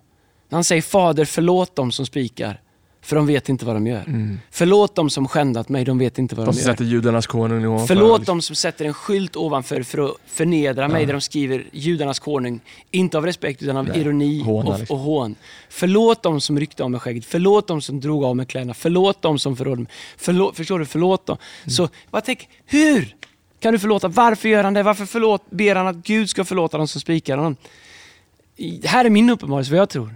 När 0.49 0.55
han 0.55 0.63
säger 0.63 0.81
Fader 0.81 1.25
förlåt 1.25 1.75
dem 1.75 1.91
som 1.91 2.05
spikar, 2.05 2.61
för 3.03 3.15
de 3.15 3.25
vet 3.25 3.49
inte 3.49 3.65
vad 3.65 3.75
de 3.75 3.87
gör. 3.87 4.03
Mm. 4.07 4.39
Förlåt 4.51 4.95
dem 4.95 5.09
som 5.09 5.27
skändat 5.27 5.69
mig, 5.69 5.85
de 5.85 5.97
vet 5.97 6.17
inte 6.17 6.35
vad 6.35 6.45
De 6.47 6.51
de 6.51 6.57
gör. 6.57 6.65
sätter 6.65 6.85
judarnas 6.85 7.27
konung 7.27 7.65
ovanför. 7.65 7.87
Förlåt 7.95 8.25
dem 8.25 8.41
som 8.41 8.55
sätter 8.55 8.85
en 8.85 8.93
skylt 8.93 9.35
ovanför 9.35 9.83
för 9.83 10.05
att 10.05 10.15
förnedra 10.27 10.87
mig, 10.87 11.05
där 11.05 11.13
de 11.13 11.21
skriver 11.21 11.65
judarnas 11.71 12.19
konung. 12.19 12.59
Inte 12.91 13.17
av 13.17 13.25
respekt 13.25 13.61
utan 13.61 13.77
av 13.77 13.87
Nej, 13.87 13.99
ironi 14.01 14.41
håna, 14.43 14.69
och, 14.69 14.79
liksom. 14.79 14.97
och 14.97 15.03
hån. 15.03 15.35
Förlåt 15.69 16.23
dem 16.23 16.41
som 16.41 16.59
ryckte 16.59 16.83
av 16.83 16.91
mig 16.91 16.99
skägget. 16.99 17.25
Förlåt 17.25 17.67
dem 17.67 17.81
som 17.81 17.99
drog 17.99 18.23
av 18.23 18.35
mig 18.35 18.45
kläderna. 18.45 18.73
Förlåt 18.73 19.21
dem 19.21 19.39
som 19.39 19.55
förrådde 19.55 19.81
mig. 19.81 19.91
Förlåt, 20.17 20.55
förstår 20.57 20.79
du? 20.79 20.85
Förlåt 20.85 21.25
dem. 21.25 21.37
Mm. 21.63 21.69
Så 21.71 21.89
vad 22.11 22.23
tänk, 22.25 22.49
hur 22.65 23.15
kan 23.59 23.73
du 23.73 23.79
förlåta? 23.79 24.07
Varför 24.07 24.49
gör 24.49 24.63
han 24.63 24.73
det? 24.73 24.83
Varför 24.83 25.05
förlåt, 25.05 25.49
ber 25.49 25.75
han 25.75 25.87
att 25.87 25.95
Gud 25.95 26.29
ska 26.29 26.43
förlåta 26.45 26.77
dem 26.77 26.87
som 26.87 27.01
spikar 27.01 27.37
honom? 27.37 27.55
Här 28.83 29.05
är 29.05 29.09
min 29.09 29.29
uppenbarelse, 29.29 29.71
vad 29.71 29.79
jag 29.79 29.89
tror. 29.89 30.15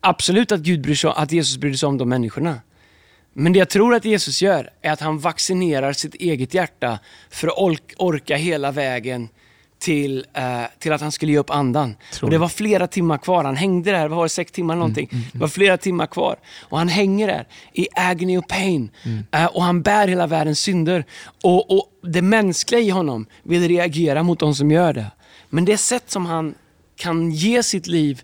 Absolut 0.00 0.52
att, 0.52 0.60
Gud 0.60 0.80
bryr 0.80 0.94
sig, 0.94 1.12
att 1.16 1.32
Jesus 1.32 1.56
bryr 1.56 1.74
sig 1.74 1.86
om 1.86 1.98
de 1.98 2.08
människorna. 2.08 2.60
Men 3.32 3.52
det 3.52 3.58
jag 3.58 3.68
tror 3.68 3.94
att 3.94 4.04
Jesus 4.04 4.42
gör 4.42 4.70
är 4.82 4.92
att 4.92 5.00
han 5.00 5.18
vaccinerar 5.18 5.92
sitt 5.92 6.14
eget 6.14 6.54
hjärta 6.54 6.98
för 7.30 7.48
att 7.48 7.54
ork- 7.58 7.94
orka 7.98 8.36
hela 8.36 8.70
vägen 8.70 9.28
till, 9.78 10.26
eh, 10.34 10.62
till 10.78 10.92
att 10.92 11.00
han 11.00 11.12
skulle 11.12 11.32
ge 11.32 11.38
upp 11.38 11.50
andan. 11.50 11.96
Och 12.22 12.30
det 12.30 12.38
var 12.38 12.48
flera 12.48 12.86
timmar 12.86 13.18
kvar. 13.18 13.44
Han 13.44 13.56
hängde 13.56 13.90
där, 13.90 14.08
vad 14.08 14.16
var 14.16 14.24
det, 14.24 14.28
sex 14.28 14.52
timmar 14.52 14.74
eller 14.74 14.78
någonting. 14.80 15.08
Det 15.32 15.38
var 15.38 15.48
flera 15.48 15.76
timmar 15.76 16.06
kvar. 16.06 16.36
Och 16.60 16.78
han 16.78 16.88
hänger 16.88 17.26
där 17.26 17.46
i 17.72 17.88
agony 17.94 18.38
och 18.38 18.48
pain. 18.48 18.90
Eh, 19.32 19.44
och 19.46 19.62
han 19.62 19.82
bär 19.82 20.08
hela 20.08 20.26
världens 20.26 20.60
synder. 20.60 21.04
Och, 21.42 21.70
och 21.70 21.90
det 22.02 22.22
mänskliga 22.22 22.80
i 22.80 22.90
honom 22.90 23.26
vill 23.42 23.68
reagera 23.68 24.22
mot 24.22 24.38
de 24.40 24.54
som 24.54 24.70
gör 24.70 24.92
det. 24.92 25.06
Men 25.48 25.64
det 25.64 25.76
sätt 25.78 26.10
som 26.10 26.26
han 26.26 26.54
kan 26.96 27.30
ge 27.30 27.62
sitt 27.62 27.86
liv 27.86 28.22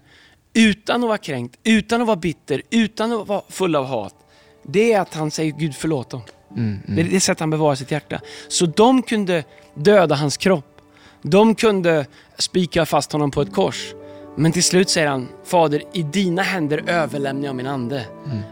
utan 0.55 1.03
att 1.03 1.09
vara 1.09 1.19
kränkt, 1.19 1.59
utan 1.65 2.01
att 2.01 2.07
vara 2.07 2.17
bitter, 2.17 2.63
utan 2.71 3.13
att 3.13 3.29
vara 3.29 3.43
full 3.49 3.77
av 3.77 3.85
hat. 3.87 4.15
Det 4.63 4.93
är 4.93 5.01
att 5.01 5.15
han 5.15 5.31
säger 5.31 5.53
Gud 5.53 5.75
förlåt 5.77 6.11
dem. 6.11 6.21
Mm, 6.57 6.79
Det 6.87 7.01
är 7.01 7.05
det 7.05 7.21
sätt 7.21 7.41
han 7.41 7.51
bevarar 7.51 7.75
sitt 7.75 7.91
hjärta. 7.91 8.21
Så 8.49 8.67
de 8.67 9.03
kunde 9.03 9.45
döda 9.75 10.15
hans 10.15 10.37
kropp. 10.37 10.81
De 11.23 11.55
kunde 11.55 12.07
spika 12.39 12.87
fast 12.87 13.13
honom 13.13 13.31
på 13.31 13.43
ett 13.43 13.53
kors. 13.53 13.95
Men 14.37 14.53
till 14.53 14.65
slut 14.65 14.91
säger 14.91 15.07
han, 15.07 15.29
Fader, 15.45 15.83
i 15.93 16.03
dina 16.03 16.43
händer 16.43 16.85
överlämnar 16.87 17.47
jag 17.47 17.57
min 17.57 17.67
ande. 17.67 18.07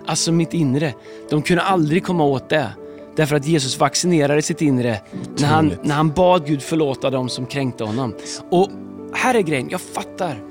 Alltså 0.06 0.32
mitt 0.32 0.54
inre. 0.54 0.94
De 1.30 1.42
kunde 1.42 1.62
aldrig 1.62 2.04
komma 2.04 2.24
åt 2.24 2.48
det. 2.48 2.68
Därför 3.16 3.36
att 3.36 3.46
Jesus 3.46 3.78
vaccinerade 3.78 4.42
sitt 4.42 4.62
inre 4.62 5.00
när 5.38 5.48
han, 5.48 5.74
när 5.82 5.94
han 5.94 6.10
bad 6.10 6.46
Gud 6.46 6.62
förlåta 6.62 7.10
dem 7.10 7.28
som 7.28 7.46
kränkte 7.46 7.84
honom. 7.84 8.14
Och 8.50 8.70
här 9.14 9.34
är 9.34 9.40
grejen, 9.40 9.68
jag 9.70 9.80
fattar 9.80 10.42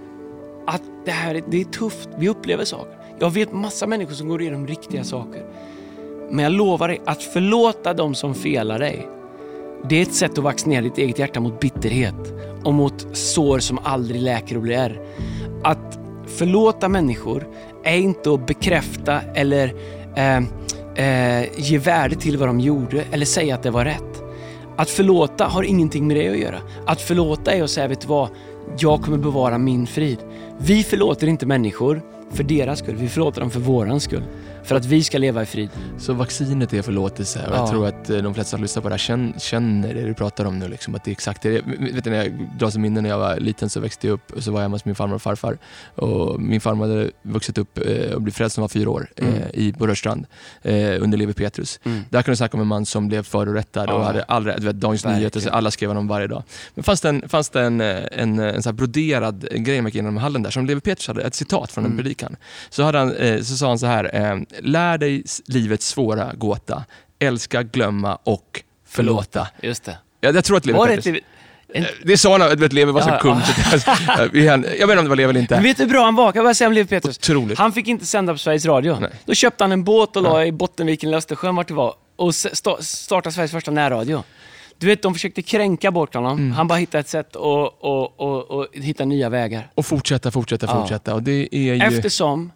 att 0.68 0.82
det 1.06 1.12
här 1.12 1.36
är, 1.36 1.44
det 1.48 1.62
är 1.62 1.66
tufft. 1.66 2.10
Vi 2.18 2.30
upplever 2.30 2.66
saker. 2.66 2.98
Jag 3.20 3.30
vet 3.30 3.54
massa 3.54 3.88
människor 3.88 4.14
som 4.14 4.28
går 4.28 4.42
igenom 4.42 4.68
riktiga 4.68 5.04
saker. 5.04 5.46
Men 6.30 6.44
jag 6.44 6.54
lovar 6.54 6.88
dig, 6.88 7.02
att 7.06 7.24
förlåta 7.24 7.94
dem 7.94 8.16
som 8.16 8.36
felar 8.36 8.80
dig, 8.80 9.08
det 9.90 9.96
är 9.96 10.02
ett 10.02 10.14
sätt 10.14 10.32
att 10.38 10.44
vaccinera 10.44 10.82
ditt 10.82 10.98
eget 10.98 11.20
hjärta 11.20 11.40
mot 11.40 11.60
bitterhet 11.60 12.34
och 12.64 12.74
mot 12.74 13.18
sår 13.18 13.60
som 13.60 13.80
aldrig 13.84 14.22
läker 14.22 14.56
och 14.56 14.62
blir 14.62 14.78
ärr. 14.78 15.02
Att 15.64 16.00
förlåta 16.28 16.90
människor 16.90 17.48
är 17.84 17.98
inte 17.98 18.34
att 18.34 18.48
bekräfta 18.48 19.22
eller 19.22 19.74
eh, 20.16 20.38
eh, 20.96 21.48
ge 21.58 21.78
värde 21.78 22.16
till 22.16 22.38
vad 22.38 22.50
de 22.50 22.60
gjorde 22.60 23.04
eller 23.12 23.26
säga 23.26 23.56
att 23.56 23.64
det 23.64 23.72
var 23.72 23.86
rätt. 23.86 24.24
Att 24.76 24.90
förlåta 24.90 25.46
har 25.46 25.64
ingenting 25.64 26.08
med 26.08 26.18
det 26.18 26.30
att 26.30 26.38
göra. 26.38 26.60
Att 26.86 27.02
förlåta 27.02 27.52
är 27.52 27.64
att 27.64 27.70
säga, 27.70 27.88
vet 27.88 28.02
du 28.02 28.08
vad? 28.08 28.30
Jag 28.80 29.02
kommer 29.02 29.18
bevara 29.18 29.58
min 29.58 29.88
frid. 29.88 30.18
Vi 30.64 30.84
förlåter 30.84 31.28
inte 31.28 31.46
människor 31.46 32.02
för 32.32 32.44
deras 32.44 32.80
skull. 32.80 32.96
Vi 32.96 33.10
förlåter 33.10 33.42
dem 33.42 33.52
för 33.52 33.60
våran 33.60 34.00
skull. 34.00 34.24
För 34.64 34.76
att 34.76 34.86
vi 34.86 35.04
ska 35.04 35.18
leva 35.18 35.42
i 35.44 35.46
frid. 35.46 35.70
Så 35.98 36.14
vaccinet 36.14 36.74
är 36.74 36.82
förlåtelse 36.82 37.40
och 37.48 37.54
Ja. 37.54 37.58
jag 37.58 37.70
tror 37.70 37.88
att 37.88 38.10
eh, 38.10 38.18
de 38.18 38.34
flesta 38.34 38.50
som 38.50 38.62
lyssnar 38.62 38.82
på 38.84 38.90
det 38.90 38.96
här 38.96 39.40
känner, 39.40 39.94
det 39.94 40.02
du 40.02 40.14
pratar 40.14 40.46
om 40.46 40.60
nu. 40.60 40.68
Liksom, 40.68 40.96
att 40.96 41.04
det 41.04 41.10
är 41.10 41.14
exakt 41.14 41.42
det. 41.42 41.62
Vet 41.80 42.04
du, 42.04 42.10
när 42.10 42.18
jag 42.24 42.50
drar 42.60 42.70
som 42.70 42.82
minne 42.82 43.02
när 43.02 43.10
jag 43.10 43.18
var 43.18 43.38
liten 43.38 43.70
så 43.70 43.80
växte 43.80 44.08
jag 44.08 44.14
upp 44.14 44.32
och 44.32 44.44
så 44.44 44.52
var 44.52 44.60
jag 44.60 44.64
hemma 44.64 44.76
hos 44.76 44.86
min 44.86 44.96
farmor 44.96 45.16
och 45.16 45.22
farfar. 45.22 45.58
Och 45.96 46.42
min 46.42 46.62
farmor 46.62 46.88
hade 46.88 47.12
vuxit 47.22 47.58
upp 47.58 47.78
eh, 47.78 48.12
och 48.14 48.22
blivit 48.22 48.36
frälst 48.38 48.58
när 48.58 48.62
hon 48.62 48.64
var 48.64 48.70
fyra 48.70 48.90
år 48.90 49.08
eh, 49.16 49.28
Mm. 49.28 49.42
i 49.54 49.74
på 49.74 49.88
Rörstrand 49.88 50.26
under 51.00 51.18
Levi 51.18 51.34
Petrus. 51.34 51.80
Mm. 51.84 52.02
Där 52.10 52.22
kan 52.22 52.32
du 52.32 52.36
snacka 52.36 52.58
om 52.58 52.62
en 52.62 52.68
man 52.68 52.86
som 52.86 53.08
blev 53.08 53.24
förorättad 53.24 53.90
och 53.90 54.00
Ja. 54.00 54.04
hade 54.04 54.24
aldrig, 54.24 54.56
du 54.58 54.66
vet, 54.66 54.76
Dagens 54.76 55.06
Verkligen. 55.06 55.20
Nyheter, 55.20 55.40
så 55.40 55.50
alla 55.50 55.72
skrev 55.72 55.90
honom 55.90 56.08
varje 56.08 56.28
dag. 56.28 56.44
Men 56.76 56.84
fanns 56.84 57.02
det 57.02 57.10
en, 57.10 57.30
fanns 57.30 57.50
det 57.50 57.62
en, 57.62 57.82
en, 57.82 58.40
en 58.40 58.64
så 58.64 58.72
broderad 58.74 59.48
grej 59.52 59.82
man 59.82 59.92
igenom 59.92 60.18
hallen 60.18 60.44
där 60.44 60.50
som 60.52 60.66
Levi 60.66 60.82
Petrus 60.82 61.08
hade, 61.08 61.22
ett 61.22 61.36
citat 61.36 61.72
från 61.72 61.86
en 61.86 61.92
Mm. 61.92 62.04
predikan. 62.04 62.36
Så, 62.70 62.84
hade 62.84 62.98
han, 63.00 63.14
så 63.44 63.58
sa 63.58 63.68
han 63.68 63.80
så 63.80 63.86
här, 63.86 64.16
lär 64.60 64.98
dig 64.98 65.24
livets 65.48 65.88
svåra 65.88 66.34
gåta, 66.34 66.84
älska, 67.20 67.64
glömma 67.64 68.16
och 68.24 68.64
förlåta. 68.88 69.48
Just 69.62 69.84
det. 69.84 69.98
Ja, 70.20 70.32
jag 70.32 70.44
tror 70.46 70.58
att 70.58 70.66
Levi 70.66 70.78
Var 70.80 70.88
Petrus... 70.88 71.06
en, 71.06 71.20
Eh, 71.74 71.86
Det 72.04 72.18
sa 72.18 72.38
han, 72.38 72.50
du 72.50 72.56
vet 72.56 72.74
Levi 72.74 72.92
var 72.92 73.02
så 73.02 73.10
Ja, 73.10 73.20
kung. 73.20 73.40
ja. 74.44 74.58
jag 74.58 74.62
vet 74.62 74.82
inte 74.82 74.98
om 74.98 75.04
det 75.04 75.10
var 75.10 75.16
Levi 75.16 75.24
eller 75.24 75.34
Men 75.34 75.42
inte. 75.42 75.60
vet 75.60 75.78
du 75.78 75.84
hur 75.84 75.90
bra 75.90 76.04
han 76.06 76.16
var? 76.16 76.32
Kan 76.32 76.46
jag 76.46 76.56
säga 76.56 76.68
om 76.68 76.74
Leif 76.74 76.90
Petrus? 76.90 77.18
Otroligt. 77.18 77.58
Han 77.58 77.72
fick 77.74 77.88
inte 77.88 78.06
sända 78.06 78.34
på 78.34 78.40
Sveriges 78.40 78.66
Radio. 78.66 78.98
Nej. 79.02 79.10
Då 79.26 79.34
köpte 79.34 79.64
han 79.64 79.72
en 79.72 79.84
båt 79.84 80.16
och 80.16 80.24
la 80.24 80.46
i 80.46 80.52
Bottenviken 80.52 81.10
i 81.10 81.16
Östersjön 81.16 81.56
vart 81.56 81.68
det 81.68 81.74
var 81.74 81.94
och 82.16 82.36
startade 82.36 83.34
Sveriges 83.34 83.52
första 83.52 83.72
närradio. 83.72 84.24
Du 84.78 84.88
vet, 84.88 85.02
de 85.02 85.14
försökte 85.14 85.42
kränka 85.42 85.92
bort 85.92 86.14
honom. 86.14 86.38
Mm. 86.38 86.52
Han 86.52 86.68
bara 86.68 86.80
hittade 86.80 87.00
ett 87.00 87.10
sätt 87.10 87.28
att 87.30 87.36
och, 87.36 88.20
och, 88.20 88.52
och 88.52 88.68
hitta 88.74 89.06
nya 89.06 89.30
vägar. 89.30 89.72
Och 89.76 89.86
fortsätta, 89.86 90.32
fortsätta, 90.32 90.66
Ja. 90.70 90.80
fortsätta. 90.82 91.14
Och 91.16 91.24
det 91.24 91.48
är 91.56 91.74
ju 91.74 91.82
Eftersom 91.82 92.52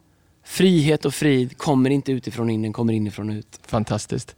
frihet 0.46 1.06
och 1.06 1.14
frid 1.14 1.58
kommer 1.58 1.90
inte 1.90 2.12
utifrån 2.12 2.50
in, 2.50 2.62
den 2.62 2.74
kommer 2.74 2.94
inifrån 2.94 3.30
ut. 3.30 3.60
fantastiskt. 3.68 4.36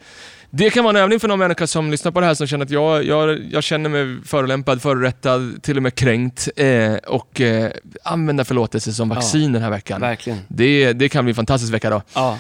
Det 0.50 0.70
kan 0.70 0.84
vara 0.84 0.98
en 0.98 1.04
övning 1.04 1.20
för 1.20 1.28
någon 1.28 1.40
människa 1.40 1.68
som 1.68 1.92
lyssnar 1.92 2.12
på 2.12 2.20
det 2.20 2.26
här 2.26 2.34
som 2.34 2.48
känner 2.48 2.66
att 2.66 2.72
jag, 2.72 3.04
jag, 3.04 3.40
jag 3.52 3.64
känner 3.64 3.90
mig 3.90 4.18
förolämpad, 4.26 4.82
förorättad, 4.82 5.64
till 5.64 5.78
och 5.78 5.84
med 5.84 5.96
kränkt. 5.96 6.50
Eh, 6.56 6.94
och 6.94 7.42
eh, 7.42 7.72
använda 8.04 8.46
förlåtelse 8.46 8.94
som 8.94 9.10
vaccin 9.10 9.52
den 9.52 9.62
här 9.62 9.70
veckan. 9.70 10.02
Verkligen. 10.02 10.40
Det, 10.48 10.94
det 10.94 11.10
kan 11.10 11.26
bli 11.26 11.32
en 11.32 11.36
fantastisk 11.36 11.74
vecka 11.74 11.90
då. 11.90 12.02
Ja. 12.14 12.40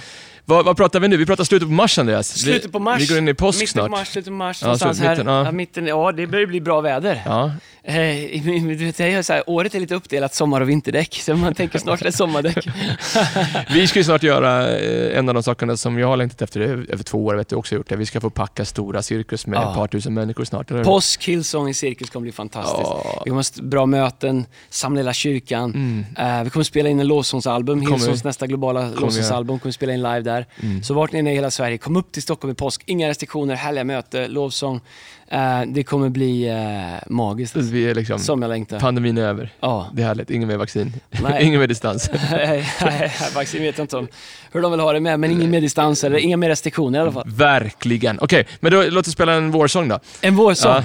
Vad, 0.49 0.65
vad 0.65 0.77
pratar 0.77 0.99
vi 0.99 1.07
nu? 1.07 1.17
Vi 1.17 1.25
pratar 1.25 1.43
slutet 1.43 1.67
på 1.67 1.73
mars 1.73 1.99
Andreas. 1.99 2.27
Slutet 2.39 2.71
på 2.71 2.79
mars. 2.79 3.01
Vi, 3.01 3.05
går 3.05 3.17
in 3.17 3.27
i 3.27 3.33
påsk 3.33 3.59
mitten 3.59 3.71
snart. 3.71 3.85
På 3.85 3.91
mars, 3.91 4.07
slutet 4.07 4.27
på 4.27 4.33
mars, 4.33 4.61
Ja, 4.61 4.67
någonstans 4.67 4.97
så 4.97 5.03
här. 5.03 5.09
mitten, 5.11 5.27
ja. 5.27 5.45
Ja, 5.45 5.51
mitten, 5.51 5.87
ja, 5.87 6.11
det 6.11 6.27
börjar 6.27 6.47
bli 6.47 6.61
bra 6.61 6.81
väder. 6.81 7.21
Ja. 7.25 7.51
Eh, 7.83 7.95
du 8.43 8.75
vet, 8.75 8.99
jag 8.99 9.11
gör 9.11 9.21
så 9.21 9.33
här, 9.33 9.43
året 9.47 9.75
är 9.75 9.79
lite 9.79 9.95
uppdelat 9.95 10.35
sommar 10.35 10.61
och 10.61 10.69
vinterdäck, 10.69 11.19
så 11.21 11.35
man 11.35 11.53
tänker 11.55 11.79
snart 11.79 12.01
är 12.01 12.05
det 12.05 12.11
sommardäck. 12.11 12.67
Vi 13.73 13.87
ska 13.87 13.99
ju 13.99 14.03
snart 14.03 14.23
göra 14.23 14.77
eh, 14.77 15.17
en 15.17 15.29
av 15.29 15.33
de 15.35 15.43
sakerna 15.43 15.77
som 15.77 15.99
jag 15.99 16.07
har 16.07 16.17
längtat 16.17 16.41
efter 16.41 16.61
över 16.61 17.03
två 17.03 17.25
år, 17.25 17.35
vet 17.35 17.49
du 17.49 17.55
också 17.55 17.75
gjort 17.75 17.89
det. 17.89 17.95
Vi 17.95 18.05
ska 18.05 18.21
få 18.21 18.29
packa 18.29 18.65
stora 18.65 19.01
cirkus 19.01 19.47
med 19.47 19.57
Ja. 19.57 19.69
ett 19.69 19.75
par 19.75 19.87
tusen 19.87 20.13
människor 20.13 20.45
snart. 20.45 20.71
Eller? 20.71 20.83
Påsk, 20.83 21.23
Hillsong 21.23 21.69
i 21.69 21.73
Cirkus 21.73 22.09
kommer 22.09 22.21
bli 22.21 22.31
fantastiskt. 22.31 22.81
Ja. 22.83 23.21
Vi 23.25 23.29
kommer 23.29 23.61
ha 23.61 23.67
bra 23.69 23.85
möten, 23.85 24.45
samla 24.69 24.99
hela 24.99 25.13
kyrkan. 25.13 25.73
Mm. 26.17 26.37
Eh, 26.37 26.43
vi 26.43 26.49
kommer 26.49 26.63
spela 26.63 26.89
in 26.89 26.99
en 26.99 27.07
lovsångsalbum, 27.07 27.81
Hillsongs 27.81 28.23
nästa 28.23 28.47
globala 28.47 28.89
lovsångsalbum 28.89 29.59
kommer 29.59 29.69
vi 29.69 29.73
spela 29.73 29.93
in 29.93 30.01
live 30.01 30.21
där. 30.21 30.36
Mm. 30.63 30.83
Så 30.83 30.93
vart 30.93 31.11
ni 31.11 31.19
är 31.19 31.27
i 31.27 31.35
hela 31.35 31.51
Sverige, 31.51 31.77
kom 31.77 31.95
upp 31.97 32.11
till 32.11 32.21
Stockholm 32.23 32.51
i 32.51 32.55
påsk. 32.55 32.81
Inga 32.85 33.09
restriktioner, 33.09 33.55
härliga 33.55 33.83
möte, 33.83 34.27
lovsång. 34.27 34.81
Eh, 35.27 35.61
det 35.67 35.83
kommer 35.83 36.09
bli 36.09 36.47
eh, 36.47 37.09
magiskt. 37.13 37.53
Så 37.53 37.59
Vi 37.59 37.89
är 37.89 37.95
liksom, 37.95 38.19
Som 38.19 38.41
jag 38.41 38.49
längtar. 38.49 38.79
pandemin 38.79 39.17
är 39.17 39.21
över. 39.21 39.53
Ja. 39.59 39.89
Det 39.93 40.01
är 40.01 40.05
härligt, 40.05 40.29
ingen 40.29 40.47
mer 40.47 40.57
vaccin, 40.57 40.93
ingen 41.39 41.59
mer 41.59 41.67
distans. 41.67 42.09
Vaccin 43.35 43.61
vet 43.61 43.77
jag 43.77 43.83
inte 43.83 43.97
om 43.97 44.07
hur 44.51 44.61
de 44.61 44.71
vill 44.71 44.79
ha 44.81 44.93
det 44.93 44.99
med, 44.99 45.19
men 45.19 45.31
ingen 45.31 45.49
mer 45.51 45.61
distans 45.61 46.03
eller 46.03 46.17
inga 46.17 46.37
mer 46.37 46.49
restriktioner 46.49 46.99
i 46.99 47.01
alla 47.01 47.11
fall. 47.11 47.23
Verkligen. 47.27 48.19
Okej, 48.19 48.47
men 48.59 48.71
då, 48.71 48.83
låt 48.89 49.07
oss 49.07 49.13
spela 49.13 49.33
en 49.33 49.51
vårsång 49.51 49.87
då. 49.87 49.99
En 50.21 50.35
vårsång. 50.35 50.71
Ja. 50.71 50.83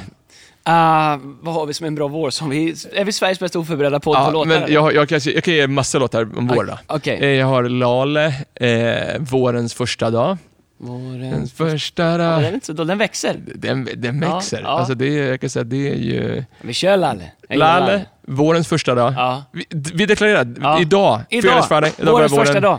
Ah, 0.65 1.19
vad 1.41 1.55
har 1.55 1.67
vi 1.67 1.75
som 1.75 1.87
en 1.87 1.95
bra 1.95 2.09
vårsång? 2.09 2.51
Vi, 2.51 2.75
är 2.93 3.05
vi 3.05 3.13
Sveriges 3.13 3.41
bästa 3.41 3.59
oförberedda 3.59 4.01
podd 4.01 4.17
på 4.17 4.23
Ja, 4.23 4.31
låtar? 4.31 4.49
men 4.61 4.73
jag, 4.73 4.95
jag, 4.95 5.09
kan, 5.09 5.21
jag 5.25 5.45
kan 5.45 5.55
ge 5.55 5.67
massa 5.67 5.99
låtar 5.99 6.29
om 6.39 6.47
vår 6.47 6.65
då. 6.65 6.79
Okej. 6.87 7.19
Eh, 7.23 7.29
Jag 7.29 7.47
har 7.47 7.63
Lale, 7.63 8.27
eh, 8.55 9.19
Vårens 9.21 9.75
första 9.75 10.11
dag. 10.11 10.39
Våren. 10.79 11.31
Den 11.31 11.47
första 11.49 12.03
Ja, 12.03 12.09
den, 12.19 12.21
är 12.31 12.43
dag. 12.43 12.55
inte 12.55 12.67
så 12.67 12.73
dålig. 12.73 12.89
den 12.89 12.99
växer. 12.99 13.37
Den, 13.55 13.89
den 13.97 14.21
växer. 14.21 14.61
ja. 14.63 14.69
Alltså 14.69 14.95
det, 14.95 15.07
jag 15.15 15.41
kan 15.41 15.51
säga, 15.51 15.65
det 15.65 15.89
är 15.91 15.95
ju... 15.95 16.45
Vi 16.61 16.73
kör 16.75 16.97
Lalle. 16.97 17.25
Gillar 17.51 17.81
Lalle, 17.81 18.05
Vårens 18.27 18.69
första 18.69 18.95
dag. 18.95 19.13
Ja. 19.17 19.45
Vi, 19.53 19.65
vi 19.95 20.07
deklarerar, 20.07 20.43
idag, 20.81 20.81
Idag, 20.81 21.43
Fredagsfriday, 21.43 21.93
idag 21.99 22.13
vårens 22.13 22.33
börjar 22.33 22.45
första 22.45 22.61
dag. 22.61 22.79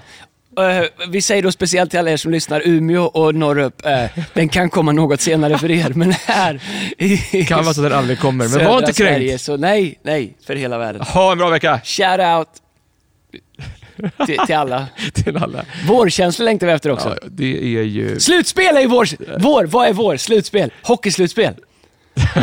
Eh, 0.57 1.07
vi 1.09 1.21
säger 1.21 1.43
då 1.43 1.51
speciellt 1.51 1.89
till 1.89 1.99
alla 1.99 2.11
er 2.11 2.17
som 2.17 2.31
lyssnar, 2.31 2.61
Umeå 2.65 3.03
och 3.03 3.35
norrup, 3.35 3.85
uh, 3.85 4.23
den 4.33 4.49
kan 4.49 4.69
komma 4.69 4.91
något 4.91 5.21
senare 5.21 5.57
för 5.57 5.71
er, 5.71 5.89
men 5.95 6.11
här 6.11 6.61
i 6.97 7.45
Kan 7.45 7.63
vara 7.63 7.73
så 7.73 7.81
att 7.81 7.89
den 7.89 7.99
aldrig 7.99 8.19
kommer, 8.19 8.47
men 8.47 8.65
var 8.65 8.79
inte 8.79 8.93
kränkt. 8.93 8.95
Sverige, 8.95 9.37
så 9.37 9.57
nej, 9.57 9.99
nej, 10.03 10.37
för 10.45 10.55
hela 10.55 10.77
världen. 10.77 11.01
Ha 11.01 11.31
en 11.31 11.37
bra 11.37 11.49
vecka 11.49 11.81
Shout 11.83 12.19
out 12.19 12.47
till, 14.25 14.37
till 14.45 14.55
alla. 14.55 14.87
till 15.13 15.37
alla. 15.37 15.65
Vårkänsla 15.87 16.45
längtar 16.45 16.67
vi 16.67 16.73
efter 16.73 16.89
också. 16.89 17.17
Ja, 17.21 17.27
det 17.31 17.77
är 17.77 17.83
ju... 17.83 18.19
Slutspel 18.19 18.77
är 18.77 18.81
ju 18.81 18.87
vår, 18.87 19.07
vår, 19.39 19.63
vad 19.65 19.87
är 19.87 19.93
vår? 19.93 20.17
Slutspel. 20.17 20.71
Hockeyslutspel. 20.83 21.53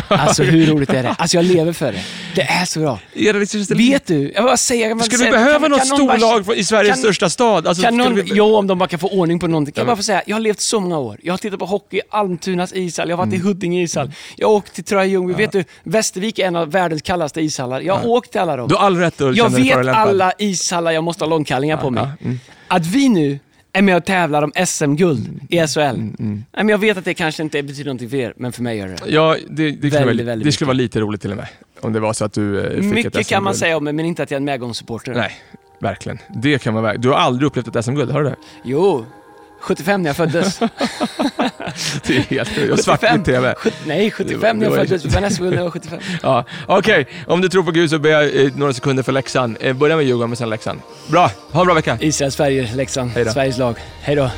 Alltså 0.08 0.42
hur 0.42 0.66
roligt 0.66 0.90
är 0.90 1.02
det? 1.02 1.14
Alltså 1.18 1.36
jag 1.36 1.44
lever 1.44 1.72
för 1.72 1.92
det. 1.92 2.02
Det 2.34 2.42
är 2.42 2.64
så 2.64 2.80
bra. 2.80 2.98
Är 3.14 3.32
det 3.32 3.38
liksom, 3.38 3.64
Vet 3.76 4.06
du, 4.06 4.32
jag 4.34 4.44
bara 4.44 4.56
säger... 4.56 4.94
bara 4.94 5.04
Skulle 5.04 5.16
vi 5.24 5.30
säger- 5.30 5.32
behöva 5.44 5.60
kan- 5.60 5.70
något 5.70 5.86
storlag 5.86 6.56
i 6.58 6.64
Sveriges 6.64 6.94
kan- 6.94 6.98
största 7.02 7.30
stad? 7.30 7.66
Alltså, 7.66 7.82
Kan 7.82 7.96
någon, 7.96 8.14
vi, 8.14 8.22
jo, 8.34 8.54
om 8.56 8.66
de 8.66 8.78
bara 8.78 8.88
kan 8.88 8.98
få 8.98 9.08
ordning 9.08 9.38
på 9.38 9.46
någonting. 9.46 9.72
Kan 9.72 9.80
Ja, 9.80 9.82
jag 9.82 9.86
bara 9.88 9.96
få 9.96 10.02
säga, 10.02 10.22
jag 10.26 10.36
har 10.36 10.40
levt 10.40 10.60
så 10.60 10.80
många 10.80 10.98
år. 10.98 11.18
Jag 11.22 11.32
har 11.32 11.38
tittat 11.38 11.58
på 11.58 11.66
hockey 11.66 11.96
i 11.96 12.00
Almtunas 12.10 12.72
ishall, 12.74 13.08
jag 13.08 13.16
har 13.16 13.26
varit 13.26 13.34
Mm. 13.34 13.46
i 13.46 13.48
Huddinge 13.48 13.82
ishall, 13.82 14.10
jag 14.36 14.48
har 14.48 14.54
åkt 14.54 14.74
till 14.74 14.84
Troja 14.84 15.04
Ljungby. 15.04 15.34
Vet 15.34 15.52
du, 15.52 15.64
Västervik 15.82 16.38
är 16.38 16.46
en 16.46 16.56
av 16.56 16.70
världens 16.70 17.02
kallaste 17.02 17.40
ishallar. 17.40 17.80
Jag 17.80 17.94
har 17.96 18.06
åkt 18.06 18.30
till 18.32 18.40
alla 18.40 18.56
dem. 18.56 18.68
du 18.68 18.74
har 18.74 18.82
all 18.86 18.96
rätt 18.96 19.20
att 19.20 19.36
Jag 19.36 19.50
vet 19.50 19.88
alla 19.88 20.32
ishallar 20.38 20.90
jag 20.92 21.04
måste 21.04 21.24
ha 21.24 21.28
långkallingar 21.30 21.76
på 21.76 21.90
mig. 21.90 22.02
ja, 22.20 22.24
mm. 22.24 22.40
Att 22.68 22.86
vi 22.86 23.08
nu 23.08 23.38
är 23.72 23.82
med 23.82 23.96
och 23.96 24.04
tävlar 24.04 24.42
om 24.42 24.52
SM-guld 24.66 25.40
i 25.48 25.66
SHL. 25.66 25.80
Mm, 25.80 26.14
Nej, 26.18 26.44
men 26.52 26.68
jag 26.68 26.78
vet 26.78 26.96
att 26.98 27.04
det 27.04 27.14
kanske 27.14 27.42
inte 27.42 27.62
betyder 27.62 27.84
någonting 27.84 28.10
för 28.10 28.16
er, 28.16 28.32
men 28.36 28.52
för 28.52 28.62
mig 28.62 28.78
gör 28.78 28.88
det. 28.88 28.96
Ja, 29.06 29.36
det, 29.48 29.70
det, 29.70 29.76
skulle, 29.76 30.04
Väldigt, 30.04 30.26
vara, 30.26 30.32
väldigt 30.32 30.46
det 30.46 30.52
skulle 30.52 30.66
vara 30.66 30.76
lite 30.76 31.00
roligt 31.00 31.20
till 31.20 31.30
och 31.30 31.36
med. 31.36 31.48
Om 31.80 31.92
det 31.92 32.00
var 32.00 32.12
så 32.12 32.24
att 32.24 32.32
du 32.32 32.60
eh, 32.60 32.70
fick 32.70 32.78
ett 32.78 32.84
Mycket 32.84 33.28
kan 33.28 33.42
man 33.42 33.54
säga 33.54 33.76
om 33.76 33.84
mig, 33.84 33.92
men 33.92 34.04
inte 34.04 34.22
att 34.22 34.30
jag 34.30 34.36
är 34.36 34.40
en 34.40 34.44
medgångssupporter. 34.44 35.14
Nej, 35.14 35.32
verkligen. 35.80 36.18
Det 36.42 36.62
kan 36.62 36.74
man 36.74 36.82
verkligen. 36.82 37.02
Du 37.02 37.08
har 37.08 37.16
aldrig 37.16 37.46
upplevt 37.46 37.76
ett 37.76 37.84
SM-guld, 37.84 38.10
har 38.10 38.22
du 38.22 38.28
det? 38.30 38.36
Jo, 38.64 39.04
75 39.60 40.02
när 40.02 40.08
jag 40.08 40.16
föddes. 40.16 40.58
Det 42.06 42.16
är 42.16 42.20
helt 42.20 42.56
Jag 42.56 42.70
har 42.70 42.76
svartvitt 42.76 43.24
TV. 43.24 43.54
Nej, 43.86 44.10
75 44.10 44.58
när 44.58 44.66
jag 44.66 44.74
föddes. 44.74 45.04
När 45.40 45.56
jag 45.56 45.64
var 45.64 45.70
75. 45.70 45.98
Ja, 46.22 46.44
Okej, 46.66 47.06
om 47.26 47.40
du 47.40 47.48
tror 47.48 47.62
på 47.62 47.70
Gud 47.70 47.90
så 47.90 47.98
ber 47.98 48.10
jag 48.10 48.44
eh, 48.44 48.50
några 48.56 48.72
sekunder 48.72 49.02
för 49.02 49.12
Leksand. 49.12 49.56
Eh, 49.60 49.72
börja 49.72 49.96
med 49.96 50.04
Djurgården, 50.04 50.30
men 50.30 50.36
sen 50.36 50.50
Leksand. 50.50 50.80
Bra, 51.08 51.30
ha 51.52 51.60
en 51.60 51.66
bra 51.66 51.74
vecka. 51.74 51.98
Israel, 52.00 52.32
Sverige, 52.32 52.74
Leksand. 52.74 53.12
Sveriges 53.12 53.58
lag. 53.58 53.76
Hej 54.02 54.16
då. 54.16 54.30